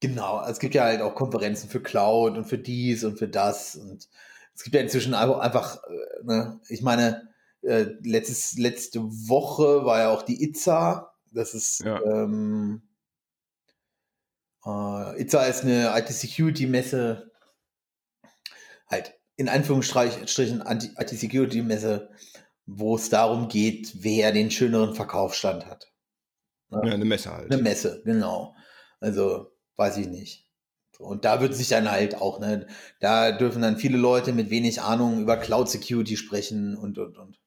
genau, 0.00 0.44
es 0.44 0.58
gibt 0.58 0.74
ja 0.74 0.84
halt 0.84 1.02
auch 1.02 1.14
Konferenzen 1.14 1.70
für 1.70 1.80
Cloud 1.80 2.36
und 2.36 2.44
für 2.46 2.58
dies 2.58 3.04
und 3.04 3.18
für 3.18 3.28
das. 3.28 3.76
Und 3.76 4.08
es 4.54 4.64
gibt 4.64 4.74
ja 4.74 4.82
inzwischen 4.82 5.14
einfach, 5.14 5.82
äh, 5.84 6.24
ne, 6.24 6.60
ich 6.68 6.82
meine, 6.82 7.28
äh, 7.62 7.86
letztes, 8.02 8.58
letzte 8.58 9.02
Woche 9.02 9.84
war 9.84 10.00
ja 10.00 10.10
auch 10.10 10.22
die 10.22 10.42
ITSA. 10.42 11.14
Das 11.32 11.54
ist 11.54 11.84
ja. 11.84 12.02
ähm, 12.02 12.82
äh, 14.64 15.22
ITSA 15.22 15.44
ist 15.44 15.62
eine 15.62 15.92
IT-Security-Messe, 15.98 17.30
halt 18.86 19.14
in 19.36 19.48
Anführungsstrichen 19.48 20.62
IT-Security-Messe, 20.66 22.10
wo 22.66 22.96
es 22.96 23.08
darum 23.08 23.48
geht, 23.48 24.02
wer 24.02 24.32
den 24.32 24.50
schöneren 24.50 24.94
Verkaufsstand 24.94 25.66
hat. 25.66 25.92
Ja, 26.70 26.80
eine 26.80 27.04
Messe 27.04 27.32
halt. 27.32 27.52
Eine 27.52 27.62
Messe, 27.62 28.02
genau. 28.04 28.54
Also, 29.00 29.50
weiß 29.76 29.96
ich 29.96 30.08
nicht. 30.08 30.46
Und 30.98 31.24
da 31.24 31.40
wird 31.40 31.54
sich 31.54 31.68
dann 31.68 31.90
halt 31.90 32.16
auch, 32.16 32.40
ne, 32.40 32.66
da 33.00 33.32
dürfen 33.32 33.62
dann 33.62 33.78
viele 33.78 33.96
Leute 33.96 34.32
mit 34.32 34.50
wenig 34.50 34.82
Ahnung 34.82 35.22
über 35.22 35.38
Cloud 35.38 35.68
Security 35.68 36.16
sprechen 36.16 36.76
und, 36.76 36.98
und, 36.98 37.16
und. 37.16 37.40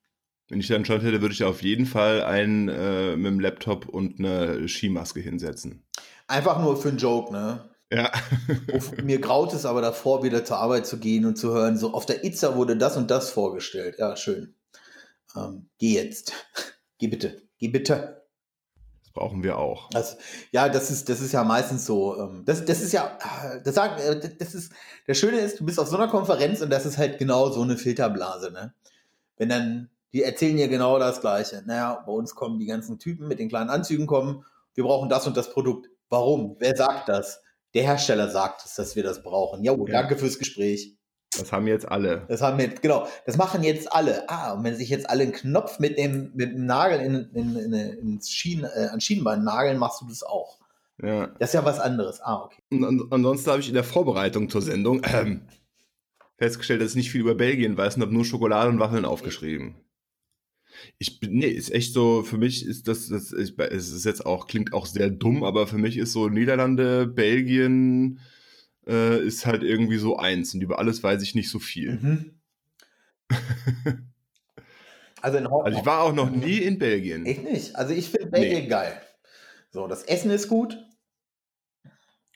Wenn 0.49 0.59
ich 0.59 0.67
dann 0.67 0.85
schon 0.85 1.01
hätte, 1.01 1.21
würde 1.21 1.33
ich 1.33 1.43
auf 1.43 1.61
jeden 1.61 1.85
Fall 1.85 2.23
einen 2.23 2.67
äh, 2.67 3.15
mit 3.15 3.27
dem 3.27 3.39
Laptop 3.39 3.87
und 3.87 4.19
eine 4.19 4.67
Skimaske 4.67 5.19
hinsetzen. 5.19 5.85
Einfach 6.27 6.59
nur 6.59 6.77
für 6.77 6.89
einen 6.89 6.97
Joke, 6.97 7.31
ne? 7.31 7.69
Ja. 7.91 8.11
Mir 9.03 9.19
graut 9.19 9.53
es 9.53 9.65
aber 9.65 9.81
davor, 9.81 10.23
wieder 10.23 10.43
zur 10.43 10.57
Arbeit 10.57 10.87
zu 10.87 10.97
gehen 10.97 11.25
und 11.25 11.37
zu 11.37 11.53
hören, 11.53 11.77
so 11.77 11.93
auf 11.93 12.05
der 12.05 12.23
Itza 12.23 12.55
wurde 12.55 12.75
das 12.75 12.97
und 12.97 13.11
das 13.11 13.29
vorgestellt. 13.29 13.95
Ja, 13.99 14.15
schön. 14.15 14.55
Ähm, 15.35 15.69
geh 15.77 15.93
jetzt. 15.93 16.33
Geh 16.97 17.07
bitte. 17.07 17.41
Geh 17.57 17.67
bitte. 17.67 18.23
Das 19.03 19.11
brauchen 19.11 19.43
wir 19.43 19.57
auch. 19.57 19.89
Also, 19.93 20.15
ja, 20.51 20.69
das 20.69 20.89
ist, 20.89 21.09
das 21.09 21.19
ist 21.19 21.33
ja 21.33 21.43
meistens 21.43 21.85
so. 21.85 22.17
Ähm, 22.17 22.43
das, 22.45 22.63
das 22.63 22.81
ist 22.81 22.93
ja, 22.93 23.17
das, 23.63 23.75
sagen, 23.75 24.01
äh, 24.01 24.35
das 24.39 24.55
ist, 24.55 24.71
der 25.07 25.13
Schöne 25.13 25.39
ist, 25.39 25.59
du 25.59 25.65
bist 25.65 25.79
auf 25.79 25.87
so 25.87 25.97
einer 25.97 26.07
Konferenz 26.07 26.61
und 26.61 26.69
das 26.69 26.85
ist 26.85 26.97
halt 26.97 27.17
genau 27.17 27.49
so 27.49 27.61
eine 27.61 27.77
Filterblase, 27.77 28.51
ne? 28.51 28.73
Wenn 29.37 29.49
dann, 29.49 29.89
die 30.13 30.23
erzählen 30.23 30.55
dir 30.55 30.67
genau 30.69 30.97
das 30.97 31.19
Gleiche. 31.19 31.63
Naja, 31.65 32.01
bei 32.05 32.11
uns 32.11 32.35
kommen 32.35 32.59
die 32.59 32.67
ganzen 32.67 32.99
Typen 32.99 33.27
mit 33.27 33.39
den 33.39 33.49
kleinen 33.49 33.69
Anzügen 33.69 34.07
kommen, 34.07 34.45
wir 34.75 34.83
brauchen 34.83 35.09
das 35.09 35.27
und 35.27 35.35
das 35.35 35.51
Produkt. 35.51 35.89
Warum? 36.13 36.57
Wer 36.59 36.75
sagt 36.75 37.09
das? 37.09 37.41
Der 37.73 37.81
Hersteller 37.81 38.29
sagt 38.29 38.63
es, 38.63 38.75
dass 38.75 38.95
wir 38.95 39.01
das 39.01 39.23
brauchen. 39.23 39.63
Jo, 39.63 39.83
ja, 39.87 39.93
danke 39.93 40.15
fürs 40.15 40.37
Gespräch. 40.37 40.95
Das 41.35 41.51
haben 41.51 41.65
jetzt 41.65 41.87
alle. 41.87 42.27
Das 42.27 42.43
haben 42.43 42.59
jetzt, 42.59 42.83
genau, 42.83 43.07
das 43.25 43.35
machen 43.35 43.63
jetzt 43.63 43.91
alle. 43.91 44.29
Ah, 44.29 44.53
und 44.53 44.63
wenn 44.63 44.75
sich 44.75 44.89
jetzt 44.89 45.09
alle 45.09 45.23
einen 45.23 45.31
Knopf 45.31 45.79
mit 45.79 45.97
dem, 45.97 46.31
mit 46.35 46.51
dem 46.51 46.67
Nagel 46.67 46.99
in, 46.99 47.15
in, 47.33 47.55
in, 47.55 47.73
ins 47.73 48.29
Schienen, 48.29 48.65
äh, 48.65 48.89
an 48.89 49.01
Schienenbein 49.01 49.43
nageln, 49.43 49.79
machst 49.79 50.01
du 50.01 50.05
das 50.07 50.21
auch. 50.21 50.59
Ja. 51.01 51.31
Das 51.39 51.49
ist 51.49 51.53
ja 51.53 51.65
was 51.65 51.79
anderes. 51.79 52.21
Ah, 52.21 52.43
okay. 52.43 52.61
Und, 52.69 52.83
und 52.83 53.11
ansonsten 53.11 53.49
habe 53.49 53.61
ich 53.61 53.69
in 53.69 53.73
der 53.73 53.83
Vorbereitung 53.83 54.49
zur 54.49 54.61
Sendung 54.61 55.01
ähm, 55.11 55.47
festgestellt, 56.37 56.81
dass 56.81 56.91
ich 56.91 56.97
nicht 56.97 57.11
viel 57.11 57.21
über 57.21 57.33
Belgien 57.33 57.75
weiß 57.75 57.95
und 57.95 58.03
habe 58.03 58.13
nur 58.13 58.23
Schokolade 58.23 58.69
und 58.69 58.79
Waffeln 58.79 59.05
aufgeschrieben. 59.05 59.82
Ich 60.97 61.19
bin, 61.19 61.33
nee, 61.33 61.47
ist 61.47 61.71
echt 61.71 61.93
so, 61.93 62.23
für 62.23 62.37
mich 62.37 62.65
ist 62.65 62.87
das, 62.87 63.07
das 63.07 63.31
ich, 63.33 63.57
es 63.57 63.91
ist 63.91 64.05
jetzt 64.05 64.25
auch, 64.25 64.47
klingt 64.47 64.73
auch 64.73 64.85
sehr 64.85 65.09
dumm, 65.09 65.43
aber 65.43 65.67
für 65.67 65.77
mich 65.77 65.97
ist 65.97 66.13
so 66.13 66.29
Niederlande, 66.29 67.07
Belgien, 67.07 68.19
äh, 68.87 69.19
ist 69.25 69.45
halt 69.45 69.63
irgendwie 69.63 69.97
so 69.97 70.17
eins 70.17 70.53
und 70.53 70.61
über 70.61 70.79
alles 70.79 71.03
weiß 71.03 71.21
ich 71.21 71.35
nicht 71.35 71.49
so 71.49 71.59
viel. 71.59 71.93
Mhm. 71.93 72.39
also, 75.21 75.37
in 75.37 75.47
also 75.47 75.79
ich 75.79 75.85
war 75.85 76.01
auch 76.01 76.13
noch 76.13 76.29
nie 76.29 76.57
in 76.57 76.79
Belgien. 76.79 77.25
Ich 77.25 77.41
nicht. 77.41 77.75
Also 77.75 77.93
ich 77.93 78.09
finde 78.09 78.27
Belgien 78.27 78.63
nee. 78.63 78.67
geil. 78.67 79.01
So, 79.71 79.87
das 79.87 80.03
Essen 80.03 80.31
ist 80.31 80.49
gut. 80.49 80.77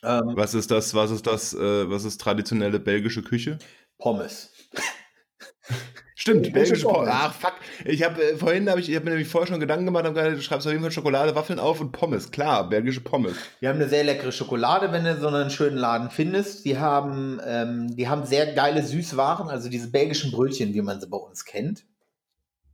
Ähm, 0.03 0.33
was 0.35 0.53
ist 0.53 0.71
das, 0.71 0.93
was 0.93 1.11
ist 1.11 1.27
das, 1.27 1.53
äh, 1.53 1.89
was 1.89 2.03
ist 2.03 2.21
traditionelle 2.21 2.79
belgische 2.79 3.23
Küche? 3.23 3.59
Pommes. 3.97 4.51
Stimmt, 6.27 6.51
belgische 6.51 6.85
Pommes. 6.85 7.09
Ach, 7.09 7.33
fuck. 7.33 7.53
Ich 7.85 8.03
habe 8.03 8.21
äh, 8.21 8.35
vorhin 8.35 8.69
habe 8.69 8.81
ich, 8.81 8.89
ich 8.89 8.95
habe 8.95 9.05
mir 9.05 9.11
nämlich 9.11 9.29
vorher 9.29 9.47
schon 9.47 9.61
Gedanken 9.61 9.85
gemacht, 9.85 10.03
gesagt, 10.03 10.35
du 10.35 10.41
schreibst 10.41 10.67
auf 10.67 10.73
jeden 10.73 10.83
Fall 10.83 10.91
Schokolade, 10.91 11.33
Waffeln 11.35 11.57
auf 11.57 11.79
und 11.79 11.93
Pommes. 11.93 12.31
Klar, 12.31 12.69
belgische 12.69 12.99
Pommes. 12.99 13.37
Wir 13.61 13.69
haben 13.69 13.77
eine 13.77 13.87
sehr 13.87 14.03
leckere 14.03 14.33
Schokolade, 14.33 14.91
wenn 14.91 15.05
du 15.05 15.15
so 15.17 15.29
einen 15.29 15.49
schönen 15.49 15.77
Laden 15.77 16.09
findest. 16.09 16.65
Die 16.65 16.77
haben, 16.77 17.39
ähm, 17.45 17.95
die 17.95 18.09
haben 18.09 18.25
sehr 18.25 18.53
geile 18.53 18.83
Süßwaren, 18.83 19.47
also 19.47 19.69
diese 19.69 19.89
belgischen 19.89 20.31
Brötchen, 20.31 20.73
wie 20.73 20.81
man 20.81 20.99
sie 20.99 21.07
bei 21.07 21.17
uns 21.17 21.45
kennt. 21.45 21.85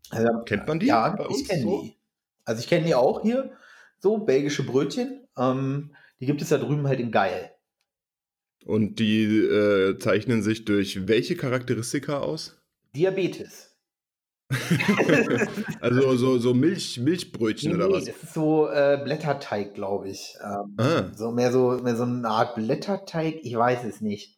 Also, 0.10 0.43
Kennt 0.45 0.68
man 0.68 0.80
die? 0.80 0.88
Ja, 0.88 1.16
ich 1.30 1.47
kenne 1.47 1.62
so? 1.62 1.82
die. 1.84 1.95
Also 2.45 2.60
ich 2.60 2.68
kenne 2.68 2.88
die 2.88 2.95
auch 2.95 3.22
hier. 3.22 3.51
So, 3.99 4.18
belgische 4.18 4.64
Brötchen. 4.64 5.28
Ähm, 5.38 5.93
die 6.20 6.26
gibt 6.26 6.41
es 6.41 6.49
da 6.49 6.58
drüben 6.58 6.88
halt 6.88 6.99
in 6.99 7.12
geil. 7.12 7.51
Und 8.66 8.97
die 8.97 9.26
äh, 9.26 9.99
zeichnen 9.99 10.41
sich 10.41 10.66
durch 10.66 11.08
welche 11.08 11.36
Charakteristika 11.36 12.18
aus? 12.18 12.62
Diabetes. 12.96 13.74
also 15.82 16.16
so, 16.16 16.38
so 16.38 16.54
Milch, 16.54 17.00
Milchbrötchen 17.00 17.72
nee, 17.72 17.76
oder 17.78 17.88
nee, 17.88 17.94
was? 17.96 18.06
Das 18.06 18.24
ist 18.24 18.34
so 18.34 18.70
äh, 18.70 19.00
Blätterteig, 19.04 19.74
glaube 19.74 20.10
ich. 20.10 20.36
Ähm, 20.44 20.76
ah. 20.78 21.12
So 21.16 21.32
mehr 21.32 21.52
so 21.52 21.80
mehr 21.82 21.96
so 21.96 22.04
eine 22.04 22.28
Art 22.28 22.56
Blätterteig. 22.56 23.39
Ich 23.41 23.56
weiß 23.56 23.84
es 23.86 24.02
nicht. 24.02 24.38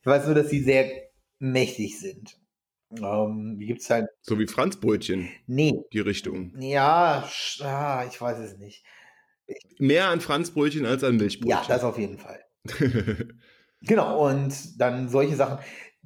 Ich 0.00 0.06
weiß 0.06 0.26
nur, 0.26 0.34
dass 0.34 0.50
sie 0.50 0.60
sehr 0.60 0.90
mächtig 1.38 2.00
sind. 2.00 2.36
Ähm, 2.90 3.54
wie 3.58 3.66
gibt's 3.66 3.90
halt? 3.90 4.08
So 4.22 4.38
wie 4.38 4.46
Franzbrötchen. 4.46 5.28
Nee. 5.46 5.84
Die 5.92 6.00
Richtung. 6.00 6.52
Ja, 6.58 7.28
ah, 7.60 8.04
ich 8.08 8.20
weiß 8.20 8.38
es 8.38 8.58
nicht. 8.58 8.84
Ich, 9.46 9.56
Mehr 9.78 10.08
an 10.08 10.20
Franzbrötchen 10.20 10.86
als 10.86 11.04
an 11.04 11.16
Milchbrötchen. 11.16 11.50
Ja, 11.50 11.64
das 11.66 11.84
auf 11.84 11.98
jeden 11.98 12.18
Fall. 12.18 12.40
genau, 13.82 14.28
und 14.28 14.80
dann 14.80 15.08
solche 15.08 15.36
Sachen 15.36 15.58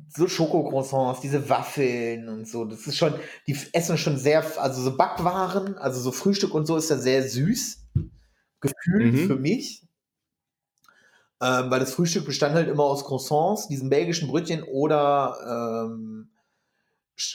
so 0.08 0.28
Schokocroissants, 0.28 1.20
diese 1.20 1.48
Waffeln 1.48 2.28
und 2.28 2.48
so. 2.48 2.64
Das 2.64 2.86
ist 2.86 2.96
schon, 2.96 3.14
die 3.46 3.56
essen 3.72 3.98
schon 3.98 4.16
sehr, 4.16 4.44
also 4.60 4.82
so 4.82 4.96
Backwaren, 4.96 5.76
also 5.76 6.00
so 6.00 6.12
Frühstück 6.12 6.54
und 6.54 6.66
so 6.66 6.76
ist 6.76 6.90
ja 6.90 6.96
sehr 6.96 7.28
süß. 7.28 7.78
Gefühlt 8.60 9.14
mhm. 9.14 9.26
für 9.26 9.36
mich. 9.36 9.82
Ähm, 11.40 11.70
weil 11.70 11.78
das 11.78 11.94
Frühstück 11.94 12.24
bestand 12.24 12.54
halt 12.54 12.68
immer 12.68 12.82
aus 12.82 13.04
Croissants, 13.04 13.68
diesen 13.68 13.90
belgischen 13.90 14.28
Brötchen 14.28 14.64
oder 14.64 15.86
ähm, 15.86 16.30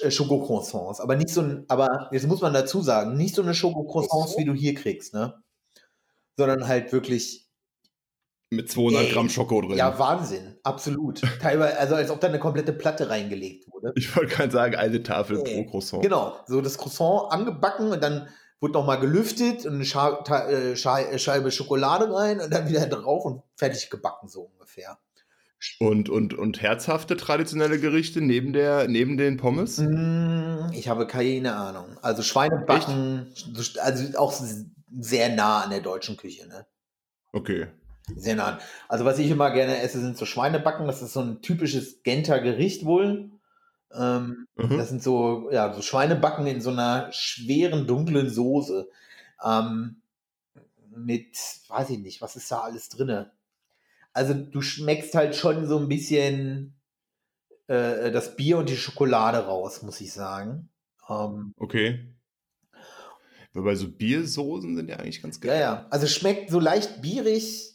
äh, 0.02 0.12
Schokocroissants. 0.12 1.00
Aber 1.00 1.16
nicht 1.16 1.30
so 1.30 1.42
ein, 1.42 1.66
aber 1.70 2.10
jetzt 2.12 2.28
muss 2.28 2.42
man 2.42 2.54
dazu 2.54 2.82
sagen, 2.82 3.16
nicht 3.16 3.36
so 3.36 3.42
eine 3.42 3.54
Schokocroissants, 3.54 4.38
wie 4.38 4.46
du 4.46 4.54
hier 4.54 4.74
kriegst, 4.74 5.14
ne? 5.14 5.42
Sondern 6.36 6.68
halt 6.68 6.92
wirklich 6.92 7.43
mit 8.56 8.72
200 8.72 9.04
Ey, 9.04 9.12
Gramm 9.12 9.30
Schoko 9.30 9.62
drin. 9.62 9.78
Ja, 9.78 9.98
Wahnsinn. 9.98 10.58
Absolut. 10.64 11.22
Teilweise, 11.42 11.78
also 11.78 11.96
als 11.96 12.10
ob 12.10 12.20
da 12.20 12.28
eine 12.28 12.40
komplette 12.40 12.74
Platte 12.74 13.10
reingelegt 13.10 13.72
wurde. 13.72 13.94
Ich 13.96 14.16
wollte 14.16 14.36
gerade 14.36 14.52
sagen, 14.52 14.76
eine 14.76 15.04
Tafel 15.04 15.42
Ey. 15.46 15.64
pro 15.64 15.72
Croissant. 15.72 16.04
Genau. 16.04 16.38
So 16.48 16.62
das 16.62 16.78
Croissant 16.78 17.32
angebacken 17.32 17.92
und 17.92 18.04
dann 18.04 18.28
wurde 18.60 18.74
nochmal 18.74 19.00
gelüftet 19.00 19.66
und 19.66 19.76
eine 19.76 19.86
Scha 19.86 20.24
äh, 20.48 20.76
Scha 20.76 21.18
Scheibe 21.18 21.52
Schokolade 21.52 22.14
rein 22.14 22.40
und 22.40 22.54
dann 22.54 22.70
wieder 22.70 22.86
drauf 22.86 23.26
und 23.26 23.44
fertig 23.56 23.90
gebacken, 23.90 24.30
so 24.30 24.50
ungefähr. 24.54 24.98
Und, 25.80 26.10
und, 26.10 26.34
und 26.34 26.62
herzhafte 26.62 27.16
traditionelle 27.16 27.80
Gerichte 27.80 28.22
neben, 28.22 28.54
der, 28.54 28.88
neben 28.88 29.18
den 29.18 29.38
Pommes? 29.38 29.78
Mm, 29.78 30.72
ich 30.74 30.90
habe 30.90 31.08
keine 31.08 31.56
Ahnung. 31.56 31.98
Also 32.02 32.22
Schweinebacken, 32.22 33.32
Echt? 33.32 33.80
also 33.80 34.18
auch 34.18 34.34
sehr 34.92 35.30
nah 35.30 35.62
an 35.62 35.70
der 35.70 35.80
deutschen 35.80 36.18
Küche, 36.18 36.48
ne? 36.48 36.66
Okay. 37.32 37.68
Sehr 38.16 38.36
nah. 38.36 38.60
Also 38.90 39.06
was 39.06 39.20
ich 39.20 39.30
immer 39.30 39.52
gerne 39.52 39.82
esse, 39.82 40.00
sind 40.00 40.18
so 40.18 40.26
Schweinebacken. 40.26 40.88
Das 40.88 41.02
ist 41.02 41.14
so 41.14 41.22
ein 41.22 41.42
typisches 41.42 42.04
Genter 42.04 42.40
Gericht 42.40 42.86
wohl. 42.86 43.32
Ähm, 43.94 44.48
mhm. 44.56 44.78
Das 44.78 44.90
sind 44.90 45.04
so, 45.04 45.50
ja, 45.52 45.74
so 45.74 45.82
Schweinebacken 45.82 46.46
in 46.48 46.62
so 46.62 46.72
einer 46.72 47.12
schweren, 47.12 47.88
dunklen 47.88 48.30
Soße. 48.30 48.90
Ähm, 49.44 50.02
mit, 50.96 51.38
weiß 51.68 51.90
ich 51.92 52.00
nicht, 52.00 52.22
was 52.22 52.36
ist 52.36 52.52
da 52.52 52.62
alles 52.62 52.90
drinne? 52.90 53.32
Also 54.14 54.34
du 54.34 54.62
schmeckst 54.62 55.16
halt 55.16 55.36
schon 55.36 55.66
so 55.68 55.80
ein 55.80 55.88
bisschen 55.88 56.76
äh, 57.68 58.12
das 58.12 58.36
Bier 58.36 58.58
und 58.58 58.70
die 58.70 58.78
Schokolade 58.78 59.40
raus, 59.40 59.82
muss 59.82 60.02
ich 60.02 60.14
sagen. 60.14 60.70
Ähm, 61.10 61.54
okay. 61.58 62.14
Wobei 63.54 63.76
so 63.76 63.88
Biersoßen 63.88 64.76
sind 64.76 64.90
ja 64.90 64.98
eigentlich 64.98 65.22
ganz 65.22 65.40
geil. 65.40 65.60
Ja, 65.60 65.60
ja. 65.60 65.88
Also 65.90 66.08
schmeckt 66.08 66.50
so 66.50 66.60
leicht 66.60 67.02
bierig, 67.02 67.73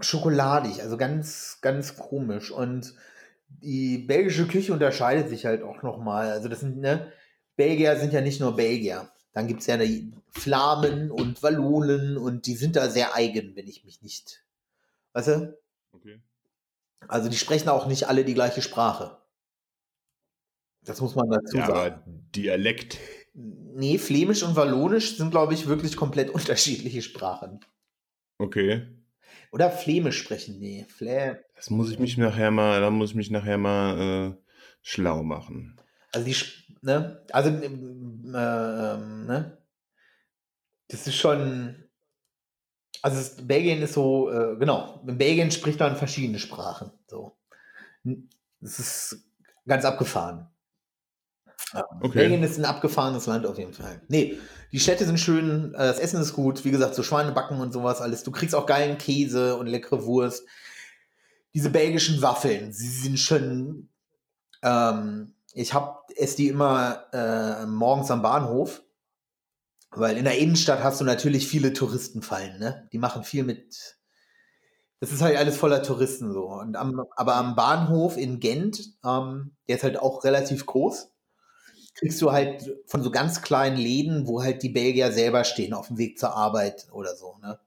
schokoladig, 0.00 0.82
also 0.82 0.96
ganz, 0.96 1.58
ganz 1.60 1.96
komisch. 1.96 2.50
Und 2.50 2.94
die 3.48 3.98
belgische 3.98 4.46
Küche 4.46 4.72
unterscheidet 4.72 5.28
sich 5.28 5.46
halt 5.46 5.62
auch 5.62 5.82
nochmal. 5.82 6.30
Also 6.30 6.48
das 6.48 6.60
sind, 6.60 6.78
ne, 6.78 7.12
Belgier 7.56 7.96
sind 7.96 8.12
ja 8.12 8.20
nicht 8.20 8.40
nur 8.40 8.56
Belgier. 8.56 9.10
Dann 9.32 9.48
gibt 9.48 9.60
es 9.60 9.66
ja 9.66 9.78
Flamen 10.30 11.10
und 11.10 11.42
Wallonen 11.42 12.16
und 12.16 12.46
die 12.46 12.54
sind 12.54 12.76
da 12.76 12.88
sehr 12.88 13.14
eigen, 13.14 13.54
wenn 13.54 13.68
ich 13.68 13.84
mich 13.84 14.02
nicht. 14.02 14.44
Weißt 15.12 15.28
du? 15.28 15.58
Okay. 15.92 16.20
Also 17.08 17.28
die 17.28 17.36
sprechen 17.36 17.68
auch 17.68 17.86
nicht 17.86 18.08
alle 18.08 18.24
die 18.24 18.34
gleiche 18.34 18.62
Sprache. 18.62 19.18
Das 20.82 21.00
muss 21.00 21.14
man 21.14 21.28
dazu 21.30 21.56
ja, 21.56 21.66
sagen. 21.66 21.94
Aber 21.94 22.04
Dialekt. 22.34 22.98
Nee, 23.34 23.98
Flämisch 23.98 24.42
und 24.42 24.56
Wallonisch 24.56 25.16
sind, 25.18 25.30
glaube 25.30 25.54
ich, 25.54 25.66
wirklich 25.66 25.96
komplett 25.96 26.30
unterschiedliche 26.34 27.02
Sprachen. 27.02 27.60
Okay. 28.38 28.86
Oder 29.56 29.70
Flämisch 29.70 30.18
sprechen, 30.18 30.58
nee. 30.58 30.84
Flä 30.86 31.38
das 31.54 31.70
muss 31.70 31.90
ich 31.90 31.98
mich 31.98 32.18
nachher 32.18 32.50
mal, 32.50 32.78
da 32.82 32.90
muss 32.90 33.08
ich 33.08 33.16
mich 33.16 33.30
nachher 33.30 33.56
mal 33.56 34.34
äh, 34.34 34.50
schlau 34.82 35.22
machen. 35.22 35.80
Also 36.12 36.26
die, 36.26 36.36
ne, 36.82 37.24
also, 37.32 37.48
äh, 37.48 37.70
ne, 38.26 39.56
das 40.88 41.06
ist 41.06 41.16
schon, 41.16 41.88
also 43.00 43.18
es, 43.18 43.46
Belgien 43.46 43.80
ist 43.80 43.94
so, 43.94 44.30
äh, 44.30 44.58
genau, 44.58 45.02
in 45.08 45.16
Belgien 45.16 45.50
spricht 45.50 45.80
man 45.80 45.96
verschiedene 45.96 46.38
Sprachen, 46.38 46.90
so. 47.06 47.38
Das 48.60 48.78
ist 48.78 49.26
ganz 49.66 49.86
abgefahren. 49.86 50.50
Okay. 51.72 52.18
Belgien 52.18 52.42
ist 52.42 52.58
ein 52.58 52.64
abgefahrenes 52.64 53.26
Land 53.26 53.44
auf 53.44 53.58
jeden 53.58 53.72
Fall. 53.72 54.00
Nee, 54.08 54.38
die 54.72 54.78
Städte 54.78 55.04
sind 55.04 55.18
schön, 55.18 55.74
äh, 55.74 55.78
das 55.78 55.98
Essen 55.98 56.20
ist 56.20 56.34
gut, 56.34 56.64
wie 56.64 56.70
gesagt, 56.70 56.94
so 56.94 57.02
Schweinebacken 57.02 57.60
und 57.60 57.72
sowas 57.72 58.00
alles. 58.00 58.22
Du 58.22 58.30
kriegst 58.30 58.54
auch 58.54 58.66
geilen 58.66 58.98
Käse 58.98 59.56
und 59.56 59.66
leckere 59.66 60.04
Wurst. 60.04 60.46
Diese 61.54 61.70
belgischen 61.70 62.22
Waffeln, 62.22 62.72
sie 62.72 62.88
sind 62.88 63.18
schon. 63.18 63.88
Ähm, 64.62 65.34
ich 65.52 65.74
hab 65.74 66.10
esse 66.14 66.36
die 66.36 66.48
immer 66.48 67.06
äh, 67.12 67.66
morgens 67.66 68.10
am 68.10 68.22
Bahnhof, 68.22 68.82
weil 69.90 70.18
in 70.18 70.24
der 70.24 70.38
Innenstadt 70.38 70.84
hast 70.84 71.00
du 71.00 71.04
natürlich 71.04 71.48
viele 71.48 71.72
Touristenfallen, 71.72 72.58
ne? 72.58 72.88
Die 72.92 72.98
machen 72.98 73.24
viel 73.24 73.42
mit. 73.42 73.96
Das 75.00 75.12
ist 75.12 75.22
halt 75.22 75.36
alles 75.36 75.56
voller 75.56 75.82
Touristen 75.82 76.32
so. 76.32 76.46
Und 76.46 76.76
am, 76.76 77.02
aber 77.16 77.36
am 77.36 77.56
Bahnhof 77.56 78.16
in 78.16 78.38
Gent, 78.38 78.94
ähm, 79.04 79.56
der 79.68 79.76
ist 79.76 79.82
halt 79.82 79.98
auch 79.98 80.24
relativ 80.24 80.64
groß 80.66 81.15
kriegst 81.96 82.20
du 82.20 82.30
halt 82.30 82.70
von 82.86 83.02
so 83.02 83.10
ganz 83.10 83.42
kleinen 83.42 83.76
Läden, 83.76 84.26
wo 84.26 84.42
halt 84.42 84.62
die 84.62 84.68
Belgier 84.68 85.12
selber 85.12 85.44
stehen 85.44 85.74
auf 85.74 85.88
dem 85.88 85.98
Weg 85.98 86.18
zur 86.18 86.34
Arbeit 86.34 86.86
oder 86.92 87.16
so, 87.16 87.36
ne? 87.42 87.58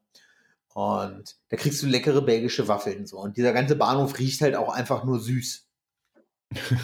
Und 0.73 1.35
da 1.49 1.57
kriegst 1.57 1.81
du 1.81 1.87
leckere 1.87 2.21
belgische 2.21 2.67
Waffeln 2.67 3.05
so. 3.05 3.19
Und 3.19 3.37
dieser 3.37 3.53
ganze 3.53 3.75
Bahnhof 3.75 4.17
riecht 4.19 4.39
halt 4.41 4.55
auch 4.55 4.71
einfach 4.71 5.03
nur 5.03 5.19
süß. 5.19 5.65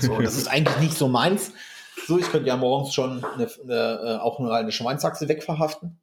So, 0.01 0.19
das 0.19 0.35
ist 0.35 0.47
eigentlich 0.51 0.79
nicht 0.79 0.97
so 0.97 1.07
meins. 1.07 1.51
So, 2.07 2.17
ich 2.17 2.29
könnte 2.29 2.47
ja 2.47 2.57
morgens 2.57 2.93
schon 2.93 3.23
eine, 3.23 3.47
eine, 3.63 3.73
äh, 3.73 4.17
auch 4.17 4.39
nur 4.39 4.53
eine 4.53 4.71
Schweinsachse 4.71 5.29
wegverhaften. 5.29 5.97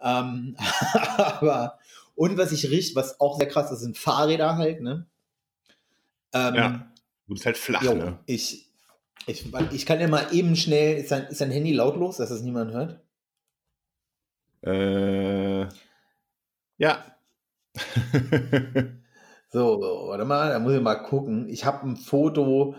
Ähm, 0.00 0.56
aber, 1.16 1.78
und 2.14 2.36
was 2.36 2.52
ich 2.52 2.70
rieche, 2.70 2.94
was 2.94 3.20
auch 3.20 3.38
sehr 3.38 3.48
krass 3.48 3.72
ist, 3.72 3.80
sind 3.80 3.98
Fahrräder 3.98 4.56
halt, 4.56 4.80
ne? 4.82 5.06
Ähm, 6.32 6.54
Ja. 6.54 6.92
Du 7.26 7.32
bist 7.32 7.46
halt 7.46 7.56
flach, 7.56 7.82
Jo, 7.82 7.94
ne? 7.94 8.18
ich, 8.26 8.68
ich, 9.26 9.52
ich 9.72 9.86
kann 9.86 10.00
ja 10.00 10.08
mal 10.08 10.32
eben 10.32 10.56
schnell, 10.56 10.96
ist 10.98 11.10
dein, 11.10 11.24
ist 11.26 11.40
dein 11.40 11.50
Handy 11.50 11.72
lautlos, 11.72 12.18
dass 12.18 12.28
das 12.30 12.42
niemand 12.42 12.72
hört? 12.72 13.00
Äh, 14.62 15.68
ja. 16.78 17.04
So, 19.50 19.80
warte 20.08 20.24
mal, 20.24 20.48
da 20.50 20.58
muss 20.58 20.72
ich 20.72 20.80
mal 20.80 20.96
gucken. 20.96 21.48
Ich 21.48 21.64
habe 21.64 21.86
ein 21.86 21.96
Foto 21.96 22.74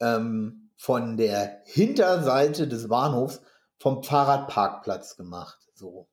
ähm, 0.00 0.70
von 0.76 1.16
der 1.16 1.62
Hinterseite 1.64 2.68
des 2.68 2.88
Bahnhofs 2.88 3.40
vom 3.78 4.02
Fahrradparkplatz 4.02 5.16
gemacht. 5.16 5.58
So. 5.72 6.10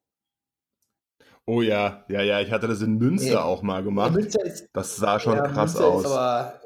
oh 1.46 1.62
ja, 1.62 2.06
ja, 2.08 2.22
ja, 2.22 2.40
ich 2.40 2.52
hatte 2.52 2.70
das 2.70 2.80
in 2.82 2.98
Münster 2.98 3.32
Ja. 3.34 3.44
auch 3.44 3.64
mal 3.64 3.84
gemacht. 3.84 4.14
Münster 4.14 4.46
ist, 4.46 4.70
Das 4.72 4.96
sah 4.96 5.20
schon 5.20 5.36
ja, 5.36 5.42
krass 5.46 5.74
Münster 5.74 5.88
aus. 5.88 6.06
Aber, 6.06 6.62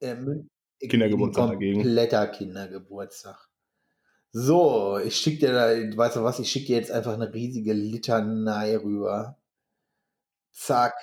äh, 0.00 0.14
Mün- 0.16 0.48
Kindergeburtstag 0.88 1.44
ein 1.44 1.50
dagegen. 1.52 1.82
Kompletter 1.82 2.26
Kindergeburtstag. 2.28 3.48
So, 4.32 4.98
ich 5.04 5.16
schicke 5.16 5.46
dir 5.46 5.52
da, 5.52 5.96
weißt 5.96 6.16
du 6.16 6.22
was, 6.24 6.38
ich 6.38 6.50
schicke 6.50 6.66
dir 6.68 6.76
jetzt 6.76 6.90
einfach 6.90 7.12
eine 7.12 7.32
riesige 7.32 7.72
Litanei 7.74 8.76
rüber. 8.78 9.38
Zack. 10.52 10.94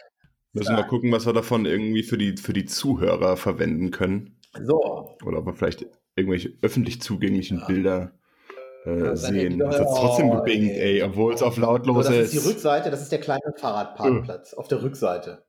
Müssen 0.54 0.76
wir 0.76 0.84
gucken, 0.84 1.12
was 1.12 1.26
wir 1.28 1.34
davon 1.34 1.66
irgendwie 1.66 2.02
für 2.04 2.18
die, 2.18 2.36
für 2.38 2.54
die 2.54 2.66
Zuhörer 2.66 3.38
verwenden 3.38 3.92
können. 3.92 4.36
So, 4.64 5.16
Oder 5.24 5.38
ob 5.40 5.46
wir 5.46 5.54
vielleicht 5.54 5.86
irgendwelche 6.16 6.54
öffentlich 6.64 7.02
zugänglichen 7.02 7.60
Ja. 7.60 7.66
Bilder 7.68 8.12
äh, 8.86 9.16
sehen. 9.16 9.60
Das 9.60 9.80
hat 9.80 9.88
trotzdem 9.88 10.32
Oh, 10.32 10.38
gebingt, 10.38 10.72
ey. 10.72 11.00
ey, 11.00 11.04
obwohl 11.04 11.34
es 11.34 11.44
auf 11.44 11.54
So, 11.56 11.62
lautlos 11.62 12.08
das 12.08 12.16
ist 12.16 12.34
ist. 12.34 12.44
die 12.46 12.50
Rückseite, 12.50 12.90
das 12.90 13.04
ist 13.04 13.12
der 13.12 13.20
kleine 13.20 13.54
Fahrradparkplatz 13.58 14.54
auf 14.56 14.68
der 14.68 14.82
Rückseite. 14.82 15.46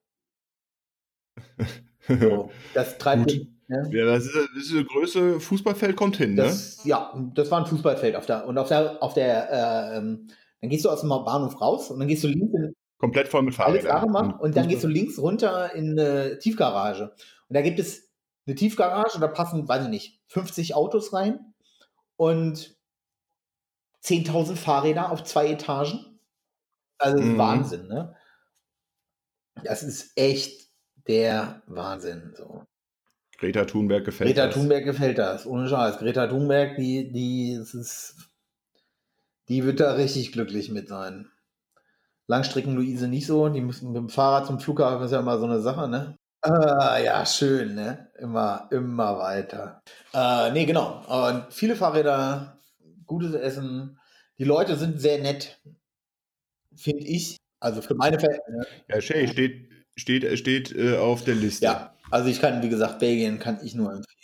So, 2.09 2.51
das 2.75 2.99
treibt 2.99 3.31
den? 3.31 3.60
Ja, 3.91 4.05
das 4.05 4.25
ist, 4.27 4.35
das 4.35 4.65
ist 4.65 4.73
eine 4.73 4.85
Größe, 4.85 5.41
Fußballfeld 5.41 5.97
kommt 5.97 6.17
hin, 6.17 6.35
ne? 6.35 6.43
das, 6.43 6.85
ja, 6.85 7.15
das 7.35 7.51
war 7.51 7.61
ein 7.61 7.67
Fußballfeld 7.67 8.17
auf 8.17 8.27
der 8.27 8.47
und 8.47 8.59
auf 8.59 8.69
der 8.69 9.03
auf 9.03 9.15
der 9.15 9.51
äh, 9.51 9.99
ähm, 9.99 10.29
dann 10.61 10.71
gehst 10.71 10.85
du 10.85 10.91
aus 10.91 11.01
dem 11.01 11.09
Bahnhof 11.09 11.61
raus 11.61 11.91
und 11.91 12.01
dann 12.01 12.09
gehst 12.09 12.25
du 12.25 12.29
links 12.29 12.53
in 12.55 12.75
Komplett 12.99 13.29
voll 13.29 13.43
mit 13.43 13.59
alles 13.59 13.85
Fahrrädern. 13.85 14.11
Machen 14.13 14.35
und 14.35 14.57
dann 14.57 14.69
gehst 14.69 14.85
du 14.85 14.89
links 14.89 15.19
runter 15.19 15.75
in 15.75 15.99
eine 15.99 16.39
Tiefgarage 16.39 17.05
und 17.49 17.55
da 17.55 17.63
gibt 17.63 17.79
es 17.79 18.11
eine 18.47 18.57
Tiefgarage 18.57 19.15
und 19.15 19.21
da 19.23 19.29
passen, 19.29 19.67
weiß 19.69 19.85
ich 19.85 19.91
nicht, 19.91 20.21
50 20.27 20.75
Autos 20.75 21.13
rein 21.13 21.55
und 22.17 22.77
10.000 24.03 24.57
Fahrräder 24.57 25.11
auf 25.13 25.25
zwei 25.25 25.49
Etagen. 25.49 26.19
Also 26.99 27.17
das 27.17 27.27
ist 27.27 27.33
Mhm. 27.33 27.39
Wahnsinn, 27.39 27.87
ne? 27.89 28.17
Das 29.65 29.83
ist 29.83 30.13
echt 30.17 30.69
der 31.09 31.63
Wahnsinn. 31.67 32.35
So. 32.37 32.65
Greta 33.41 33.65
Thunberg 33.65 34.05
gefällt 34.05 34.29
Greta 34.29 34.47
das. 34.47 34.55
Thunberg 34.55 34.85
gefällt 34.85 35.19
das, 35.19 35.47
ohne 35.47 35.67
Scheiß. 35.67 35.99
Greta 35.99 36.27
Thunberg, 36.27 36.77
die, 36.77 37.11
die, 37.11 37.53
ist, 37.53 38.15
die 39.49 39.65
wird 39.65 39.81
da 39.81 39.95
richtig 39.95 40.33
glücklich 40.33 40.71
mit 40.71 40.89
sein. 40.89 41.27
Langstrecken-Luise 42.27 43.09
nicht 43.09 43.27
so, 43.27 43.49
die 43.49 43.63
müssen 43.63 43.89
mit 43.89 43.97
dem 43.97 44.11
Fahrrad 44.11 44.47
zum 44.47 44.61
Flughafen, 44.61 45.05
ist 45.05 45.13
ja 45.13 45.21
immer 45.21 45.39
so 45.39 45.47
eine 45.47 45.61
Sache, 45.61 45.89
ne? 45.89 46.17
Ah, 46.43 46.99
ja, 46.99 47.25
schön, 47.25 47.75
ne? 47.75 48.11
Immer, 48.19 48.69
immer 48.71 49.19
weiter. 49.19 49.83
Äh, 50.13 50.53
nee, 50.53 50.67
genau. 50.67 51.03
Und 51.09 51.53
viele 51.53 51.77
Fahrräder, 51.77 52.61
gutes 53.07 53.33
Essen. 53.33 53.99
Die 54.39 54.45
Leute 54.45 54.77
sind 54.77 55.01
sehr 55.01 55.19
nett, 55.19 55.61
finde 56.77 57.07
ich. 57.07 57.39
Also 57.59 57.81
für 57.81 57.95
meine 57.95 58.21
Verhältnisse. 58.21 58.67
Ja, 58.89 59.01
Shay 59.01 59.29
steht, 59.29 59.69
steht, 59.97 60.39
steht 60.39 60.77
äh, 60.77 60.99
auf 60.99 61.25
der 61.25 61.35
Liste. 61.35 61.65
Ja, 61.65 61.95
also 62.11 62.29
ich 62.29 62.41
kann, 62.41 62.63
wie 62.63 62.69
gesagt, 62.69 62.99
Belgien 62.99 63.39
kann 63.39 63.59
ich 63.63 63.75
nur 63.75 63.93
empfehlen. 63.93 64.21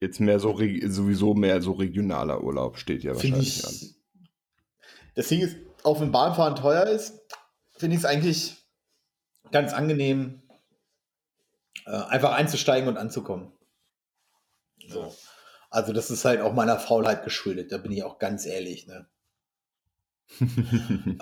Jetzt 0.00 0.18
mehr 0.18 0.40
so 0.40 0.58
sowieso 0.86 1.34
mehr 1.34 1.62
so 1.62 1.72
regionaler 1.72 2.42
Urlaub 2.42 2.76
steht 2.76 3.04
ja 3.04 3.14
wahrscheinlich 3.14 3.64
an. 3.64 3.72
ich. 3.72 3.94
Das 5.14 5.28
Ding 5.28 5.40
ist, 5.40 5.56
auch 5.84 6.00
wenn 6.00 6.10
Bahnfahren 6.10 6.56
teuer 6.56 6.86
ist, 6.86 7.20
finde 7.76 7.96
ich 7.96 8.02
es 8.02 8.06
eigentlich 8.06 8.56
ganz 9.52 9.72
angenehm, 9.72 10.42
äh, 11.86 11.90
einfach 11.90 12.32
einzusteigen 12.32 12.88
und 12.88 12.96
anzukommen. 12.96 13.52
So. 14.88 15.14
Also, 15.70 15.92
das 15.92 16.10
ist 16.10 16.24
halt 16.24 16.40
auch 16.40 16.52
meiner 16.52 16.78
Faulheit 16.78 17.24
geschuldet, 17.24 17.72
da 17.72 17.78
bin 17.78 17.92
ich 17.92 18.04
auch 18.04 18.18
ganz 18.18 18.44
ehrlich. 18.44 18.86
Ne? 18.86 19.06
ähm, 20.40 21.16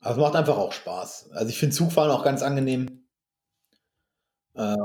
aber 0.00 0.10
es 0.10 0.16
macht 0.16 0.36
einfach 0.36 0.56
auch 0.56 0.72
Spaß. 0.72 1.30
Also, 1.32 1.48
ich 1.48 1.58
finde 1.58 1.74
Zugfahren 1.74 2.10
auch 2.10 2.24
ganz 2.24 2.42
angenehm. 2.42 3.08
Äh, 4.54 4.76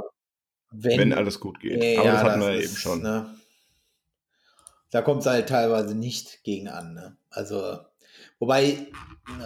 wenn, 0.73 0.99
Wenn 0.99 1.13
alles 1.13 1.39
gut 1.39 1.59
geht. 1.59 1.83
Ja, 1.83 2.01
Aber 2.01 2.11
das 2.11 2.23
hatten 2.23 2.41
wir 2.41 2.53
ist, 2.53 2.65
eben 2.65 2.75
schon. 2.77 3.01
Ne, 3.01 3.33
da 4.93 5.01
kommt 5.01 5.21
es 5.21 5.27
halt 5.27 5.49
teilweise 5.49 5.95
nicht 5.95 6.43
gegen 6.43 6.67
an. 6.67 6.93
Ne? 6.93 7.17
Also, 7.29 7.79
wobei, 8.39 8.87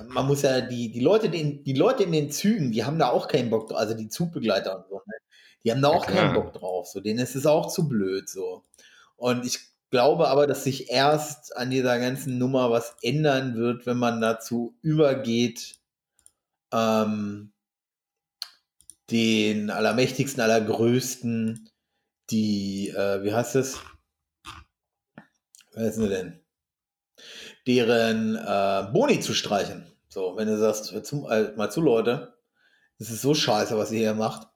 man 0.10 0.28
muss 0.28 0.42
ja, 0.42 0.62
die, 0.62 0.92
die, 0.92 1.00
Leute, 1.00 1.30
die, 1.30 1.64
die 1.64 1.74
Leute 1.74 2.04
in 2.04 2.12
den 2.12 2.32
Zügen, 2.32 2.72
die 2.72 2.84
haben 2.84 3.00
da 3.00 3.10
auch 3.10 3.28
keinen 3.28 3.50
Bock 3.50 3.70
drauf, 3.70 3.78
also 3.78 3.94
die 3.94 4.10
Zugbegleiter 4.10 4.78
und 4.78 4.90
so, 4.90 4.96
ne? 4.96 5.14
die 5.64 5.72
haben 5.72 5.82
da 5.82 5.90
auch 5.90 6.08
Ja, 6.10 6.16
keinen. 6.16 6.34
Bock 6.34 6.54
drauf. 6.54 6.88
So, 6.88 7.00
denen 7.00 7.20
ist 7.20 7.36
es 7.36 7.46
auch 7.46 7.68
zu 7.68 7.88
blöd. 7.88 8.30
So. 8.30 8.64
Und 9.16 9.46
ich 9.46 9.60
glaube 9.90 10.28
aber, 10.28 10.48
dass 10.48 10.64
sich 10.66 10.90
erst 10.90 11.56
an 11.56 11.70
dieser 11.70 11.98
ganzen 12.00 12.38
Nummer 12.38 12.70
was 12.72 12.96
ändern 13.02 13.56
wird, 13.56 13.86
wenn 13.86 13.98
man 13.98 14.20
dazu 14.20 14.78
übergeht, 14.82 15.76
ähm, 16.74 17.54
den 19.10 19.70
allermächtigsten, 19.70 20.42
allergrößten, 20.42 21.70
die, 22.30 22.90
äh, 22.90 23.24
wie 23.24 23.34
heißt 23.34 23.56
es? 23.56 23.80
Wer 25.74 25.88
ist 25.88 25.98
denn 25.98 26.10
denn? 26.10 26.40
Deren 27.68 28.36
äh, 28.36 28.92
Boni 28.92 29.20
zu 29.20 29.34
streichen. 29.34 29.92
So, 30.10 30.36
wenn 30.36 30.48
du 30.48 30.58
sagst, 30.58 30.86
zu, 31.06 31.28
äh, 31.28 31.54
mal 31.56 31.70
zu, 31.70 31.82
Leute, 31.82 32.36
das 32.98 33.10
ist 33.10 33.22
so 33.22 33.34
scheiße, 33.34 33.78
was 33.78 33.92
ihr 33.92 34.00
hier 34.00 34.14
macht. 34.14 34.48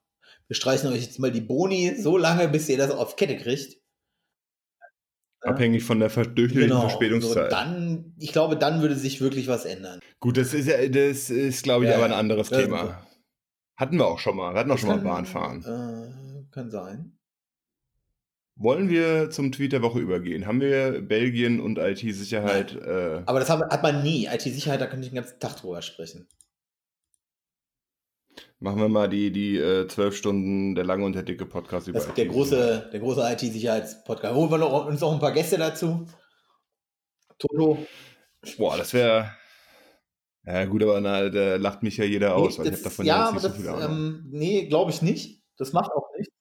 Wir 0.48 0.56
streichen 0.56 0.92
euch 0.92 1.04
jetzt 1.04 1.20
mal 1.20 1.32
die 1.32 1.42
Boni 1.42 1.96
so 1.98 2.18
lange, 2.18 2.48
bis 2.48 2.68
ihr 2.68 2.78
das 2.78 2.92
auf 2.92 3.16
Kette 3.16 3.38
kriegt. 3.38 3.78
Abhängig 5.42 5.84
von 5.84 6.00
der 6.00 6.10
durchschnittlichen 6.10 6.70
so, 6.70 6.82
Verspätungszeit. 6.82 7.52
dann, 7.52 8.14
ich 8.20 8.32
glaube, 8.32 8.58
dann 8.58 8.82
würde 8.82 8.96
sich 8.96 9.22
wirklich 9.22 9.48
was 9.48 9.66
ändern. 9.66 10.00
Gut, 10.20 10.38
das 10.38 10.54
ist 10.54 10.68
ja, 10.68 10.88
das 10.88 11.30
ist, 11.30 11.64
glaube 11.64 11.86
ich, 11.86 11.90
Ja, 11.90 11.98
aber 11.98 12.06
ein 12.06 12.12
anderes 12.12 12.50
Thema. 12.50 13.08
Hatten 13.82 13.98
wir 13.98 14.06
auch 14.06 14.20
schon 14.20 14.38
mal. 14.38 14.54
Wir 14.54 14.60
hatten 14.60 14.70
auch 14.72 14.78
schon 14.78 14.90
mal 14.90 14.96
Kann- 14.98 15.04
Bahnfahren. 15.04 15.62
Äh, 15.66 16.54
kann 16.54 16.70
sein. 16.70 17.18
Wollen 18.56 18.90
wir 18.90 19.32
zum 19.32 19.52
Tweet 19.52 19.72
der 19.72 19.82
Woche 19.82 19.98
übergehen? 19.98 20.46
Haben 20.46 20.62
wir 20.62 21.02
Belgien 21.02 21.60
und 21.60 21.80
IT-Sicherheit? 21.80 22.76
Äh, 22.76 23.24
Aber 23.26 23.40
das 23.40 23.50
hat, 23.50 23.82
man 23.82 24.04
nie. 24.04 24.28
IT-Sicherheit, 24.28 24.80
da 24.82 24.86
könnte 24.86 25.06
ich 25.08 25.12
den 25.12 25.16
ganzen 25.16 25.40
Tag 25.40 25.56
drüber 25.56 25.82
sprechen. 25.82 26.28
machen 28.60 28.80
wir 28.80 28.88
mal 28.88 29.10
die, 29.10 29.32
die 29.32 29.58
äh, 29.58 29.88
zwölf 29.88 30.16
Stunden 30.16 30.76
der 30.76 30.84
lange 30.84 31.04
und 31.04 31.14
der 31.14 31.24
dicke 31.24 31.48
Podcast 31.48 31.88
über 31.88 31.98
Das 31.98 32.08
ist 32.08 32.16
der 32.18 32.28
große, 32.28 32.90
der 32.94 33.00
große 33.00 33.22
IT-Sicherheitspodcast. 33.34 34.36
Holen 34.36 34.52
wir 34.52 34.60
noch, 34.60 34.86
uns 34.86 35.02
noch 35.02 35.12
ein 35.14 35.20
paar 35.20 35.32
Gäste 35.34 35.58
dazu. 35.58 36.06
Toto. 37.40 37.84
Boah, 38.60 38.78
das 38.78 38.94
wäre. 38.94 39.32
Ja, 40.46 40.66
gut, 40.66 40.82
aber 40.84 41.00
na, 41.02 41.30
da 41.30 41.56
lacht 41.58 41.84
mich 41.84 41.98
ja 41.98 42.04
jeder 42.06 42.36
aus, 42.36 42.58
weil 42.58 42.66
ich 42.68 42.72
habe 42.72 42.72
das, 42.72 42.82
davon 42.82 43.06
ja, 43.06 43.18
ja, 43.18 43.28
aber 43.30 43.34
jetzt 43.36 43.46
das, 43.46 43.54
nicht 43.58 43.66
so 43.66 43.74
viel 43.76 43.84
Ahnung. 43.84 43.98
ähm, 43.98 44.26
nee, 44.32 44.66
glaube 44.68 44.92
ich 44.92 45.02
nicht. 45.02 45.44
Das 45.58 45.72
macht 45.74 45.92
auch 45.92 46.10
nicht. 46.18 46.32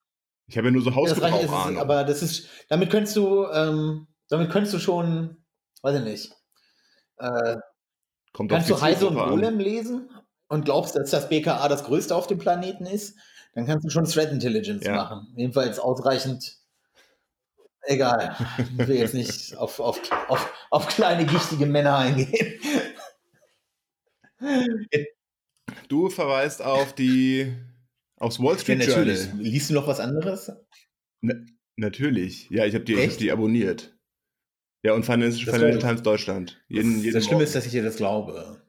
ich 0.46 0.56
habe 0.56 0.68
ja 0.68 0.72
nur 0.72 0.82
so 0.82 0.90
Das 0.90 1.20
reicht, 1.20 1.34
Hausgebrauch-Ahnung. 1.34 1.78
aber 1.80 2.04
das 2.04 2.22
ist, 2.22 2.48
damit 2.68 2.90
könntest 2.90 3.14
du, 3.16 3.46
ähm, 3.46 4.06
damit 4.28 4.50
könntest 4.50 4.72
du 4.74 4.78
schon, 4.78 5.36
weiß 5.82 5.98
ich 5.98 6.04
nicht, 6.04 6.32
äh, 7.18 7.56
Kommt 8.32 8.50
kannst 8.50 8.70
du 8.70 8.80
Heise 8.80 9.08
und. 9.08 9.16
Golem 9.16 9.58
lesen 9.58 10.10
und 10.48 10.64
glaubst, 10.64 10.96
dass 10.96 11.10
das 11.10 11.28
BKA 11.28 11.68
das 11.68 11.84
größte 11.84 12.14
auf 12.16 12.26
dem 12.26 12.38
Planeten 12.38 12.86
ist, 12.86 13.18
dann 13.54 13.66
kannst 13.66 13.84
du 13.84 13.90
schon 13.90 14.04
Threat 14.04 14.30
Intelligence 14.32 14.86
Ja. 14.86 14.94
machen. 14.94 15.32
Jedenfalls 15.36 15.78
ausreichend. 15.78 16.56
Egal. 17.82 18.36
Ich 18.78 18.86
will 18.88 18.96
jetzt 18.96 19.14
nicht 19.14 19.56
auf, 19.56 19.80
auf, 19.80 20.00
auf, 20.28 20.52
auf 20.70 20.86
kleine, 20.88 21.26
gichtige 21.26 21.66
Männer 21.66 21.96
eingehen. 21.96 22.60
Du 25.88 26.08
verweist 26.10 26.62
auf 26.62 26.94
die 26.94 27.52
aufs 28.16 28.38
Wall 28.40 28.54
Ja, 28.54 28.58
Street 28.60 28.78
natürlich. 28.78 29.24
Journal. 29.26 29.42
Liest 29.42 29.70
du 29.70 29.74
noch 29.74 29.86
was 29.86 30.00
anderes? 30.00 30.52
Natürlich. 31.76 32.48
Ja, 32.50 32.64
ich 32.66 32.74
habe 32.74 32.84
die, 32.84 32.94
ich 32.94 33.10
hab 33.10 33.18
die 33.18 33.30
abonniert. 33.32 33.96
Ja, 34.82 34.94
und 34.94 35.04
Financial, 35.04 35.44
Das 35.46 35.56
Financial 35.56 35.78
Times 35.82 36.02
Deutschland. 36.02 36.62
Jeden, 36.68 37.00
jeden 37.00 37.12
das 37.12 37.24
Schlimme 37.24 37.36
Morgen. 37.38 37.44
ist, 37.44 37.54
dass 37.54 37.66
ich 37.66 37.72
dir 37.72 37.82
das 37.82 37.96
glaube. 37.96 38.62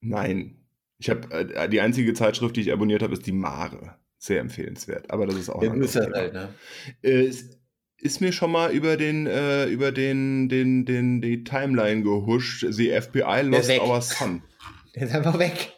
Nein. 0.00 0.56
Ich 0.98 1.10
habe 1.10 1.30
äh, 1.32 1.68
die 1.68 1.80
einzige 1.80 2.12
Zeitschrift, 2.14 2.56
die 2.56 2.62
ich 2.62 2.72
abonniert 2.72 3.02
habe, 3.02 3.12
ist 3.14 3.26
die 3.26 3.32
Mare. 3.32 3.98
Sehr 4.18 4.40
empfehlenswert. 4.40 5.10
Aber 5.10 5.26
das 5.26 5.36
ist 5.36 5.48
auch 5.50 5.62
Ja, 5.62 5.72
ein 5.72 5.80
Thema. 5.80 6.14
halt, 6.16 6.32
ne? 6.34 6.54
Äh, 7.02 7.26
es 7.26 7.59
ist 8.00 8.20
mir 8.20 8.32
schon 8.32 8.50
mal 8.50 8.72
über 8.72 8.96
den 8.96 9.26
äh, 9.26 9.66
über 9.66 9.92
den 9.92 10.48
den 10.48 10.84
den 10.84 11.20
die 11.20 11.44
Timeline 11.44 12.02
gehuscht. 12.02 12.64
The 12.68 13.00
FBI 13.00 13.42
lost 13.42 13.68
weg. 13.68 13.82
our 13.82 14.00
son. 14.00 14.42
Der 14.94 15.04
ist 15.04 15.14
einfach 15.14 15.38
weg. 15.38 15.72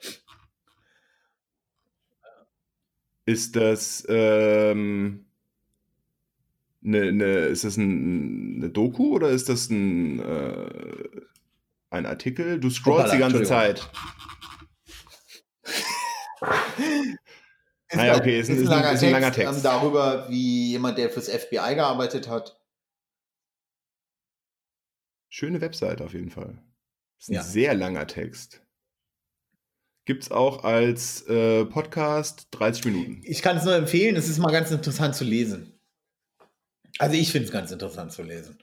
Ist 3.26 3.56
das 3.56 4.04
ähm, 4.08 5.26
ne, 6.80 7.12
ne, 7.12 7.24
ist 7.46 7.64
das 7.64 7.76
ein, 7.76 8.56
eine 8.56 8.70
Doku 8.70 9.14
oder 9.14 9.28
ist 9.30 9.48
das 9.48 9.68
ein 9.70 10.18
äh, 10.20 10.70
ein 11.90 12.06
Artikel? 12.06 12.58
Du 12.58 12.70
scrollst 12.70 13.12
Hoppala, 13.12 13.28
die 13.28 13.34
ganze. 13.34 13.42
Zeit. 13.48 13.90
Ah 17.94 18.06
ja, 18.06 18.16
okay, 18.16 18.40
ist 18.40 18.48
ein- 18.50 18.56
ist 18.62 18.68
ein- 18.70 18.94
ist 18.94 19.02
ein 19.04 19.10
langer 19.12 19.32
Text. 19.32 19.56
ähm, 19.56 19.62
darüber, 19.62 20.28
wie 20.30 20.70
jemand, 20.70 20.98
der 20.98 21.10
fürs 21.10 21.28
FBI 21.28 21.74
gearbeitet 21.74 22.28
hat. 22.28 22.58
Schöne 25.28 25.60
Webseite 25.60 26.04
auf 26.04 26.12
jeden 26.14 26.30
Fall. 26.30 26.58
Ist 27.18 27.30
ein 27.30 27.34
Ja. 27.34 27.42
sehr 27.42 27.74
langer 27.74 28.06
Text. 28.06 28.60
Gibt's 30.04 30.30
auch 30.30 30.64
als 30.64 31.22
äh, 31.28 31.64
Podcast 31.64 32.48
30 32.50 32.84
Minuten. 32.86 33.22
Ich 33.24 33.40
kann 33.40 33.56
es 33.56 33.64
nur 33.64 33.74
empfehlen, 33.74 34.16
es 34.16 34.28
ist 34.28 34.38
mal 34.38 34.50
ganz 34.50 34.70
interessant 34.70 35.14
zu 35.14 35.24
lesen. 35.24 35.78
Also 36.98 37.14
ich 37.16 37.30
finde 37.30 37.46
es 37.46 37.52
ganz 37.52 37.70
interessant 37.70 38.12
zu 38.12 38.22
lesen. 38.22 38.58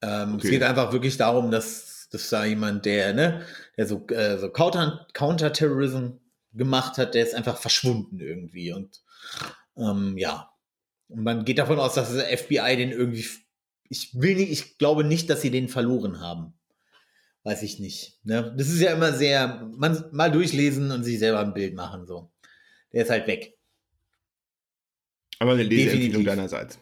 Ähm, 0.00 0.34
Okay. 0.36 0.46
Es 0.46 0.50
geht 0.50 0.62
einfach 0.62 0.92
wirklich 0.92 1.16
darum, 1.16 1.50
dass, 1.50 2.08
dass 2.10 2.28
da 2.30 2.44
jemand, 2.44 2.84
der, 2.86 3.12
ne, 3.14 3.44
der 3.76 3.86
so, 3.86 4.06
äh, 4.08 4.38
so 4.38 4.48
Counter, 4.50 5.06
Counterterrorism 5.12 6.18
gemacht 6.54 6.98
hat, 6.98 7.14
der 7.14 7.22
ist 7.22 7.34
einfach 7.34 7.58
verschwunden 7.58 8.20
irgendwie. 8.20 8.72
Und 8.72 9.02
ähm, 9.76 10.16
ja. 10.16 10.50
Und 11.08 11.22
man 11.22 11.44
geht 11.44 11.58
davon 11.58 11.78
aus, 11.78 11.94
dass 11.94 12.14
das 12.14 12.24
FBI 12.24 12.76
den 12.76 12.90
irgendwie. 12.90 13.26
Ich 13.88 14.14
will 14.14 14.36
nicht, 14.36 14.50
ich 14.50 14.78
glaube 14.78 15.04
nicht, 15.04 15.28
dass 15.28 15.42
sie 15.42 15.50
den 15.50 15.68
verloren 15.68 16.20
haben. 16.20 16.54
Weiß 17.42 17.62
ich 17.62 17.78
nicht. 17.78 18.20
Ne? 18.24 18.54
Das 18.56 18.68
ist 18.68 18.80
ja 18.80 18.94
immer 18.94 19.12
sehr, 19.12 19.70
man 19.76 20.02
mal 20.12 20.32
durchlesen 20.32 20.90
und 20.90 21.04
sich 21.04 21.18
selber 21.18 21.40
ein 21.40 21.52
Bild 21.52 21.74
machen. 21.74 22.06
So. 22.06 22.32
Der 22.92 23.02
ist 23.02 23.10
halt 23.10 23.26
weg. 23.26 23.54
Aber 25.38 25.52
eine 25.52 25.62
Leseempfehlung 25.62 26.24
deinerseits. 26.24 26.78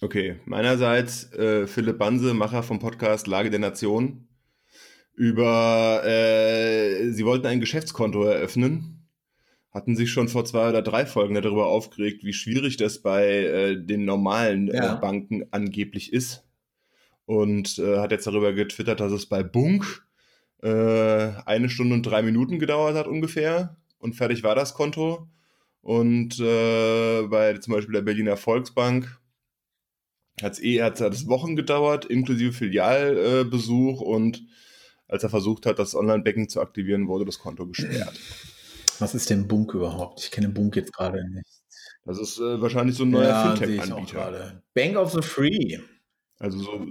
Okay, 0.00 0.40
meinerseits 0.46 1.32
äh, 1.32 1.66
Philipp 1.66 1.98
Banse, 1.98 2.34
Macher 2.34 2.62
vom 2.62 2.78
Podcast 2.78 3.26
Lage 3.26 3.50
der 3.50 3.60
Nation, 3.60 4.28
über, 5.14 6.02
äh, 6.04 7.10
sie 7.10 7.24
wollten 7.24 7.46
ein 7.46 7.60
Geschäftskonto 7.60 8.24
eröffnen, 8.24 9.06
hatten 9.70 9.96
sich 9.96 10.10
schon 10.10 10.28
vor 10.28 10.44
zwei 10.44 10.68
oder 10.68 10.82
drei 10.82 11.06
Folgen 11.06 11.34
darüber 11.34 11.66
aufgeregt, 11.66 12.24
wie 12.24 12.32
schwierig 12.32 12.76
das 12.76 13.00
bei 13.00 13.26
äh, 13.26 13.76
den 13.76 14.04
normalen 14.04 14.68
Ja. 14.68 14.96
äh, 14.96 15.00
Banken 15.00 15.44
angeblich 15.50 16.12
ist. 16.12 16.44
Und 17.24 17.78
äh, 17.78 17.98
hat 17.98 18.10
jetzt 18.10 18.26
darüber 18.26 18.52
getwittert, 18.52 19.00
dass 19.00 19.12
es 19.12 19.26
bei 19.26 19.42
Bunk 19.42 20.04
äh, 20.62 20.68
eine 21.46 21.68
Stunde 21.70 21.94
und 21.94 22.02
drei 22.02 22.22
Minuten 22.22 22.58
gedauert 22.58 22.96
hat 22.96 23.06
ungefähr. 23.06 23.76
Und 23.98 24.14
fertig 24.14 24.42
war 24.42 24.54
das 24.54 24.74
Konto. 24.74 25.28
Und 25.80 26.38
äh, 26.40 27.22
bei 27.22 27.56
zum 27.58 27.74
Beispiel 27.74 27.94
der 27.94 28.02
Berliner 28.02 28.36
Volksbank 28.36 29.18
hat's 30.40 30.60
eh, 30.62 30.82
hat's 30.82 31.00
hat 31.00 31.12
es 31.12 31.28
Wochen 31.28 31.56
gedauert, 31.56 32.04
inklusive 32.04 32.52
Filialbesuch. 32.52 34.00
und 34.00 34.44
als 35.12 35.22
er 35.22 35.28
versucht 35.28 35.66
hat, 35.66 35.78
das 35.78 35.94
Online-Banking 35.94 36.48
zu 36.48 36.60
aktivieren, 36.60 37.06
wurde 37.06 37.26
das 37.26 37.38
Konto 37.38 37.66
gesperrt. 37.66 38.18
Was 38.98 39.14
ist 39.14 39.28
denn 39.28 39.46
Bunk 39.46 39.74
überhaupt? 39.74 40.20
Ich 40.24 40.30
kenne 40.30 40.48
Bunk 40.48 40.74
jetzt 40.74 40.92
gerade 40.94 41.22
nicht. 41.28 41.46
Das 42.04 42.18
ist 42.18 42.38
äh, 42.38 42.60
wahrscheinlich 42.60 42.96
so 42.96 43.04
ein 43.04 43.10
neuer 43.10 43.28
ja, 43.28 43.54
Fintech-Anbieter. 43.54 44.62
Bank 44.74 44.96
of 44.96 45.12
the 45.12 45.20
Free. 45.20 45.78
Also 46.38 46.58
so, 46.58 46.86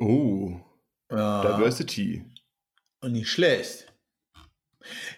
oh, 0.00 0.60
Ja, 1.10 1.56
Diversity. 1.56 2.24
nicht 3.08 3.30
schlecht. 3.30 3.92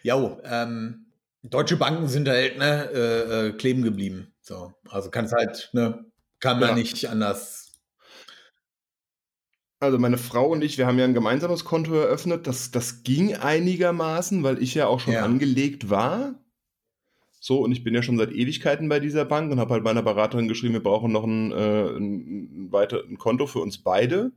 Jo, 0.04 0.40
ähm, 0.44 1.06
deutsche 1.42 1.76
Banken 1.76 2.06
sind 2.08 2.28
halt 2.28 2.56
ne, 2.56 2.88
äh, 2.92 3.48
äh, 3.48 3.52
kleben 3.52 3.82
geblieben. 3.82 4.32
So, 4.40 4.72
also 4.88 5.10
kann 5.10 5.24
es 5.24 5.32
halt, 5.32 5.70
ne, 5.72 6.04
kann 6.38 6.60
man 6.60 6.70
Ja. 6.70 6.74
nicht 6.76 7.08
anders. 7.08 7.65
Also 9.78 9.98
meine 9.98 10.16
Frau 10.18 10.48
und 10.52 10.62
ich, 10.64 10.78
wir 10.78 10.86
haben 10.86 10.98
ja 10.98 11.04
ein 11.04 11.12
gemeinsames 11.14 11.64
Konto 11.64 11.92
eröffnet. 11.94 12.46
Das, 12.46 12.70
das 12.70 13.02
ging 13.02 13.34
einigermaßen, 13.34 14.42
weil 14.42 14.62
ich 14.62 14.74
ja 14.74 14.86
auch 14.86 15.00
schon 15.00 15.14
Ja. 15.14 15.24
angelegt 15.24 15.90
war. 15.90 16.34
So, 17.38 17.60
und 17.62 17.70
ich 17.72 17.84
bin 17.84 17.94
ja 17.94 18.02
schon 18.02 18.16
seit 18.18 18.32
Ewigkeiten 18.32 18.88
bei 18.88 18.98
dieser 18.98 19.24
Bank 19.24 19.52
und 19.52 19.60
habe 19.60 19.74
halt 19.74 19.84
meiner 19.84 20.02
Beraterin 20.02 20.48
geschrieben, 20.48 20.72
wir 20.72 20.82
brauchen 20.82 21.12
noch 21.12 21.24
ein, 21.24 21.52
äh, 21.52 21.90
ein, 21.90 22.72
weiter, 22.72 23.02
ein 23.08 23.18
Konto 23.18 23.46
für 23.46 23.60
uns 23.60 23.78
beide. 23.78 24.32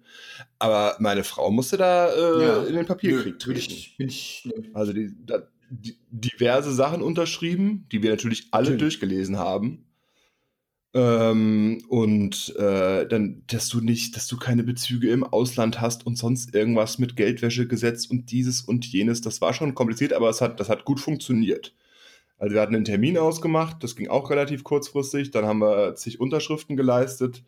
Aber 0.60 0.96
meine 1.00 1.24
Frau 1.24 1.50
musste 1.50 1.78
da 1.78 2.10
äh, 2.10 2.44
Ja. 2.44 2.64
in 2.66 2.76
den 2.76 2.86
Papierkrieg 2.86 3.40
treten. 3.40 3.58
ich, 3.58 3.96
ich, 3.98 4.44
nö. 4.54 4.64
Also 4.74 4.92
die, 4.94 5.12
da, 5.26 5.44
die, 5.72 5.96
diverse 6.12 6.72
Sachen 6.74 7.02
unterschrieben, 7.02 7.88
die 7.92 8.04
wir 8.04 8.12
natürlich 8.12 8.50
alle 8.52 8.72
Natürlich. 8.72 9.00
durchgelesen 9.00 9.38
haben. 9.40 9.86
Ähm, 10.94 11.84
und 11.88 12.56
äh, 12.58 13.08
dann, 13.08 13.44
dass 13.48 13.70
du 13.70 13.80
nicht, 13.80 14.16
dass 14.16 14.28
du 14.28 14.38
keine 14.38 14.64
Bezüge 14.64 15.12
im 15.12 15.24
Ausland 15.24 15.80
hast 15.82 16.06
und 16.08 16.18
sonst 16.18 16.56
irgendwas 16.56 16.98
mit 16.98 17.16
Geldwäschegesetz 17.16 18.08
und 18.08 18.32
dieses 18.32 18.62
und 18.62 18.86
jenes. 18.92 19.22
Das 19.22 19.40
war 19.40 19.54
schon 19.54 19.76
kompliziert, 19.76 20.14
aber 20.14 20.30
es 20.30 20.42
hat, 20.42 20.60
das 20.60 20.70
hat 20.70 20.86
gut 20.86 21.00
funktioniert. 21.00 21.76
Also 22.40 22.56
wir 22.56 22.62
hatten 22.62 22.76
einen 22.76 22.86
Termin 22.86 23.18
ausgemacht, 23.18 23.84
das 23.84 23.96
ging 23.96 24.08
auch 24.08 24.32
relativ 24.32 24.64
kurzfristig. 24.64 25.30
Dann 25.32 25.46
haben 25.46 25.60
wir 25.60 25.94
zig 25.96 26.20
Unterschriften 26.20 26.76
geleistet 26.76 27.44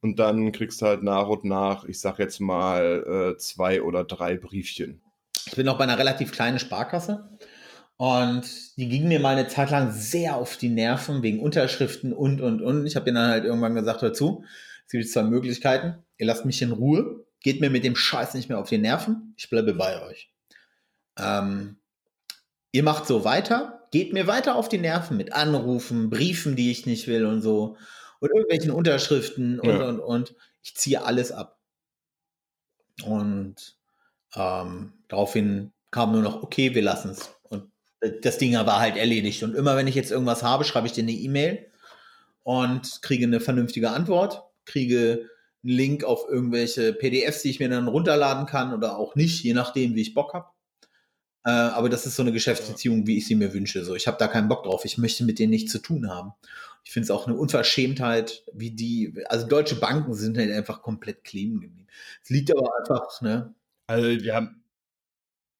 und 0.00 0.18
dann 0.20 0.52
kriegst 0.52 0.80
du 0.80 0.86
halt 0.86 1.02
nach 1.02 1.28
und 1.28 1.44
nach, 1.44 1.84
ich 1.86 1.98
sag 1.98 2.18
jetzt 2.18 2.40
mal, 2.40 3.32
äh, 3.34 3.38
zwei 3.38 3.82
oder 3.82 4.04
drei 4.04 4.36
Briefchen. 4.36 5.00
Ich 5.46 5.56
bin 5.56 5.66
noch 5.66 5.78
bei 5.78 5.84
einer 5.84 5.98
relativ 5.98 6.30
kleinen 6.30 6.58
Sparkasse 6.58 7.28
und 7.96 8.76
die 8.76 8.88
ging 8.88 9.08
mir 9.08 9.20
mal 9.20 9.36
eine 9.36 9.48
Zeit 9.48 9.70
lang 9.70 9.92
sehr 9.92 10.36
auf 10.36 10.56
die 10.56 10.68
Nerven 10.68 11.22
wegen 11.22 11.40
Unterschriften 11.40 12.12
und, 12.12 12.40
und, 12.40 12.60
und. 12.62 12.86
Ich 12.86 12.96
habe 12.96 13.08
ihnen 13.08 13.16
dann 13.16 13.30
halt 13.30 13.44
irgendwann 13.44 13.74
gesagt, 13.74 14.02
hör 14.02 14.12
zu, 14.12 14.44
es 14.86 14.92
gibt 14.92 15.08
zwei 15.08 15.22
Möglichkeiten. 15.22 16.04
Ihr 16.18 16.26
lasst 16.26 16.44
mich 16.44 16.60
in 16.62 16.72
Ruhe, 16.72 17.24
geht 17.40 17.60
mir 17.60 17.70
mit 17.70 17.84
dem 17.84 17.96
Scheiß 17.96 18.34
nicht 18.34 18.48
mehr 18.48 18.58
auf 18.58 18.68
die 18.68 18.78
Nerven, 18.78 19.34
ich 19.36 19.48
bleibe 19.50 19.74
bei 19.74 20.02
euch. 20.02 20.30
Ähm, 21.18 21.76
ihr 22.72 22.82
macht 22.82 23.06
so 23.06 23.24
weiter, 23.24 23.86
geht 23.92 24.12
mir 24.12 24.26
weiter 24.26 24.56
auf 24.56 24.68
die 24.68 24.78
Nerven 24.78 25.16
mit 25.16 25.32
Anrufen, 25.32 26.10
Briefen, 26.10 26.56
die 26.56 26.70
ich 26.70 26.86
nicht 26.86 27.06
will 27.06 27.24
und 27.26 27.42
so 27.42 27.76
und 28.20 28.30
irgendwelchen 28.30 28.70
Unterschriften 28.70 29.60
und, 29.60 29.68
Ja. 29.68 29.88
und, 29.88 30.00
und. 30.00 30.34
Ich 30.62 30.74
ziehe 30.76 31.04
alles 31.04 31.30
ab. 31.30 31.60
Und 33.04 33.76
ähm, 34.34 34.94
daraufhin 35.08 35.72
kam 35.90 36.12
nur 36.12 36.22
noch, 36.22 36.42
okay, 36.42 36.74
wir 36.74 36.82
lassen 36.82 37.10
es. 37.10 37.34
Und 37.42 37.70
das 38.22 38.38
Ding 38.38 38.54
war 38.54 38.80
halt 38.80 38.96
erledigt. 38.96 39.42
Und 39.42 39.54
immer 39.54 39.76
wenn 39.76 39.86
ich 39.86 39.94
jetzt 39.94 40.10
irgendwas 40.10 40.42
habe, 40.42 40.64
schreibe 40.64 40.86
ich 40.86 40.92
dir 40.92 41.02
eine 41.02 41.12
E-Mail 41.12 41.66
und 42.42 43.02
kriege 43.02 43.24
eine 43.24 43.40
vernünftige 43.40 43.90
Antwort, 43.90 44.42
kriege 44.64 45.28
einen 45.62 45.72
Link 45.72 46.04
auf 46.04 46.26
irgendwelche 46.28 46.92
PDFs, 46.92 47.42
die 47.42 47.50
ich 47.50 47.60
mir 47.60 47.68
dann 47.68 47.88
runterladen 47.88 48.46
kann 48.46 48.74
oder 48.74 48.98
auch 48.98 49.14
nicht, 49.14 49.42
je 49.42 49.54
nachdem, 49.54 49.94
wie 49.94 50.02
ich 50.02 50.14
Bock 50.14 50.34
habe. 50.34 50.46
Äh, 51.44 51.50
aber 51.50 51.88
das 51.88 52.06
ist 52.06 52.16
so 52.16 52.22
eine 52.22 52.32
Geschäftsbeziehung, 52.32 53.06
wie 53.06 53.18
ich 53.18 53.26
sie 53.26 53.34
mir 53.34 53.52
wünsche. 53.52 53.84
So, 53.84 53.94
ich 53.94 54.06
habe 54.06 54.16
da 54.18 54.28
keinen 54.28 54.48
Bock 54.48 54.64
drauf. 54.64 54.84
Ich 54.84 54.98
möchte 54.98 55.24
mit 55.24 55.38
denen 55.38 55.50
nichts 55.50 55.72
zu 55.72 55.78
tun 55.78 56.10
haben. 56.10 56.32
Ich 56.84 56.92
finde 56.92 57.04
es 57.04 57.10
auch 57.10 57.26
eine 57.26 57.36
Unverschämtheit, 57.36 58.44
wie 58.52 58.70
die, 58.70 59.14
also 59.26 59.46
deutsche 59.46 59.76
Banken 59.76 60.14
sind 60.14 60.36
halt 60.36 60.50
einfach 60.52 60.82
komplett 60.82 61.24
kleben 61.24 61.60
geblieben. 61.60 61.86
Es 62.22 62.30
liegt 62.30 62.50
aber 62.50 62.70
einfach, 62.78 63.20
ne? 63.22 63.54
Also 63.86 64.22
wir 64.22 64.34
haben, 64.34 64.63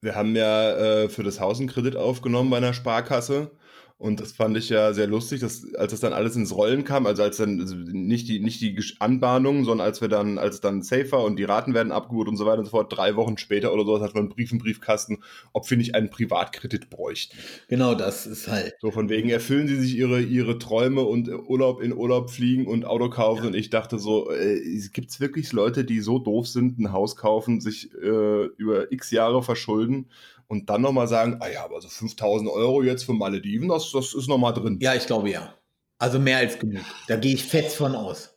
wir 0.05 0.15
haben 0.15 0.37
ja 0.37 0.71
äh, 0.73 1.09
für 1.09 1.23
das 1.23 1.41
Haus 1.41 1.59
einen 1.59 1.69
Kredit 1.69 1.97
aufgenommen 1.97 2.51
bei 2.51 2.59
einer 2.59 2.75
Sparkasse 2.75 3.51
Und 3.97 4.21
das 4.21 4.33
fand 4.33 4.57
ich 4.57 4.71
ja 4.71 4.93
sehr 4.93 5.07
lustig, 5.07 5.41
dass, 5.41 5.73
als 5.75 5.93
das 5.93 6.01
dann 6.01 6.13
alles 6.13 6.35
ins 6.35 6.55
Rollen 6.55 6.83
kam, 6.83 7.07
also 7.07 7.23
als 7.23 7.37
dann 7.37 7.61
also 7.61 7.77
nicht 7.77 8.29
die, 8.29 8.41
nicht 8.41 8.61
die 8.61 8.77
Anbahnung, 8.99 9.65
sondern 9.65 9.87
als 9.87 10.01
wir 10.01 10.09
dann, 10.09 10.37
als 10.37 10.61
dann 10.61 10.83
Safer 10.83 11.23
und 11.23 11.37
die 11.37 11.45
Raten 11.45 11.75
werden 11.75 11.93
abgeholt 11.93 12.27
und 12.27 12.37
so 12.37 12.45
weiter 12.45 12.59
und 12.59 12.65
so 12.65 12.73
fort, 12.73 12.95
drei 12.95 13.15
Wochen 13.15 13.39
später 13.39 13.73
oder 13.73 13.85
so, 13.85 14.01
hat 14.01 14.15
man 14.15 14.25
einen 14.25 14.31
Brief 14.31 14.51
im 14.51 14.59
Briefkasten, 14.59 15.23
ob 15.53 15.71
wir 15.71 15.77
nicht 15.77 15.95
einen 15.95 16.11
Privatkredit 16.11 16.91
bräuchten. 16.91 17.39
Genau, 17.69 17.95
das 17.95 18.27
ist 18.27 18.49
halt. 18.49 18.75
So 18.81 18.91
von 18.91 19.09
wegen 19.09 19.31
erfüllen 19.31 19.69
sie 19.69 19.77
sich 19.77 19.97
ihre, 19.97 20.21
ihre 20.21 20.59
Träume 20.59 21.03
und 21.03 21.29
Urlaub 21.29 21.81
in 21.81 21.93
Urlaub 21.93 22.31
fliegen 22.31 22.67
und 22.67 22.85
Auto 22.85 23.09
kaufen. 23.11 23.43
Ja. 23.45 23.49
Und 23.49 23.55
ich 23.55 23.71
dachte 23.71 24.01
so, 24.01 24.31
äh, 24.33 24.61
gibt 24.93 25.11
es 25.11 25.21
wirklich 25.21 25.53
Leute, 25.53 25.85
die 25.85 26.01
so 26.01 26.19
doof 26.19 26.49
sind, 26.49 26.81
ein 26.81 26.91
Haus 26.91 27.15
kaufen, 27.15 27.61
sich 27.61 27.95
äh, 27.95 28.45
über 28.57 28.91
x 28.91 29.13
Jahre 29.13 29.45
verschulden? 29.45 30.09
Und 30.49 30.71
dann 30.71 30.83
nochmal 30.83 31.09
sagen, 31.09 31.39
ah 31.41 31.49
ja, 31.49 31.65
aber 31.65 31.81
so 31.81 31.89
5000 31.89 32.51
Euro 32.51 32.83
jetzt 32.83 33.05
für 33.05 33.13
Malediven, 33.13 33.69
das, 33.69 33.91
das 33.93 34.15
ist 34.15 34.29
nochmal 34.29 34.55
drin. 34.55 34.79
Ja, 34.81 34.95
ich 34.95 35.07
glaube 35.07 35.31
ja. 35.31 35.55
Also 35.99 36.19
mehr 36.19 36.39
als 36.39 36.59
genug. 36.59 36.85
Da 37.09 37.17
gehe 37.17 37.35
ich 37.35 37.45
fest 37.45 37.77
von 37.77 37.95
aus. 37.95 38.37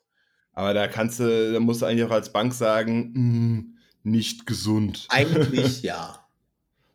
Aber 0.53 0.73
da 0.73 0.87
kannst 0.87 1.19
du, 1.19 1.53
da 1.53 1.59
musst 1.59 1.81
du 1.81 1.85
eigentlich 1.85 2.05
auch 2.05 2.11
als 2.11 2.31
Bank 2.31 2.53
sagen, 2.53 3.11
mh, 3.13 3.57
hm, 3.57 3.77
nicht 4.03 4.45
gesund. 4.45 5.05
Eigentlich 5.09 5.81
ja. 5.83 6.27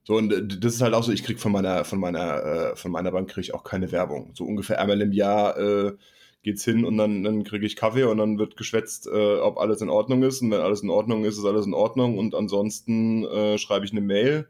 So, 0.04 0.16
und 0.16 0.32
äh, 0.32 0.46
das 0.46 0.74
ist 0.74 0.82
halt 0.82 0.94
auch 0.94 1.04
so, 1.04 1.12
ich 1.12 1.22
krieg 1.22 1.38
von 1.38 1.52
meiner, 1.52 1.84
von 1.84 2.00
meiner, 2.00 2.44
äh, 2.72 2.76
von 2.76 2.90
meiner 2.90 3.12
Bank 3.12 3.30
kriege 3.30 3.42
ich 3.42 3.54
auch 3.54 3.64
keine 3.64 3.92
Werbung. 3.92 4.32
So 4.34 4.44
ungefähr 4.44 4.80
einmal 4.80 5.00
im 5.00 5.12
Jahr 5.12 5.58
äh, 5.58 5.92
geht's 6.42 6.64
hin 6.64 6.84
und 6.84 6.96
dann, 6.96 7.22
dann 7.22 7.44
kriege 7.44 7.64
ich 7.64 7.76
Kaffee 7.76 8.04
und 8.04 8.18
dann 8.18 8.38
wird 8.38 8.56
geschwätzt, 8.56 9.06
äh, 9.06 9.36
ob 9.36 9.58
alles 9.58 9.80
in 9.80 9.88
Ordnung 9.88 10.22
ist. 10.24 10.42
Und 10.42 10.50
wenn 10.50 10.60
alles 10.60 10.82
in 10.82 10.90
Ordnung 10.90 11.24
ist, 11.24 11.38
ist 11.38 11.44
alles 11.44 11.66
in 11.66 11.74
Ordnung. 11.74 12.18
Und 12.18 12.34
ansonsten 12.34 13.24
äh, 13.24 13.58
schreibe 13.58 13.84
ich 13.84 13.92
eine 13.92 14.00
Mail 14.00 14.48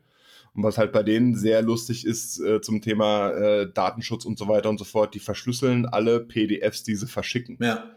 und 0.55 0.65
was 0.65 0.77
halt 0.77 0.93
bei 0.93 1.03
denen 1.03 1.35
sehr 1.35 1.63
lustig 1.63 2.07
ist 2.07 2.39
äh, 2.41 2.61
zum 2.61 2.83
Thema 2.83 3.31
äh, 3.31 3.73
Datenschutz 3.73 4.25
und 4.25 4.39
so 4.39 4.49
weiter 4.49 4.69
und 4.69 4.79
so 4.79 4.85
fort, 4.85 5.15
die 5.15 5.21
verschlüsseln 5.21 5.87
alle 5.87 6.21
PDFs, 6.21 6.83
die 6.83 6.95
sie 6.95 7.07
verschicken. 7.07 7.57
Ja. 7.61 7.97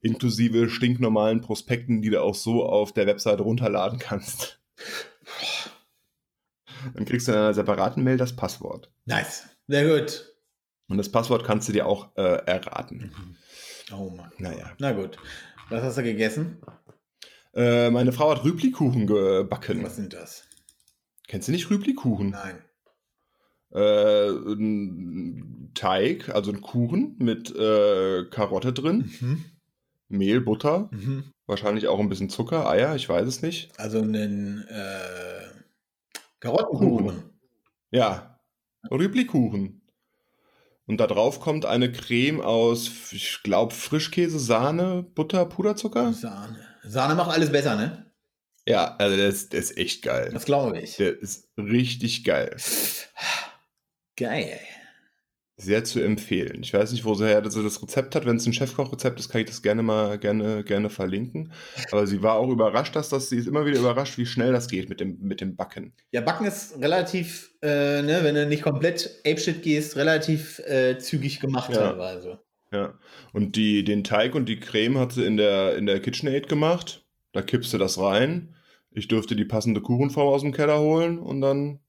Inklusive 0.00 0.68
stinknormalen 0.68 1.40
Prospekten, 1.40 2.02
die 2.02 2.10
du 2.10 2.22
auch 2.22 2.36
so 2.36 2.64
auf 2.64 2.92
der 2.92 3.06
Webseite 3.06 3.42
runterladen 3.42 3.98
kannst. 3.98 4.60
Dann 6.94 7.04
kriegst 7.04 7.26
du 7.26 7.32
in 7.32 7.38
einer 7.38 7.54
separaten 7.54 8.04
Mail 8.04 8.16
das 8.16 8.36
Passwort. 8.36 8.92
Nice. 9.04 9.48
Sehr 9.66 9.98
gut. 9.98 10.32
Und 10.86 10.98
das 10.98 11.10
Passwort 11.10 11.44
kannst 11.44 11.68
du 11.68 11.72
dir 11.72 11.86
auch 11.86 12.16
äh, 12.16 12.44
erraten. 12.46 13.12
Mhm. 13.12 13.36
Oh 13.92 14.10
Mann. 14.10 14.30
Naja. 14.38 14.70
Na 14.78 14.92
gut. 14.92 15.18
Was 15.68 15.82
hast 15.82 15.98
du 15.98 16.02
gegessen? 16.04 16.58
Äh, 17.54 17.90
meine 17.90 18.12
Frau 18.12 18.30
hat 18.30 18.44
Rüblikuchen 18.44 19.06
gebacken. 19.06 19.82
Was 19.82 19.96
sind 19.96 20.12
das? 20.12 20.47
Kennst 21.28 21.46
du 21.46 21.52
nicht 21.52 21.70
Rüblikuchen? 21.70 22.30
Nein. 22.30 22.62
Äh, 23.70 24.30
ein 24.30 25.70
Teig, 25.74 26.30
also 26.30 26.50
ein 26.50 26.62
Kuchen 26.62 27.16
mit 27.18 27.54
äh, 27.54 28.24
Karotte 28.30 28.72
drin, 28.72 29.12
mhm. 29.20 29.44
Mehl, 30.08 30.40
Butter, 30.40 30.88
mhm. 30.90 31.24
wahrscheinlich 31.46 31.86
auch 31.86 32.00
ein 32.00 32.08
bisschen 32.08 32.30
Zucker, 32.30 32.68
Eier, 32.68 32.96
ich 32.96 33.06
weiß 33.08 33.28
es 33.28 33.42
nicht. 33.42 33.78
Also 33.78 34.00
einen 34.00 34.66
äh, 34.68 35.48
Karottenkuchen. 36.40 37.24
Ja, 37.90 38.40
Rüblikuchen. 38.90 39.82
Und 40.86 40.98
da 40.98 41.06
drauf 41.06 41.40
kommt 41.40 41.66
eine 41.66 41.92
Creme 41.92 42.40
aus, 42.40 43.12
ich 43.12 43.42
glaube, 43.42 43.74
Frischkäse, 43.74 44.38
Sahne, 44.38 45.02
Butter, 45.14 45.44
Puderzucker. 45.44 46.14
Sahne. 46.14 46.58
Sahne 46.84 47.14
macht 47.14 47.30
alles 47.30 47.52
besser, 47.52 47.76
ne? 47.76 48.07
Ja, 48.68 48.96
also 48.98 49.16
der 49.16 49.28
ist, 49.28 49.54
der 49.54 49.60
ist 49.60 49.78
echt 49.78 50.02
geil. 50.02 50.28
Das 50.30 50.44
glaube 50.44 50.78
ich. 50.78 50.96
Der 50.96 51.18
ist 51.18 51.48
richtig 51.56 52.22
geil. 52.22 52.54
Geil. 54.16 54.60
Sehr 55.56 55.84
zu 55.84 56.00
empfehlen. 56.00 56.62
Ich 56.62 56.74
weiß 56.74 56.92
nicht, 56.92 57.06
wo 57.06 57.14
sie 57.14 57.26
her 57.26 57.40
das 57.40 57.56
Rezept 57.56 58.14
hat. 58.14 58.26
Wenn 58.26 58.36
es 58.36 58.46
ein 58.46 58.52
Chefkochrezept 58.52 59.18
ist, 59.18 59.30
kann 59.30 59.40
ich 59.40 59.46
das 59.46 59.62
gerne 59.62 59.82
mal 59.82 60.18
gerne, 60.18 60.64
gerne 60.64 60.90
verlinken. 60.90 61.50
Aber 61.90 62.06
sie 62.06 62.22
war 62.22 62.34
auch 62.34 62.50
überrascht, 62.50 62.94
dass 62.94 63.08
das, 63.08 63.30
sie 63.30 63.38
ist 63.38 63.48
immer 63.48 63.64
wieder 63.64 63.78
überrascht, 63.78 64.18
wie 64.18 64.26
schnell 64.26 64.52
das 64.52 64.68
geht 64.68 64.90
mit 64.90 65.00
dem, 65.00 65.18
mit 65.20 65.40
dem 65.40 65.56
Backen. 65.56 65.94
Ja, 66.12 66.20
Backen 66.20 66.46
ist 66.46 66.78
relativ, 66.78 67.50
äh, 67.62 68.02
ne, 68.02 68.20
wenn 68.22 68.34
du 68.34 68.46
nicht 68.46 68.62
komplett 68.62 69.22
Apeshit 69.26 69.62
gehst, 69.62 69.96
relativ 69.96 70.58
äh, 70.60 70.98
zügig 70.98 71.40
gemacht 71.40 71.72
ja. 71.72 71.88
teilweise. 71.88 72.40
Ja. 72.70 72.98
Und 73.32 73.56
die, 73.56 73.82
den 73.82 74.04
Teig 74.04 74.34
und 74.34 74.46
die 74.46 74.60
Creme 74.60 74.98
hat 74.98 75.12
sie 75.12 75.24
in 75.24 75.38
der, 75.38 75.74
in 75.76 75.86
der 75.86 76.00
KitchenAid 76.00 76.50
gemacht. 76.50 77.06
Da 77.32 77.40
kippst 77.40 77.72
du 77.72 77.78
das 77.78 77.98
rein 77.98 78.54
ich 78.98 79.08
dürfte 79.08 79.36
die 79.36 79.44
passende 79.44 79.80
Kuchenform 79.80 80.28
aus 80.28 80.42
dem 80.42 80.52
Keller 80.52 80.80
holen 80.80 81.18
und 81.18 81.40
dann 81.40 81.80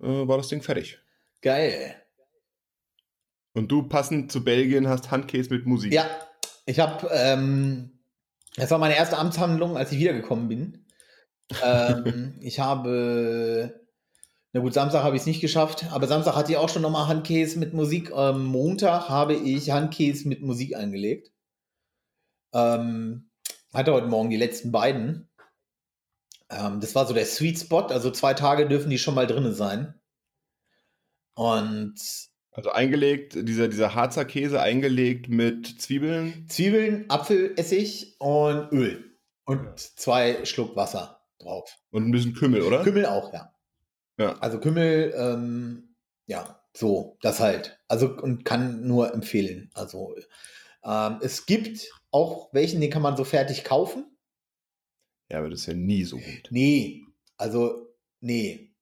äh, 0.00 0.06
war 0.06 0.36
das 0.36 0.48
Ding 0.48 0.62
fertig. 0.62 0.98
Geil. 1.42 1.96
Und 3.52 3.70
du 3.72 3.82
passend 3.82 4.30
zu 4.30 4.44
Belgien 4.44 4.88
hast 4.88 5.10
Handkäse 5.10 5.52
mit 5.52 5.66
Musik. 5.66 5.92
Ja, 5.92 6.08
ich 6.66 6.78
habe, 6.78 7.08
ähm, 7.12 7.98
das 8.56 8.70
war 8.70 8.78
meine 8.78 8.96
erste 8.96 9.18
Amtshandlung, 9.18 9.76
als 9.76 9.90
ich 9.90 9.98
wiedergekommen 9.98 10.48
bin. 10.48 10.86
ähm, 11.64 12.38
ich 12.40 12.60
habe, 12.60 13.80
na 14.52 14.60
gut, 14.60 14.72
Samstag 14.72 15.02
habe 15.02 15.16
ich 15.16 15.22
es 15.22 15.26
nicht 15.26 15.40
geschafft, 15.40 15.86
aber 15.90 16.06
Samstag 16.06 16.36
hatte 16.36 16.52
ich 16.52 16.58
auch 16.58 16.68
schon 16.68 16.82
nochmal 16.82 17.08
Handkäse 17.08 17.58
mit 17.58 17.74
Musik. 17.74 18.12
Ähm, 18.14 18.44
Montag 18.44 19.08
habe 19.08 19.34
ich 19.34 19.70
Handkäse 19.70 20.28
mit 20.28 20.42
Musik 20.42 20.76
eingelegt. 20.76 21.32
Ähm, 22.52 23.30
hatte 23.72 23.92
heute 23.92 24.06
Morgen 24.06 24.30
die 24.30 24.36
letzten 24.36 24.70
beiden. 24.70 25.29
Ähm, 26.50 26.80
das 26.80 26.94
war 26.94 27.06
so 27.06 27.14
der 27.14 27.26
Sweet 27.26 27.58
Spot. 27.58 27.86
Also 27.86 28.10
zwei 28.10 28.34
Tage 28.34 28.68
dürfen 28.68 28.90
die 28.90 28.98
schon 28.98 29.14
mal 29.14 29.26
drin 29.26 29.52
sein. 29.54 29.94
Und. 31.34 31.94
Also 32.52 32.70
eingelegt, 32.72 33.34
dieser, 33.36 33.68
dieser 33.68 33.94
Harzer 33.94 34.24
Käse 34.24 34.60
eingelegt 34.60 35.28
mit 35.28 35.80
Zwiebeln. 35.80 36.46
Zwiebeln, 36.48 37.08
Apfelessig 37.08 38.16
und 38.18 38.72
Öl. 38.72 39.16
Und 39.44 39.64
ja. 39.64 39.74
zwei 39.76 40.44
Schluck 40.44 40.74
Wasser 40.74 41.20
drauf. 41.38 41.78
Und 41.90 42.08
ein 42.08 42.10
bisschen 42.10 42.34
Kümmel, 42.34 42.62
oder? 42.62 42.82
Kümmel 42.82 43.06
auch, 43.06 43.32
ja. 43.32 43.54
Ja. 44.18 44.36
Also 44.40 44.58
Kümmel, 44.58 45.14
ähm, 45.16 45.94
ja, 46.26 46.60
so, 46.74 47.16
das 47.22 47.40
halt. 47.40 47.78
Also 47.88 48.08
und 48.08 48.44
kann 48.44 48.86
nur 48.86 49.14
empfehlen. 49.14 49.70
Also 49.74 50.14
ähm, 50.84 51.18
es 51.22 51.46
gibt 51.46 51.88
auch 52.10 52.52
welchen, 52.52 52.80
den 52.80 52.90
kann 52.90 53.02
man 53.02 53.16
so 53.16 53.24
fertig 53.24 53.64
kaufen. 53.64 54.09
Ja, 55.30 55.38
aber 55.38 55.50
das 55.50 55.60
ist 55.60 55.66
ja 55.66 55.74
nie 55.74 56.04
so 56.04 56.16
gut. 56.16 56.48
Nee, 56.50 57.04
also, 57.36 57.94
nee. 58.20 58.72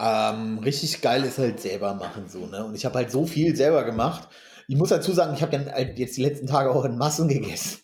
Ähm, 0.00 0.58
richtig 0.58 1.00
geil 1.00 1.24
ist 1.24 1.38
halt 1.38 1.60
selber 1.60 1.94
machen 1.94 2.28
so, 2.28 2.46
ne? 2.46 2.64
Und 2.64 2.74
ich 2.74 2.84
habe 2.84 2.96
halt 2.96 3.10
so 3.10 3.26
viel 3.26 3.54
selber 3.54 3.84
gemacht. 3.84 4.28
Ich 4.68 4.76
muss 4.76 4.90
dazu 4.90 5.12
sagen, 5.12 5.34
ich 5.34 5.42
habe 5.42 5.52
dann 5.52 5.70
halt 5.70 5.98
jetzt 5.98 6.16
die 6.16 6.22
letzten 6.22 6.46
Tage 6.46 6.70
auch 6.70 6.84
in 6.84 6.96
Massen 6.96 7.28
gegessen. 7.28 7.80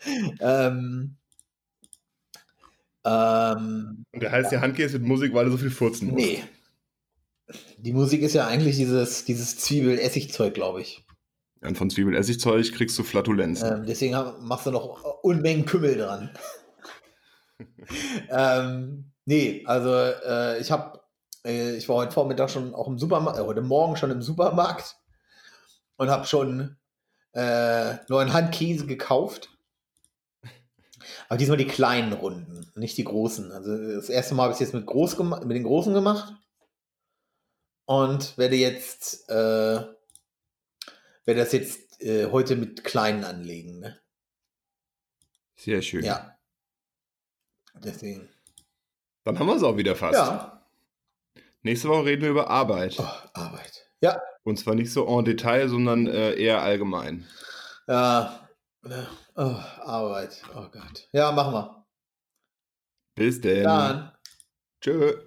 ähm, 0.40 1.16
ähm, 3.04 4.04
Und 4.12 4.22
der 4.22 4.32
heißt 4.32 4.52
ja 4.52 4.60
Handkäse 4.60 4.98
mit 4.98 5.08
Musik, 5.08 5.32
weil 5.32 5.46
du 5.46 5.52
so 5.52 5.58
viel 5.58 5.70
furzen 5.70 6.08
musst. 6.08 6.24
Nee. 6.24 6.42
Die 7.78 7.92
Musik 7.92 8.22
ist 8.22 8.34
ja 8.34 8.46
eigentlich 8.46 8.76
dieses, 8.76 9.24
dieses 9.24 9.56
Zwiebel-Essig-Zeug, 9.58 10.54
glaube 10.54 10.82
ich. 10.82 11.04
Und 11.60 11.78
von 11.78 11.88
Zwiebel-Essig-Zeug 11.88 12.72
kriegst 12.72 12.98
du 12.98 13.04
Flatulenzen. 13.04 13.80
Ähm, 13.80 13.86
deswegen 13.86 14.16
machst 14.40 14.66
du 14.66 14.72
noch 14.72 15.22
Unmengen 15.22 15.64
Kümmel 15.64 15.96
dran 15.96 16.30
ähm, 18.30 19.12
nee, 19.24 19.64
also 19.66 19.94
äh, 19.94 20.60
ich 20.60 20.70
habe, 20.70 21.00
äh, 21.44 21.76
ich 21.76 21.88
war 21.88 21.96
heute 21.96 22.12
Vormittag 22.12 22.50
schon 22.50 22.74
auch 22.74 22.88
im 22.88 22.98
Supermarkt, 22.98 23.38
äh, 23.38 23.42
heute 23.42 23.62
Morgen 23.62 23.96
schon 23.96 24.10
im 24.10 24.22
Supermarkt 24.22 24.96
und 25.96 26.10
habe 26.10 26.26
schon 26.26 26.76
äh, 27.32 27.96
neuen 28.08 28.32
Handkäse 28.32 28.86
gekauft. 28.86 29.50
Aber 31.28 31.38
diesmal 31.38 31.58
die 31.58 31.66
kleinen 31.66 32.12
Runden, 32.12 32.70
nicht 32.74 32.96
die 32.98 33.04
großen. 33.04 33.52
Also 33.52 33.76
das 33.94 34.08
erste 34.08 34.34
Mal 34.34 34.44
habe 34.44 34.52
ich 34.52 34.56
es 34.56 34.60
jetzt 34.60 34.74
mit, 34.74 34.86
groß 34.86 35.18
mit 35.18 35.56
den 35.56 35.64
großen 35.64 35.94
gemacht 35.94 36.34
und 37.84 38.36
werde 38.38 38.56
jetzt, 38.56 39.28
äh, 39.28 39.34
werde 41.24 41.40
das 41.40 41.52
jetzt 41.52 42.00
äh, 42.00 42.30
heute 42.30 42.56
mit 42.56 42.84
kleinen 42.84 43.24
anlegen. 43.24 43.80
Ne? 43.80 44.00
Sehr 45.56 45.82
schön. 45.82 46.04
Ja. 46.04 46.35
Deswegen. 47.84 48.28
Dann 49.24 49.38
haben 49.38 49.46
wir 49.46 49.56
es 49.56 49.62
auch 49.62 49.76
wieder 49.76 49.96
fast. 49.96 50.14
Ja. 50.14 50.62
Nächste 51.62 51.88
Woche 51.88 52.04
reden 52.04 52.22
wir 52.22 52.30
über 52.30 52.48
Arbeit. 52.48 52.96
Oh, 52.98 53.08
Arbeit. 53.34 53.90
Ja. 54.00 54.20
Und 54.44 54.58
zwar 54.58 54.74
nicht 54.74 54.92
so 54.92 55.06
en 55.06 55.24
Detail, 55.24 55.68
sondern 55.68 56.06
äh, 56.06 56.34
eher 56.34 56.62
allgemein. 56.62 57.26
Ja. 57.88 58.48
Oh, 59.34 59.56
Arbeit. 59.80 60.42
Oh 60.54 60.68
Gott. 60.70 61.08
Ja, 61.12 61.32
machen 61.32 61.54
wir. 61.54 61.86
Bis 63.16 63.40
denn. 63.40 63.64
Dann. 63.64 64.12
Tschö. 64.80 65.25